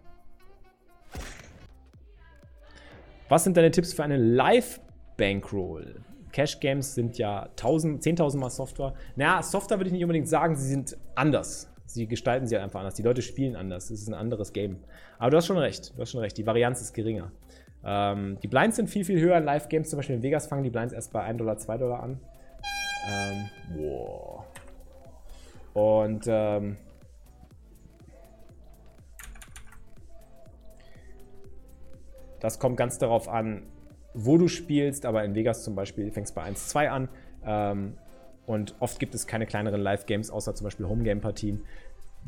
Was 3.30 3.44
sind 3.44 3.56
deine 3.56 3.70
Tipps 3.70 3.94
für 3.94 4.04
eine 4.04 4.18
Live-Bankroll? 4.18 6.02
Cash 6.32 6.60
Games 6.60 6.96
sind 6.96 7.20
ja 7.20 7.50
10.000 7.56 8.38
Mal 8.40 8.50
Software. 8.50 8.96
Naja, 9.16 9.44
Software 9.44 9.78
würde 9.78 9.90
ich 9.90 9.94
nicht 9.94 10.04
unbedingt 10.04 10.28
sagen, 10.28 10.56
sie 10.56 10.68
sind 10.68 10.98
anders. 11.14 11.72
Sie 11.94 12.08
gestalten 12.08 12.48
sie 12.48 12.56
halt 12.56 12.64
einfach 12.64 12.80
anders. 12.80 12.94
Die 12.96 13.04
Leute 13.04 13.22
spielen 13.22 13.56
anders. 13.56 13.90
Es 13.90 14.02
ist 14.02 14.08
ein 14.08 14.14
anderes 14.14 14.54
Game. 14.54 14.78
Aber 15.20 15.32
du 15.32 15.38
hast 15.38 15.48
schon 15.48 15.58
recht. 15.58 15.94
Du 15.96 16.02
hast 16.02 16.12
schon 16.12 16.22
recht. 16.22 16.38
Die 16.38 16.46
Varianz 16.46 16.82
ist 16.82 16.94
geringer. 16.94 17.32
Ähm, 17.84 18.38
die 18.42 18.48
Blinds 18.48 18.78
sind 18.78 18.90
viel, 18.90 19.04
viel 19.04 19.20
höher 19.20 19.38
in 19.38 19.44
Live-Games. 19.44 19.90
Zum 19.90 19.98
Beispiel 19.98 20.16
in 20.16 20.24
Vegas 20.24 20.48
fangen 20.48 20.64
die 20.64 20.70
Blinds 20.70 20.94
erst 20.94 21.12
bei 21.12 21.22
1 21.22 21.38
Dollar, 21.38 21.58
2 21.58 21.78
Dollar 21.78 22.04
an. 22.04 22.20
Ähm, 23.10 23.50
wow. 23.76 24.46
Und 25.74 26.26
ähm, 26.28 26.78
das 32.40 32.60
kommt 32.60 32.78
ganz 32.78 33.00
darauf 33.00 33.28
an, 33.28 33.64
wo 34.14 34.38
du 34.38 34.48
spielst. 34.48 35.06
Aber 35.06 35.26
in 35.26 35.36
Vegas 35.36 35.64
zum 35.64 35.76
Beispiel 35.76 36.10
fängst 36.12 36.36
du 36.38 36.42
bei 36.42 36.48
1-2 36.48 36.88
an. 36.88 37.10
Ähm, 37.44 37.98
und 38.46 38.76
oft 38.80 39.00
gibt 39.00 39.16
es 39.16 39.28
keine 39.28 39.46
kleineren 39.46 39.82
Live-Games, 39.82 40.32
außer 40.32 40.56
zum 40.56 40.66
Beispiel 40.66 40.88
Homegame-Partien. 40.88 41.62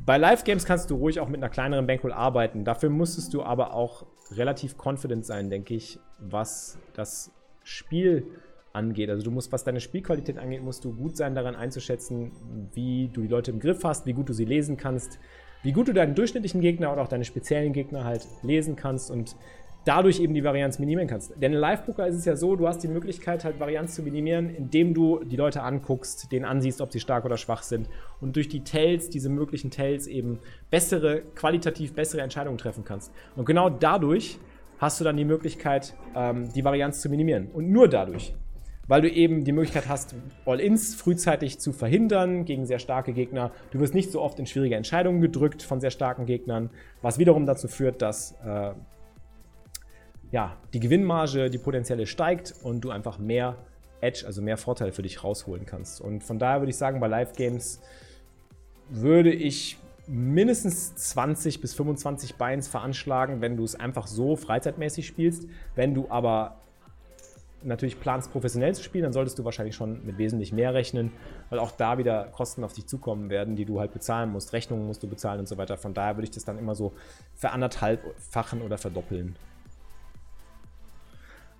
Bei 0.05 0.17
Live-Games 0.17 0.65
kannst 0.65 0.89
du 0.89 0.95
ruhig 0.95 1.19
auch 1.19 1.27
mit 1.27 1.37
einer 1.37 1.49
kleineren 1.49 1.87
Bankroll 1.87 2.13
arbeiten. 2.13 2.65
Dafür 2.65 2.89
musstest 2.89 3.33
du 3.33 3.43
aber 3.43 3.73
auch 3.73 4.05
relativ 4.31 4.75
confident 4.77 5.25
sein, 5.25 5.49
denke 5.49 5.75
ich, 5.75 5.99
was 6.19 6.77
das 6.93 7.31
Spiel 7.63 8.27
angeht. 8.73 9.09
Also 9.09 9.23
du 9.23 9.31
musst, 9.31 9.51
was 9.51 9.63
deine 9.63 9.79
Spielqualität 9.79 10.37
angeht, 10.37 10.63
musst 10.63 10.83
du 10.83 10.93
gut 10.93 11.15
sein 11.15 11.35
daran 11.35 11.55
einzuschätzen, 11.55 12.31
wie 12.73 13.09
du 13.13 13.21
die 13.21 13.27
Leute 13.27 13.51
im 13.51 13.59
Griff 13.59 13.83
hast, 13.83 14.05
wie 14.05 14.13
gut 14.13 14.29
du 14.29 14.33
sie 14.33 14.45
lesen 14.45 14.77
kannst, 14.77 15.19
wie 15.61 15.71
gut 15.71 15.87
du 15.87 15.93
deinen 15.93 16.15
durchschnittlichen 16.15 16.59
Gegner 16.59 16.91
oder 16.91 17.03
auch 17.03 17.07
deine 17.07 17.23
speziellen 17.23 17.71
Gegner 17.71 18.03
halt 18.03 18.27
lesen 18.41 18.75
kannst 18.75 19.11
und 19.11 19.35
dadurch 19.85 20.19
eben 20.19 20.33
die 20.33 20.43
Varianz 20.43 20.79
minimieren 20.79 21.09
kannst. 21.09 21.33
Denn 21.41 21.53
in 21.53 21.59
Live-Poker 21.59 22.07
ist 22.07 22.15
es 22.15 22.25
ja 22.25 22.35
so, 22.35 22.55
du 22.55 22.67
hast 22.67 22.79
die 22.83 22.87
Möglichkeit, 22.87 23.43
halt 23.43 23.59
Varianz 23.59 23.95
zu 23.95 24.03
minimieren, 24.03 24.49
indem 24.49 24.93
du 24.93 25.23
die 25.23 25.35
Leute 25.35 25.61
anguckst, 25.63 26.31
denen 26.31 26.45
ansiehst, 26.45 26.81
ob 26.81 26.91
sie 26.91 26.99
stark 26.99 27.25
oder 27.25 27.37
schwach 27.37 27.63
sind 27.63 27.89
und 28.21 28.35
durch 28.35 28.47
die 28.47 28.61
Tells, 28.61 29.09
diese 29.09 29.29
möglichen 29.29 29.71
Tells 29.71 30.07
eben 30.07 30.39
bessere, 30.69 31.21
qualitativ 31.35 31.93
bessere 31.93 32.21
Entscheidungen 32.21 32.57
treffen 32.57 32.85
kannst. 32.85 33.11
Und 33.35 33.45
genau 33.45 33.69
dadurch 33.69 34.39
hast 34.77 34.99
du 34.99 35.03
dann 35.03 35.17
die 35.17 35.25
Möglichkeit, 35.25 35.95
ähm, 36.15 36.51
die 36.53 36.63
Varianz 36.63 37.01
zu 37.01 37.09
minimieren. 37.09 37.47
Und 37.53 37.71
nur 37.71 37.87
dadurch. 37.87 38.33
Weil 38.87 39.01
du 39.01 39.09
eben 39.09 39.45
die 39.45 39.53
Möglichkeit 39.53 39.87
hast, 39.87 40.13
All-Ins 40.45 40.93
frühzeitig 40.95 41.57
zu 41.59 41.71
verhindern 41.71 42.43
gegen 42.43 42.65
sehr 42.65 42.79
starke 42.79 43.13
Gegner. 43.13 43.51
Du 43.71 43.79
wirst 43.79 43.93
nicht 43.93 44.11
so 44.11 44.21
oft 44.21 44.39
in 44.39 44.45
schwierige 44.45 44.75
Entscheidungen 44.75 45.21
gedrückt 45.21 45.63
von 45.63 45.79
sehr 45.79 45.91
starken 45.91 46.25
Gegnern, 46.25 46.69
was 47.01 47.17
wiederum 47.17 47.45
dazu 47.45 47.69
führt, 47.69 48.01
dass 48.01 48.33
äh, 48.45 48.71
ja, 50.33 50.57
die 50.73 50.79
Gewinnmarge, 50.79 51.51
die 51.51 51.59
potenzielle 51.59 52.07
steigt 52.07 52.55
und 52.63 52.81
du 52.81 52.89
einfach 52.89 53.19
mehr 53.19 53.55
Edge, 54.01 54.23
also 54.25 54.41
mehr 54.41 54.57
Vorteile 54.57 54.91
für 54.91 55.03
dich 55.03 55.23
rausholen 55.23 55.67
kannst. 55.67 56.01
Und 56.01 56.23
von 56.23 56.39
daher 56.39 56.59
würde 56.59 56.71
ich 56.71 56.77
sagen, 56.77 56.99
bei 56.99 57.07
Live-Games 57.07 57.79
würde 58.89 59.31
ich 59.31 59.77
mindestens 60.07 60.95
20 60.95 61.61
bis 61.61 61.75
25 61.75 62.33
Beins 62.35 62.67
veranschlagen, 62.67 63.41
wenn 63.41 63.57
du 63.57 63.63
es 63.63 63.75
einfach 63.75 64.07
so 64.07 64.35
freizeitmäßig 64.35 65.05
spielst. 65.05 65.47
Wenn 65.75 65.93
du 65.93 66.07
aber 66.09 66.57
natürlich 67.61 67.99
planst, 67.99 68.31
professionell 68.31 68.73
zu 68.73 68.81
spielen, 68.81 69.03
dann 69.03 69.13
solltest 69.13 69.37
du 69.37 69.45
wahrscheinlich 69.45 69.75
schon 69.75 70.03
mit 70.03 70.17
wesentlich 70.17 70.51
mehr 70.51 70.73
rechnen, 70.73 71.11
weil 71.51 71.59
auch 71.59 71.71
da 71.71 71.99
wieder 71.99 72.25
Kosten 72.31 72.63
auf 72.63 72.73
dich 72.73 72.87
zukommen 72.87 73.29
werden, 73.29 73.55
die 73.55 73.65
du 73.65 73.79
halt 73.79 73.93
bezahlen 73.93 74.31
musst. 74.31 74.51
Rechnungen 74.51 74.87
musst 74.87 75.03
du 75.03 75.07
bezahlen 75.07 75.41
und 75.41 75.47
so 75.47 75.59
weiter. 75.59 75.77
Von 75.77 75.93
daher 75.93 76.17
würde 76.17 76.25
ich 76.25 76.31
das 76.31 76.43
dann 76.43 76.57
immer 76.57 76.73
so 76.73 76.93
veranderthalbfachen 77.35 78.63
oder 78.63 78.79
verdoppeln. 78.79 79.35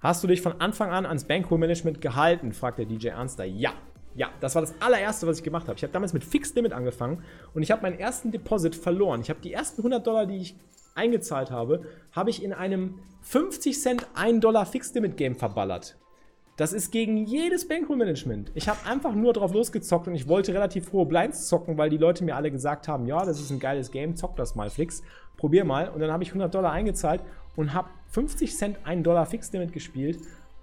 Hast 0.04 0.22
du 0.22 0.28
dich 0.28 0.42
von 0.42 0.60
Anfang 0.60 0.92
an 0.92 1.06
ans 1.06 1.24
Bankroll-Management 1.24 2.02
gehalten? 2.02 2.52
fragt 2.52 2.78
der 2.78 2.86
DJ 2.86 3.08
Ernster. 3.08 3.46
Ja. 3.46 3.72
Ja, 4.16 4.32
das 4.42 4.54
war 4.54 4.62
das 4.62 4.76
allererste, 4.82 5.26
was 5.28 5.38
ich 5.38 5.46
gemat 5.46 5.64
habe. 5.64 5.76
Ich 5.76 5.84
habe 5.84 5.94
damals 5.94 6.12
mit 6.12 6.26
Fixed 6.26 6.58
Limit 6.58 6.74
angefangen 6.74 7.24
und 7.54 7.64
ich 7.64 7.72
habe 7.72 7.84
meinen 7.84 7.98
ersten 7.98 8.30
Deposit 8.30 8.76
verloren. 8.76 9.22
Ich 9.22 9.30
habe 9.30 9.40
die 9.40 9.54
ersten 9.54 9.80
100 9.80 10.06
Dollar, 10.06 10.26
die 10.26 10.40
ich 10.40 10.56
eingezahlt 10.94 11.52
habe, 11.52 11.84
habe 12.12 12.30
ich 12.30 12.44
in 12.44 12.52
einem 12.52 13.00
50 13.22 13.80
Cent 13.80 14.08
1 14.14 14.42
Dollar 14.42 14.66
Fixed 14.66 14.94
Limit 14.94 15.16
Game 15.16 15.38
verballert. 15.38 15.96
Das 16.58 16.74
ist 16.74 16.92
gegen 16.92 17.26
jedes 17.26 17.68
Bankroll-Management. 17.68 18.52
Ich 18.56 18.68
habe 18.68 18.86
einfach 18.86 19.16
nur 19.16 19.32
drauf 19.32 19.54
losgezockt 19.54 20.10
und 20.10 20.16
ich 20.16 20.28
wollte 20.28 20.54
relativ 20.54 20.92
hohe 20.92 21.06
Blinds 21.06 21.48
zocken, 21.48 21.78
weil 21.78 21.90
die 21.90 21.98
Leute 21.98 22.26
mir 22.26 22.36
alle 22.36 22.52
gesagt 22.52 22.90
haben, 22.90 23.08
ja, 23.08 23.24
das 23.26 23.40
ist 23.40 23.52
ein 23.52 23.60
geiles 23.60 23.90
Game, 23.90 24.18
zock 24.18 24.36
das 24.36 24.54
mal, 24.54 24.70
Flix, 24.70 25.02
probier 25.38 25.64
mal. 25.64 25.88
Und 25.90 26.02
dann 26.02 26.12
habe 26.12 26.24
ich 26.24 26.30
100 26.30 26.54
Dollar 26.54 26.74
eingezahlt 26.74 27.22
und 27.56 27.74
habe 27.74 27.90
50 28.10 28.56
Cent 28.56 28.78
1 28.84 29.04
Dollar 29.04 29.26
Fixlimit 29.26 29.74
gespielt 29.74 30.20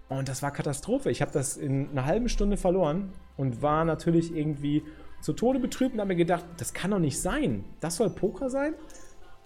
und 0.08 0.28
das 0.28 0.42
war 0.42 0.50
Katastrophe. 0.50 1.10
Ich 1.10 1.22
habe 1.22 1.30
das 1.30 1.56
in 1.56 1.90
einer 1.90 2.04
halben 2.04 2.28
Stunde 2.28 2.56
verloren 2.56 3.12
und 3.36 3.62
war 3.62 3.84
natürlich 3.84 4.34
irgendwie 4.34 4.82
zu 5.20 5.32
Tode 5.32 5.60
betrübt 5.60 5.94
und 5.94 6.00
habe 6.00 6.08
mir 6.08 6.16
gedacht, 6.16 6.44
das 6.56 6.74
kann 6.74 6.90
doch 6.90 6.98
nicht 6.98 7.20
sein. 7.20 7.64
Das 7.78 7.96
soll 7.96 8.10
Poker 8.10 8.50
sein? 8.50 8.74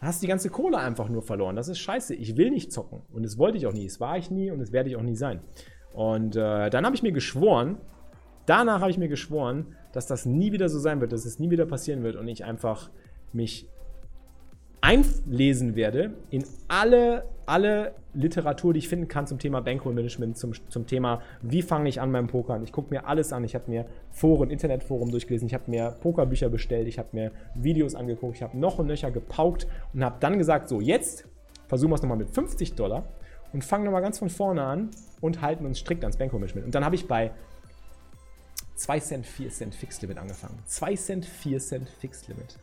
Da 0.01 0.07
hast 0.07 0.23
die 0.23 0.27
ganze 0.27 0.49
Kohle 0.49 0.79
einfach 0.79 1.09
nur 1.09 1.23
verloren. 1.23 1.57
Das 1.57 1.69
ist 1.69 1.79
scheiße. 1.81 2.15
Ich 2.15 2.37
will 2.37 2.51
nicht 2.51 2.73
zocken. 2.73 3.03
Und 3.13 3.25
das 3.25 3.37
wollte 3.37 3.59
ich 3.59 3.67
auch 3.67 3.73
nie. 3.73 3.87
Das 3.87 4.01
war 4.01 4.17
ich 4.17 4.31
nie 4.31 4.51
und 4.51 4.59
das 4.59 4.73
werde 4.73 4.89
ich 4.89 4.97
auch 4.97 5.03
nie 5.03 5.17
sein. 5.17 5.41
Und 5.93 6.35
äh, 6.35 6.71
dann 6.71 6.87
habe 6.87 6.97
ich 6.97 7.03
mir 7.03 7.13
geschworen, 7.13 7.77
danach 8.47 8.81
habe 8.81 8.91
ich 8.91 8.99
mir 8.99 9.09
geschworen, 9.09 9.77
dass 9.93 10.07
das 10.07 10.25
nie 10.25 10.53
wieder 10.53 10.69
so 10.69 10.79
sein 10.79 11.01
wird, 11.01 11.13
dass 11.13 11.25
es 11.25 11.39
nie 11.39 11.51
wieder 11.51 11.67
passieren 11.67 12.03
wird 12.03 12.17
und 12.17 12.27
ich 12.27 12.45
einfach 12.45 12.91
mich 13.33 13.69
einlesen 14.85 15.77
werde 15.77 16.13
in 16.29 16.45
alle, 16.69 17.25
alle 17.47 17.95
Literatur, 18.13 18.75
die 18.75 18.81
ich 18.81 18.89
finden 18.89 19.09
kann 19.09 19.27
zum 19.27 19.39
Thema 19.39 19.63
Bankroll-Management, 19.63 20.37
zum, 20.37 20.53
zum 20.69 20.87
Thema, 20.87 21.23
wie 21.41 21.63
fange 21.63 21.89
ich 21.89 22.03
an 22.03 22.13
beim 22.13 22.27
Pokern. 22.27 22.63
Ich 22.63 22.71
gucke 22.71 22.93
mir 22.93 23.07
alles 23.07 23.33
an. 23.33 23.45
Ich 23.45 23.55
habe 23.55 23.71
mir 23.71 23.87
Foren, 24.11 24.51
Internetforum 24.51 25.11
durchgelesen. 25.11 25.49
Ich 25.49 25.55
habe 25.55 25.71
mir 25.71 25.97
Pokerbücher 26.03 26.51
bestellt. 26.51 26.87
Ich 26.87 26.99
habe 26.99 27.09
mir 27.13 27.33
Videos 27.55 27.95
angeguckt. 27.95 28.37
Ich 28.37 28.43
habe 28.43 28.59
noch 28.59 28.79
und 28.79 28.87
nöcher 28.87 29.11
gepaukt 29.11 29.67
und 29.95 30.05
habe 30.05 30.17
dann 30.21 30.37
gesagt, 30.37 30.69
so 30.69 30.83
jetzt 30.83 31.27
versuchen 31.67 31.91
wir 31.91 31.95
es 31.95 32.03
nochmal 32.03 32.19
mit 32.19 32.29
50 32.29 32.75
Dollar 32.75 33.05
und 33.55 33.65
fangen 33.65 33.85
nochmal 33.85 34.03
ganz 34.03 34.19
von 34.19 34.29
vorne 34.29 34.63
an 34.65 34.91
und 35.23 35.41
halten 35.41 35.65
uns 35.65 35.79
strikt 35.79 36.05
ans 36.05 36.19
Bankroll-Management. 36.19 36.67
Und 36.67 36.75
dann 36.75 36.85
habe 36.85 36.95
ich 36.95 37.09
bei 37.09 37.31
2 38.75 39.01
Cent, 39.01 39.27
4 39.27 39.49
Cent 39.49 39.75
Fixed-Limit 39.75 40.19
angefangen. 40.19 40.59
2 40.67 40.95
Cent, 40.97 41.25
4 41.25 41.59
Cent 41.59 41.89
Fixed-Limit. 41.89 42.59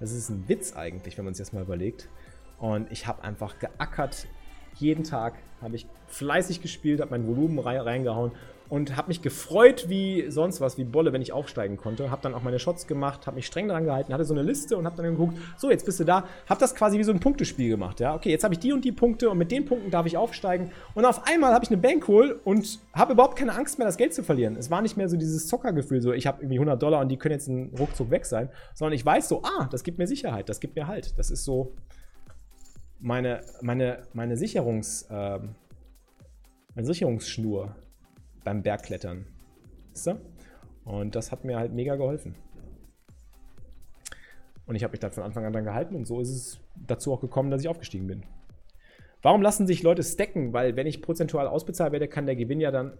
Das 0.00 0.12
ist 0.12 0.30
ein 0.30 0.48
Witz 0.48 0.74
eigentlich, 0.74 1.16
wenn 1.18 1.26
man 1.26 1.34
sich 1.34 1.46
das 1.46 1.52
mal 1.52 1.62
überlegt. 1.62 2.08
Und 2.58 2.90
ich 2.90 3.06
habe 3.06 3.22
einfach 3.22 3.58
geackert. 3.58 4.26
Jeden 4.76 5.04
Tag 5.04 5.34
habe 5.60 5.76
ich 5.76 5.86
fleißig 6.08 6.62
gespielt, 6.62 7.00
habe 7.00 7.10
mein 7.10 7.26
Volumen 7.26 7.58
reingehauen 7.58 8.32
und 8.70 8.96
habe 8.96 9.08
mich 9.08 9.20
gefreut 9.20 9.88
wie 9.88 10.30
sonst 10.30 10.60
was, 10.60 10.78
wie 10.78 10.84
Bolle, 10.84 11.12
wenn 11.12 11.20
ich 11.20 11.32
aufsteigen 11.32 11.76
konnte. 11.76 12.10
Habe 12.10 12.22
dann 12.22 12.34
auch 12.34 12.42
meine 12.42 12.60
Shots 12.60 12.86
gemacht, 12.86 13.26
habe 13.26 13.34
mich 13.34 13.46
streng 13.46 13.66
daran 13.66 13.84
gehalten, 13.84 14.12
hatte 14.12 14.24
so 14.24 14.32
eine 14.32 14.42
Liste 14.42 14.76
und 14.76 14.86
habe 14.86 14.96
dann 14.96 15.06
geguckt, 15.06 15.36
so, 15.58 15.70
jetzt 15.70 15.84
bist 15.84 15.98
du 15.98 16.04
da. 16.04 16.24
Habe 16.48 16.60
das 16.60 16.74
quasi 16.76 16.96
wie 16.96 17.02
so 17.02 17.10
ein 17.10 17.18
Punktespiel 17.18 17.68
gemacht. 17.68 17.98
Ja, 17.98 18.14
okay, 18.14 18.30
jetzt 18.30 18.44
habe 18.44 18.54
ich 18.54 18.60
die 18.60 18.72
und 18.72 18.84
die 18.84 18.92
Punkte 18.92 19.28
und 19.28 19.38
mit 19.38 19.50
den 19.50 19.64
Punkten 19.64 19.90
darf 19.90 20.06
ich 20.06 20.16
aufsteigen. 20.16 20.70
Und 20.94 21.04
auf 21.04 21.26
einmal 21.26 21.52
habe 21.52 21.64
ich 21.64 21.70
eine 21.70 21.78
Bankroll 21.78 22.40
und 22.44 22.78
habe 22.92 23.14
überhaupt 23.14 23.36
keine 23.36 23.54
Angst 23.56 23.78
mehr, 23.78 23.88
das 23.88 23.96
Geld 23.96 24.14
zu 24.14 24.22
verlieren. 24.22 24.54
Es 24.54 24.70
war 24.70 24.82
nicht 24.82 24.96
mehr 24.96 25.08
so 25.08 25.16
dieses 25.16 25.48
Zockergefühl, 25.48 26.00
so 26.00 26.12
ich 26.12 26.28
habe 26.28 26.40
irgendwie 26.40 26.56
100 26.56 26.80
Dollar 26.80 27.00
und 27.00 27.08
die 27.08 27.16
können 27.16 27.32
jetzt 27.32 27.48
einen 27.48 27.74
Ruckzuck 27.76 28.10
weg 28.12 28.24
sein, 28.24 28.50
sondern 28.74 28.94
ich 28.94 29.04
weiß 29.04 29.28
so, 29.28 29.42
ah, 29.42 29.68
das 29.68 29.82
gibt 29.82 29.98
mir 29.98 30.06
Sicherheit, 30.06 30.48
das 30.48 30.60
gibt 30.60 30.76
mir 30.76 30.86
Halt. 30.86 31.18
Das 31.18 31.30
ist 31.30 31.44
so 31.44 31.74
meine, 33.00 33.40
meine, 33.62 34.02
meine 34.12 34.36
Sicherungs, 34.36 35.02
äh, 35.10 35.40
meine 36.74 36.86
Sicherungsschnur 36.86 37.74
beim 38.44 38.62
Bergklettern. 38.62 39.26
So? 39.92 40.16
Und 40.84 41.14
das 41.14 41.32
hat 41.32 41.44
mir 41.44 41.58
halt 41.58 41.72
mega 41.72 41.96
geholfen. 41.96 42.34
Und 44.66 44.76
ich 44.76 44.84
habe 44.84 44.92
mich 44.92 45.00
dann 45.00 45.12
von 45.12 45.24
Anfang 45.24 45.44
an 45.44 45.52
dran 45.52 45.64
gehalten 45.64 45.96
und 45.96 46.06
so 46.06 46.20
ist 46.20 46.30
es 46.30 46.60
dazu 46.86 47.12
auch 47.12 47.20
gekommen, 47.20 47.50
dass 47.50 47.62
ich 47.62 47.68
aufgestiegen 47.68 48.06
bin. 48.06 48.22
Warum 49.22 49.42
lassen 49.42 49.66
sich 49.66 49.82
Leute 49.82 50.02
stacken? 50.02 50.52
Weil 50.52 50.76
wenn 50.76 50.86
ich 50.86 51.02
prozentual 51.02 51.46
ausbezahlt 51.46 51.92
werde, 51.92 52.08
kann 52.08 52.26
der 52.26 52.36
Gewinn 52.36 52.60
ja 52.60 52.70
dann 52.70 52.96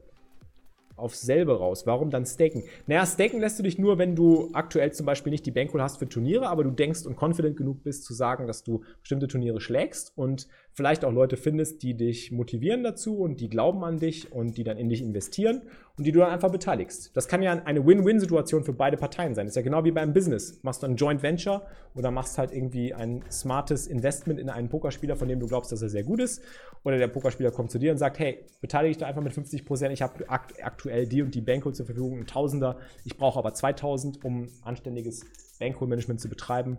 aufs 1.01 1.23
selbe 1.23 1.59
raus. 1.59 1.87
Warum 1.87 2.11
dann 2.11 2.27
staken? 2.27 2.65
Naja, 2.87 3.05
staken 3.07 3.41
lässt 3.41 3.59
du 3.59 3.63
dich 3.63 3.79
nur, 3.79 3.99
wenn 3.99 4.15
du 4.15 4.51
aktuell 4.53 4.93
zum 4.93 5.07
Beispiel 5.07 5.31
nicht 5.31 5.47
die 5.47 5.51
Bankroll 5.51 5.83
hast 5.83 5.99
für 5.99 6.09
Turniere, 6.09 6.49
aber 6.49 6.65
du 6.65 6.71
denkst 6.71 7.07
und 7.07 7.17
confident 7.21 7.57
genug 7.57 7.83
bist 7.83 8.05
zu 8.05 8.15
sagen, 8.15 8.47
dass 8.47 8.63
du 8.63 8.83
bestimmte 9.01 9.29
Turniere 9.29 9.61
schlägst 9.61 10.13
und 10.17 10.49
vielleicht 10.73 11.05
auch 11.05 11.13
Leute 11.13 11.37
findest, 11.37 11.83
die 11.83 11.95
dich 11.95 12.33
motivieren 12.33 12.83
dazu 12.83 13.19
und 13.19 13.41
die 13.41 13.49
glauben 13.49 13.85
an 13.85 13.99
dich 13.99 14.33
und 14.33 14.57
die 14.57 14.65
dann 14.65 14.79
in 14.79 14.89
dich 14.89 15.03
investieren 15.03 15.63
und 15.97 16.07
die 16.07 16.13
du 16.13 16.21
dann 16.21 16.31
einfach 16.31 16.51
beteiligst. 16.51 17.15
Das 17.15 17.29
kann 17.29 17.43
ja 17.43 17.53
eine 17.53 17.87
Win-Win-Situation 17.87 18.65
für 18.65 18.73
beide 18.73 18.97
Parteien 18.97 19.35
sein. 19.35 19.45
Das 19.45 19.53
ist 19.53 19.57
ja 19.57 19.63
genau 19.63 19.85
wie 19.85 19.91
beim 19.91 20.15
Business. 20.15 20.59
Machst 20.63 20.83
du 20.83 20.87
ein 20.87 20.97
Joint 20.97 21.23
Venture 21.23 21.67
oder 21.95 22.11
machst 22.11 22.39
halt 22.39 22.53
irgendwie 22.53 22.95
ein 22.95 23.23
smartes 23.31 23.87
Investment 23.87 24.41
in 24.41 24.49
einen 24.49 24.71
Pokerspieler, 24.71 25.17
von 25.17 25.29
dem 25.29 25.41
du 25.41 25.47
glaubst, 25.47 25.73
dass 25.73 25.83
er 25.83 25.91
sehr 25.91 26.05
gut 26.05 26.21
ist. 26.21 26.43
Oder 26.85 26.97
der 26.97 27.09
Pokerspieler 27.09 27.51
kommt 27.51 27.71
zu 27.71 27.79
dir 27.79 27.93
und 27.93 27.99
sagt, 27.99 28.19
hey, 28.19 28.47
beteilige 28.63 28.93
dich 28.93 28.99
da 28.99 29.07
einfach 29.07 29.23
mit 29.23 29.35
50 29.35 29.67
Prozent. 29.67 29.93
Ich 29.93 30.01
habe 30.01 30.25
aktuell 30.29 30.90
die 31.07 31.23
und 31.23 31.35
die 31.35 31.41
Bankroll 31.41 31.75
zur 31.75 31.87
Verfügung, 31.87 32.19
ein 32.19 32.27
Tausender. 32.27 32.79
Ich 33.05 33.17
brauche 33.17 33.39
aber 33.39 33.55
2000, 33.55 34.25
um 34.25 34.49
anständiges 34.63 35.25
Bankroll-Management 35.59 36.21
zu 36.21 36.29
betreiben. 36.29 36.79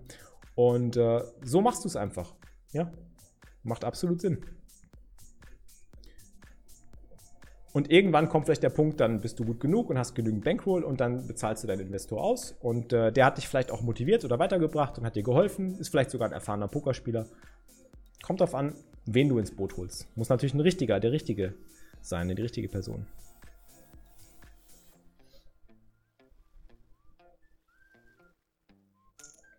Und 0.56 0.98
äh, 0.98 1.22
so 1.44 1.62
machst 1.62 1.84
du 1.84 1.88
es 1.88 1.96
einfach. 1.96 2.34
Ja, 2.72 2.92
Macht 3.64 3.84
absolut 3.84 4.22
Sinn. 4.22 4.40
Und 7.74 7.90
irgendwann 7.90 8.28
kommt 8.28 8.46
vielleicht 8.46 8.64
der 8.64 8.70
Punkt, 8.70 9.00
dann 9.00 9.22
bist 9.22 9.40
du 9.40 9.46
gut 9.46 9.62
genug 9.62 9.90
und 9.90 9.98
hast 9.98 10.14
genügend 10.14 10.44
Bankroll 10.44 10.84
und 10.84 11.00
dann 11.00 11.26
bezahlst 11.26 11.64
du 11.64 11.68
deinen 11.68 11.88
Investor 11.88 12.22
aus. 12.22 12.54
Und 12.60 12.92
äh, 12.92 13.14
der 13.14 13.26
hat 13.26 13.38
dich 13.38 13.48
vielleicht 13.48 13.72
auch 13.72 13.82
motiviert 13.82 14.26
oder 14.26 14.40
weitergebracht 14.40 14.98
und 14.98 15.06
hat 15.06 15.16
dir 15.16 15.24
geholfen, 15.24 15.78
ist 15.80 15.90
vielleicht 15.90 16.12
sogar 16.12 16.28
ein 16.28 16.34
erfahrener 16.34 16.68
Pokerspieler. 16.68 17.28
Kommt 18.24 18.42
darauf 18.42 18.56
an, 18.56 18.76
wen 19.06 19.30
du 19.30 19.38
ins 19.38 19.56
Boot 19.56 19.78
holst. 19.78 20.06
Muss 20.18 20.28
natürlich 20.28 20.54
ein 20.54 20.60
richtiger, 20.60 21.00
der 21.00 21.14
richtige 21.14 21.54
sein, 22.02 22.28
die 22.28 22.42
richtige 22.42 22.68
Person. 22.68 23.06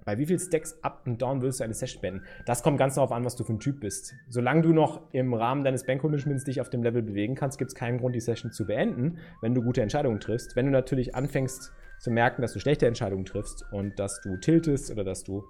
Bei 0.05 0.19
wie 0.19 0.27
viel 0.27 0.39
Stacks 0.39 0.77
up 0.83 1.03
und 1.07 1.23
down 1.23 1.43
wirst 1.43 1.61
du 1.61 1.65
eine 1.65 1.75
Session 1.75 2.01
beenden? 2.01 2.25
Das 2.47 2.63
kommt 2.63 2.79
ganz 2.79 2.97
darauf 2.97 3.13
an, 3.13 3.25
was 3.25 3.37
du 3.37 3.45
für 3.45 3.53
ein 3.53 3.61
Typ 3.61 3.81
bist. 3.81 4.15
Solange 4.29 4.63
du 4.63 4.73
noch 4.73 5.01
im 5.13 5.33
Rahmen 5.35 5.65
deines 5.65 5.85
Bankmanagements 5.85 6.45
dich 6.45 6.61
auf 6.61 6.71
dem 6.71 6.83
Level 6.83 7.03
bewegen 7.03 7.35
kannst, 7.35 7.59
gibt 7.59 7.71
es 7.71 7.75
keinen 7.75 7.99
Grund, 7.99 8.15
die 8.15 8.21
Session 8.21 8.53
zu 8.53 8.67
beenden, 8.67 9.19
wenn 9.41 9.55
du 9.55 9.63
gute 9.63 9.83
Entscheidungen 9.83 10.21
triffst. 10.21 10.57
Wenn 10.57 10.67
du 10.67 10.73
natürlich 10.73 11.15
anfängst 11.15 11.73
zu 12.01 12.11
merken, 12.11 12.43
dass 12.43 12.53
du 12.53 12.59
schlechte 12.59 12.87
Entscheidungen 12.87 13.25
triffst 13.25 13.65
und 13.71 13.99
dass 13.99 14.21
du 14.23 14.37
tiltest 14.37 14.91
oder 14.91 15.05
dass 15.05 15.23
du 15.23 15.45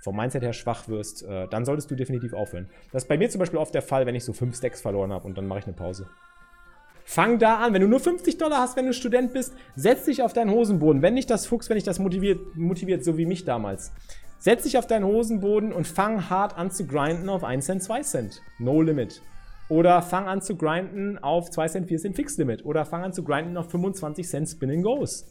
vom 0.00 0.16
Mindset 0.16 0.42
her 0.42 0.52
schwach 0.52 0.88
wirst, 0.88 1.24
äh, 1.24 1.48
dann 1.48 1.64
solltest 1.64 1.90
du 1.90 1.96
definitiv 1.96 2.32
aufhören. 2.32 2.68
Das 2.92 3.02
ist 3.02 3.08
bei 3.08 3.18
mir 3.18 3.28
zum 3.28 3.40
Beispiel 3.40 3.58
oft 3.58 3.74
der 3.74 3.82
Fall, 3.82 4.06
wenn 4.06 4.14
ich 4.14 4.24
so 4.24 4.32
fünf 4.32 4.56
Stacks 4.56 4.80
verloren 4.80 5.12
habe 5.12 5.26
und 5.26 5.36
dann 5.36 5.46
mache 5.46 5.58
ich 5.60 5.66
eine 5.66 5.74
Pause. 5.74 6.08
Fang 7.10 7.38
da 7.38 7.56
an. 7.56 7.72
Wenn 7.72 7.80
du 7.80 7.88
nur 7.88 8.00
50 8.00 8.36
Dollar 8.36 8.58
hast, 8.58 8.76
wenn 8.76 8.84
du 8.84 8.92
Student 8.92 9.32
bist, 9.32 9.54
setz 9.74 10.04
dich 10.04 10.22
auf 10.22 10.34
deinen 10.34 10.50
Hosenboden. 10.50 11.00
Wenn 11.00 11.16
dich 11.16 11.24
das 11.24 11.46
Fuchs, 11.46 11.70
wenn 11.70 11.76
dich 11.76 11.84
das 11.84 11.98
motiviert, 11.98 12.54
motiviert, 12.54 13.02
so 13.02 13.16
wie 13.16 13.24
mich 13.24 13.46
damals. 13.46 13.92
Setz 14.38 14.64
dich 14.64 14.76
auf 14.76 14.86
deinen 14.86 15.06
Hosenboden 15.06 15.72
und 15.72 15.86
fang 15.86 16.28
hart 16.28 16.58
an 16.58 16.70
zu 16.70 16.86
grinden 16.86 17.30
auf 17.30 17.44
1 17.44 17.64
Cent, 17.64 17.82
2 17.82 18.02
Cent. 18.02 18.42
No 18.58 18.82
limit. 18.82 19.22
Oder 19.70 20.02
fang 20.02 20.28
an 20.28 20.42
zu 20.42 20.56
grinden 20.56 21.16
auf 21.16 21.50
2 21.50 21.68
Cent, 21.68 21.88
4 21.88 21.98
Cent 21.98 22.16
Fix 22.16 22.36
Limit. 22.36 22.66
Oder 22.66 22.84
fang 22.84 23.02
an 23.02 23.14
zu 23.14 23.24
grinden 23.24 23.56
auf 23.56 23.70
25 23.70 24.28
Cent 24.28 24.46
Spin 24.46 24.70
and 24.70 24.84
Goes. 24.84 25.24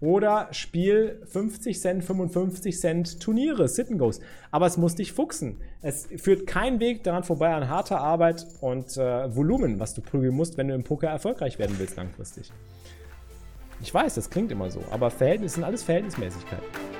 Oder 0.00 0.48
spiel 0.50 1.22
50 1.24 1.80
Cent, 1.80 2.04
55 2.04 2.78
Cent 2.78 3.20
Turniere, 3.20 3.66
Sit 3.66 3.90
and 3.90 3.98
Goes. 3.98 4.20
Aber 4.50 4.66
es 4.66 4.76
muss 4.76 4.94
dich 4.94 5.12
fuchsen. 5.12 5.58
Es 5.80 6.06
führt 6.16 6.46
kein 6.46 6.80
Weg 6.80 7.02
daran 7.02 7.24
vorbei 7.24 7.54
an 7.54 7.68
harter 7.68 8.00
Arbeit 8.00 8.46
und 8.60 8.96
äh, 8.98 9.34
Volumen, 9.34 9.80
was 9.80 9.94
du 9.94 10.02
prügeln 10.02 10.34
musst, 10.34 10.58
wenn 10.58 10.68
du 10.68 10.74
im 10.74 10.84
Poker 10.84 11.08
erfolgreich 11.08 11.58
werden 11.58 11.76
willst 11.78 11.96
langfristig. 11.96 12.52
Ich 13.80 13.92
weiß, 13.92 14.14
das 14.14 14.28
klingt 14.30 14.52
immer 14.52 14.70
so, 14.70 14.80
aber 14.90 15.10
Verhältnisse 15.10 15.56
sind 15.56 15.64
alles 15.64 15.82
Verhältnismäßigkeiten. 15.82 16.95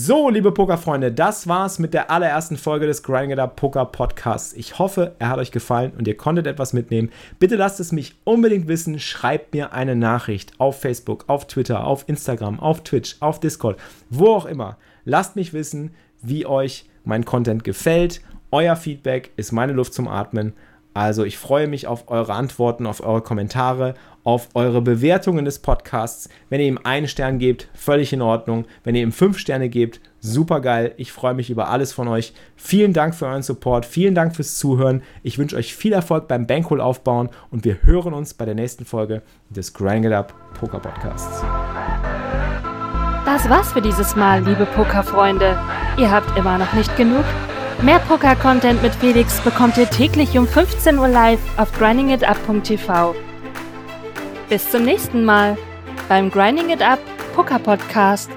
So, 0.00 0.30
liebe 0.30 0.52
Pokerfreunde, 0.52 1.10
das 1.10 1.48
war's 1.48 1.80
mit 1.80 1.92
der 1.92 2.08
allerersten 2.08 2.56
Folge 2.56 2.86
des 2.86 3.02
Grinding 3.02 3.32
It 3.32 3.38
Up 3.40 3.56
Poker 3.56 3.84
Podcasts. 3.84 4.52
Ich 4.52 4.78
hoffe, 4.78 5.16
er 5.18 5.30
hat 5.30 5.40
euch 5.40 5.50
gefallen 5.50 5.90
und 5.98 6.06
ihr 6.06 6.16
konntet 6.16 6.46
etwas 6.46 6.72
mitnehmen. 6.72 7.10
Bitte 7.40 7.56
lasst 7.56 7.80
es 7.80 7.90
mich 7.90 8.14
unbedingt 8.22 8.68
wissen. 8.68 9.00
Schreibt 9.00 9.54
mir 9.54 9.72
eine 9.72 9.96
Nachricht 9.96 10.52
auf 10.60 10.80
Facebook, 10.80 11.24
auf 11.26 11.48
Twitter, 11.48 11.84
auf 11.84 12.04
Instagram, 12.06 12.60
auf 12.60 12.84
Twitch, 12.84 13.16
auf 13.18 13.40
Discord, 13.40 13.76
wo 14.08 14.28
auch 14.28 14.46
immer. 14.46 14.76
Lasst 15.04 15.34
mich 15.34 15.52
wissen, 15.52 15.90
wie 16.22 16.46
euch 16.46 16.88
mein 17.02 17.24
Content 17.24 17.64
gefällt. 17.64 18.20
Euer 18.52 18.76
Feedback 18.76 19.32
ist 19.34 19.50
meine 19.50 19.72
Luft 19.72 19.94
zum 19.94 20.06
Atmen. 20.06 20.52
Also 20.94 21.24
ich 21.24 21.38
freue 21.38 21.66
mich 21.66 21.88
auf 21.88 22.08
eure 22.08 22.34
Antworten, 22.34 22.86
auf 22.86 23.04
eure 23.04 23.22
Kommentare, 23.22 23.94
auf 24.28 24.50
eure 24.52 24.82
Bewertungen 24.82 25.46
des 25.46 25.58
Podcasts. 25.58 26.28
Wenn 26.50 26.60
ihr 26.60 26.66
ihm 26.66 26.78
einen 26.84 27.08
Stern 27.08 27.38
gebt, 27.38 27.68
völlig 27.72 28.12
in 28.12 28.20
Ordnung. 28.20 28.66
Wenn 28.84 28.94
ihr 28.94 29.00
ihm 29.00 29.10
fünf 29.10 29.38
Sterne 29.38 29.70
gebt, 29.70 30.02
super 30.20 30.60
geil. 30.60 30.92
Ich 30.98 31.12
freue 31.12 31.32
mich 31.32 31.48
über 31.48 31.70
alles 31.70 31.94
von 31.94 32.08
euch. 32.08 32.34
Vielen 32.54 32.92
Dank 32.92 33.14
für 33.14 33.24
euren 33.24 33.42
Support. 33.42 33.86
Vielen 33.86 34.14
Dank 34.14 34.36
fürs 34.36 34.58
Zuhören. 34.58 35.02
Ich 35.22 35.38
wünsche 35.38 35.56
euch 35.56 35.74
viel 35.74 35.94
Erfolg 35.94 36.28
beim 36.28 36.46
Bankroll 36.46 36.82
aufbauen 36.82 37.30
und 37.50 37.64
wir 37.64 37.78
hören 37.84 38.12
uns 38.12 38.34
bei 38.34 38.44
der 38.44 38.54
nächsten 38.54 38.84
Folge 38.84 39.22
des 39.48 39.72
Grind 39.72 40.04
It 40.04 40.12
Up 40.12 40.34
Poker 40.60 40.80
Podcasts. 40.80 41.42
Das 43.24 43.48
war's 43.48 43.72
für 43.72 43.80
dieses 43.80 44.14
Mal, 44.14 44.44
liebe 44.44 44.66
Pokerfreunde. 44.66 45.58
Ihr 45.96 46.10
habt 46.10 46.36
immer 46.36 46.58
noch 46.58 46.74
nicht 46.74 46.94
genug? 46.98 47.24
Mehr 47.80 48.00
Poker-Content 48.00 48.82
mit 48.82 48.94
Felix 48.94 49.40
bekommt 49.40 49.78
ihr 49.78 49.88
täglich 49.88 50.36
um 50.36 50.46
15 50.46 50.98
Uhr 50.98 51.08
live 51.08 51.40
auf 51.56 51.72
grindingitup.tv. 51.72 53.14
Bis 54.48 54.70
zum 54.70 54.84
nächsten 54.84 55.24
Mal 55.24 55.58
beim 56.08 56.30
Grinding 56.30 56.70
It 56.70 56.80
Up 56.80 57.00
Poker 57.34 57.58
Podcast. 57.58 58.30